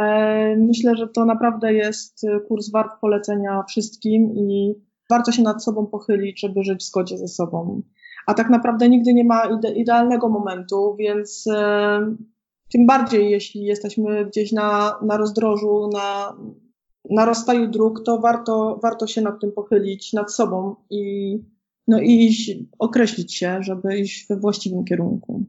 E, 0.00 0.56
myślę, 0.56 0.96
że 0.96 1.08
to 1.08 1.24
naprawdę 1.24 1.74
jest 1.74 2.26
kurs 2.48 2.70
wart 2.70 3.00
polecenia 3.00 3.64
wszystkim 3.68 4.36
i 4.36 4.74
warto 5.10 5.32
się 5.32 5.42
nad 5.42 5.64
sobą 5.64 5.86
pochylić, 5.86 6.40
żeby 6.40 6.64
żyć 6.64 6.80
w 6.80 6.86
zgodzie 6.86 7.18
ze 7.18 7.28
sobą. 7.28 7.82
A 8.26 8.34
tak 8.34 8.50
naprawdę 8.50 8.88
nigdy 8.88 9.14
nie 9.14 9.24
ma 9.24 9.44
ide 9.44 9.72
idealnego 9.72 10.28
momentu, 10.28 10.96
więc 10.98 11.44
e, 11.54 12.16
tym 12.72 12.86
bardziej, 12.86 13.30
jeśli 13.30 13.62
jesteśmy 13.62 14.26
gdzieś 14.26 14.52
na, 14.52 14.98
na 15.02 15.16
rozdrożu, 15.16 15.90
na, 15.92 16.36
na 17.10 17.24
rozstaju 17.24 17.70
dróg, 17.70 18.02
to 18.04 18.18
warto, 18.18 18.80
warto 18.82 19.06
się 19.06 19.20
nad 19.20 19.40
tym 19.40 19.52
pochylić, 19.52 20.12
nad 20.12 20.32
sobą 20.32 20.76
i, 20.90 21.38
no 21.88 22.00
i 22.00 22.26
iść, 22.26 22.56
określić 22.78 23.34
się, 23.34 23.58
żeby 23.62 23.98
iść 23.98 24.28
we 24.28 24.36
właściwym 24.36 24.84
kierunku. 24.84 25.44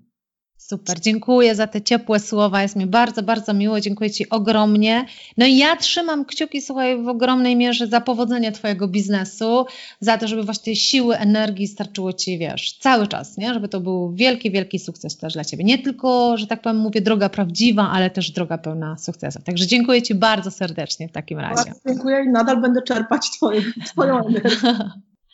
Super, 0.67 0.99
dziękuję 0.99 1.55
za 1.55 1.67
te 1.67 1.81
ciepłe 1.81 2.19
słowa, 2.19 2.61
jest 2.61 2.75
mi 2.75 2.85
bardzo, 2.85 3.23
bardzo 3.23 3.53
miło, 3.53 3.81
dziękuję 3.81 4.11
Ci 4.11 4.29
ogromnie. 4.29 5.05
No 5.37 5.45
i 5.45 5.57
ja 5.57 5.75
trzymam 5.75 6.25
kciuki, 6.25 6.61
słuchaj, 6.61 7.03
w 7.03 7.07
ogromnej 7.07 7.55
mierze 7.55 7.87
za 7.87 8.01
powodzenie 8.01 8.51
Twojego 8.51 8.87
biznesu, 8.87 9.65
za 9.99 10.17
to, 10.17 10.27
żeby 10.27 10.43
właśnie 10.43 10.63
tej 10.63 10.75
siły, 10.75 11.17
energii 11.17 11.67
starczyło 11.67 12.13
Ci, 12.13 12.37
wiesz, 12.37 12.77
cały 12.79 13.07
czas, 13.07 13.37
nie? 13.37 13.53
Żeby 13.53 13.67
to 13.67 13.79
był 13.79 14.11
wielki, 14.11 14.51
wielki 14.51 14.79
sukces 14.79 15.17
też 15.17 15.33
dla 15.33 15.43
Ciebie. 15.43 15.63
Nie 15.63 15.77
tylko, 15.77 16.37
że 16.37 16.47
tak 16.47 16.61
powiem, 16.61 16.77
mówię 16.77 17.01
droga 17.01 17.29
prawdziwa, 17.29 17.89
ale 17.89 18.09
też 18.09 18.31
droga 18.31 18.57
pełna 18.57 18.97
sukcesów. 18.97 19.43
Także 19.43 19.67
dziękuję 19.67 20.01
Ci 20.01 20.15
bardzo 20.15 20.51
serdecznie 20.51 21.07
w 21.07 21.11
takim 21.11 21.39
razie. 21.39 21.55
Bardzo 21.55 21.79
dziękuję 21.87 22.23
i 22.23 22.29
nadal 22.29 22.61
będę 22.61 22.81
czerpać 22.81 23.31
twoje, 23.31 23.61
Twoją 23.85 24.19
energię. 24.27 24.89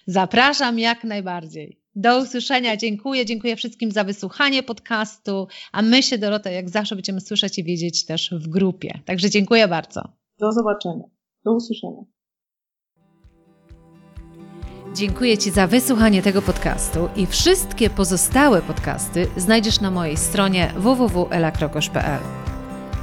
Zapraszam 0.08 0.80
jak 0.80 1.04
najbardziej. 1.04 1.79
Do 1.96 2.20
usłyszenia. 2.22 2.78
Dziękuję. 2.78 3.26
Dziękuję 3.26 3.56
wszystkim 3.56 3.92
za 3.92 4.04
wysłuchanie 4.04 4.64
podcastu. 4.64 5.48
A 5.72 5.82
my 5.82 6.04
się, 6.04 6.18
Dorota, 6.18 6.50
jak 6.50 6.70
zawsze 6.70 6.96
będziemy 6.96 7.22
słyszeć 7.22 7.60
i 7.60 7.64
wiedzieć 7.64 8.06
też 8.06 8.34
w 8.34 8.48
grupie. 8.48 9.00
Także 9.06 9.30
dziękuję 9.30 9.68
bardzo. 9.68 10.02
Do 10.40 10.52
zobaczenia. 10.52 11.04
Do 11.46 11.54
usłyszenia. 11.54 12.02
Dziękuję 14.96 15.38
Ci 15.38 15.52
za 15.52 15.68
wysłuchanie 15.68 16.22
tego 16.22 16.42
podcastu 16.42 17.10
i 17.16 17.26
wszystkie 17.26 17.90
pozostałe 17.90 18.62
podcasty 18.62 19.28
znajdziesz 19.38 19.82
na 19.82 19.92
mojej 19.92 20.18
stronie 20.18 20.74
www.elakrokosz.pl. 20.78 22.22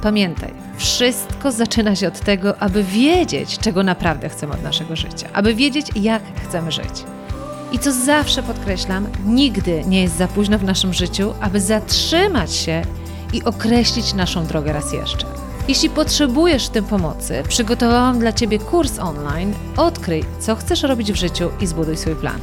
Pamiętaj, 0.03 0.53
wszystko 0.77 1.51
zaczyna 1.51 1.95
się 1.95 2.07
od 2.07 2.19
tego, 2.19 2.57
aby 2.57 2.83
wiedzieć, 2.83 3.59
czego 3.59 3.83
naprawdę 3.83 4.29
chcemy 4.29 4.53
od 4.53 4.63
naszego 4.63 4.95
życia, 4.95 5.29
aby 5.33 5.55
wiedzieć, 5.55 5.87
jak 5.95 6.23
chcemy 6.47 6.71
żyć. 6.71 7.16
I 7.71 7.79
co 7.79 7.91
zawsze 7.91 8.43
podkreślam, 8.43 9.07
nigdy 9.25 9.83
nie 9.87 10.01
jest 10.01 10.17
za 10.17 10.27
późno 10.27 10.59
w 10.59 10.63
naszym 10.63 10.93
życiu, 10.93 11.33
aby 11.41 11.61
zatrzymać 11.61 12.53
się 12.53 12.81
i 13.33 13.43
określić 13.43 14.13
naszą 14.13 14.45
drogę 14.45 14.73
raz 14.73 14.93
jeszcze. 14.93 15.27
Jeśli 15.67 15.89
potrzebujesz 15.89 16.67
w 16.67 16.69
tym 16.69 16.85
pomocy, 16.85 17.43
przygotowałam 17.47 18.19
dla 18.19 18.33
Ciebie 18.33 18.59
kurs 18.59 18.99
online 18.99 19.53
Odkryj, 19.77 20.23
co 20.39 20.55
chcesz 20.55 20.83
robić 20.83 21.11
w 21.11 21.15
życiu 21.15 21.49
i 21.61 21.67
zbuduj 21.67 21.97
swój 21.97 22.15
plan. 22.15 22.39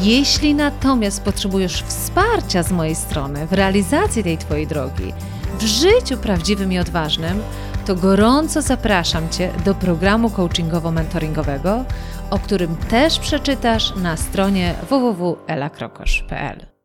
Jeśli 0.00 0.54
natomiast 0.54 1.22
potrzebujesz 1.22 1.82
wsparcia 1.82 2.62
z 2.62 2.72
mojej 2.72 2.94
strony 2.94 3.46
w 3.46 3.52
realizacji 3.52 4.24
tej 4.24 4.38
Twojej 4.38 4.66
drogi, 4.66 5.12
w 5.58 5.62
życiu 5.62 6.16
prawdziwym 6.16 6.72
i 6.72 6.78
odważnym, 6.78 7.42
to 7.86 7.94
gorąco 7.94 8.62
zapraszam 8.62 9.28
Cię 9.28 9.50
do 9.64 9.74
programu 9.74 10.28
coachingowo-mentoringowego, 10.28 11.84
o 12.30 12.38
którym 12.38 12.76
też 12.76 13.18
przeczytasz 13.18 13.96
na 13.96 14.16
stronie 14.16 14.74
www.elakrokosz.pl. 14.90 16.77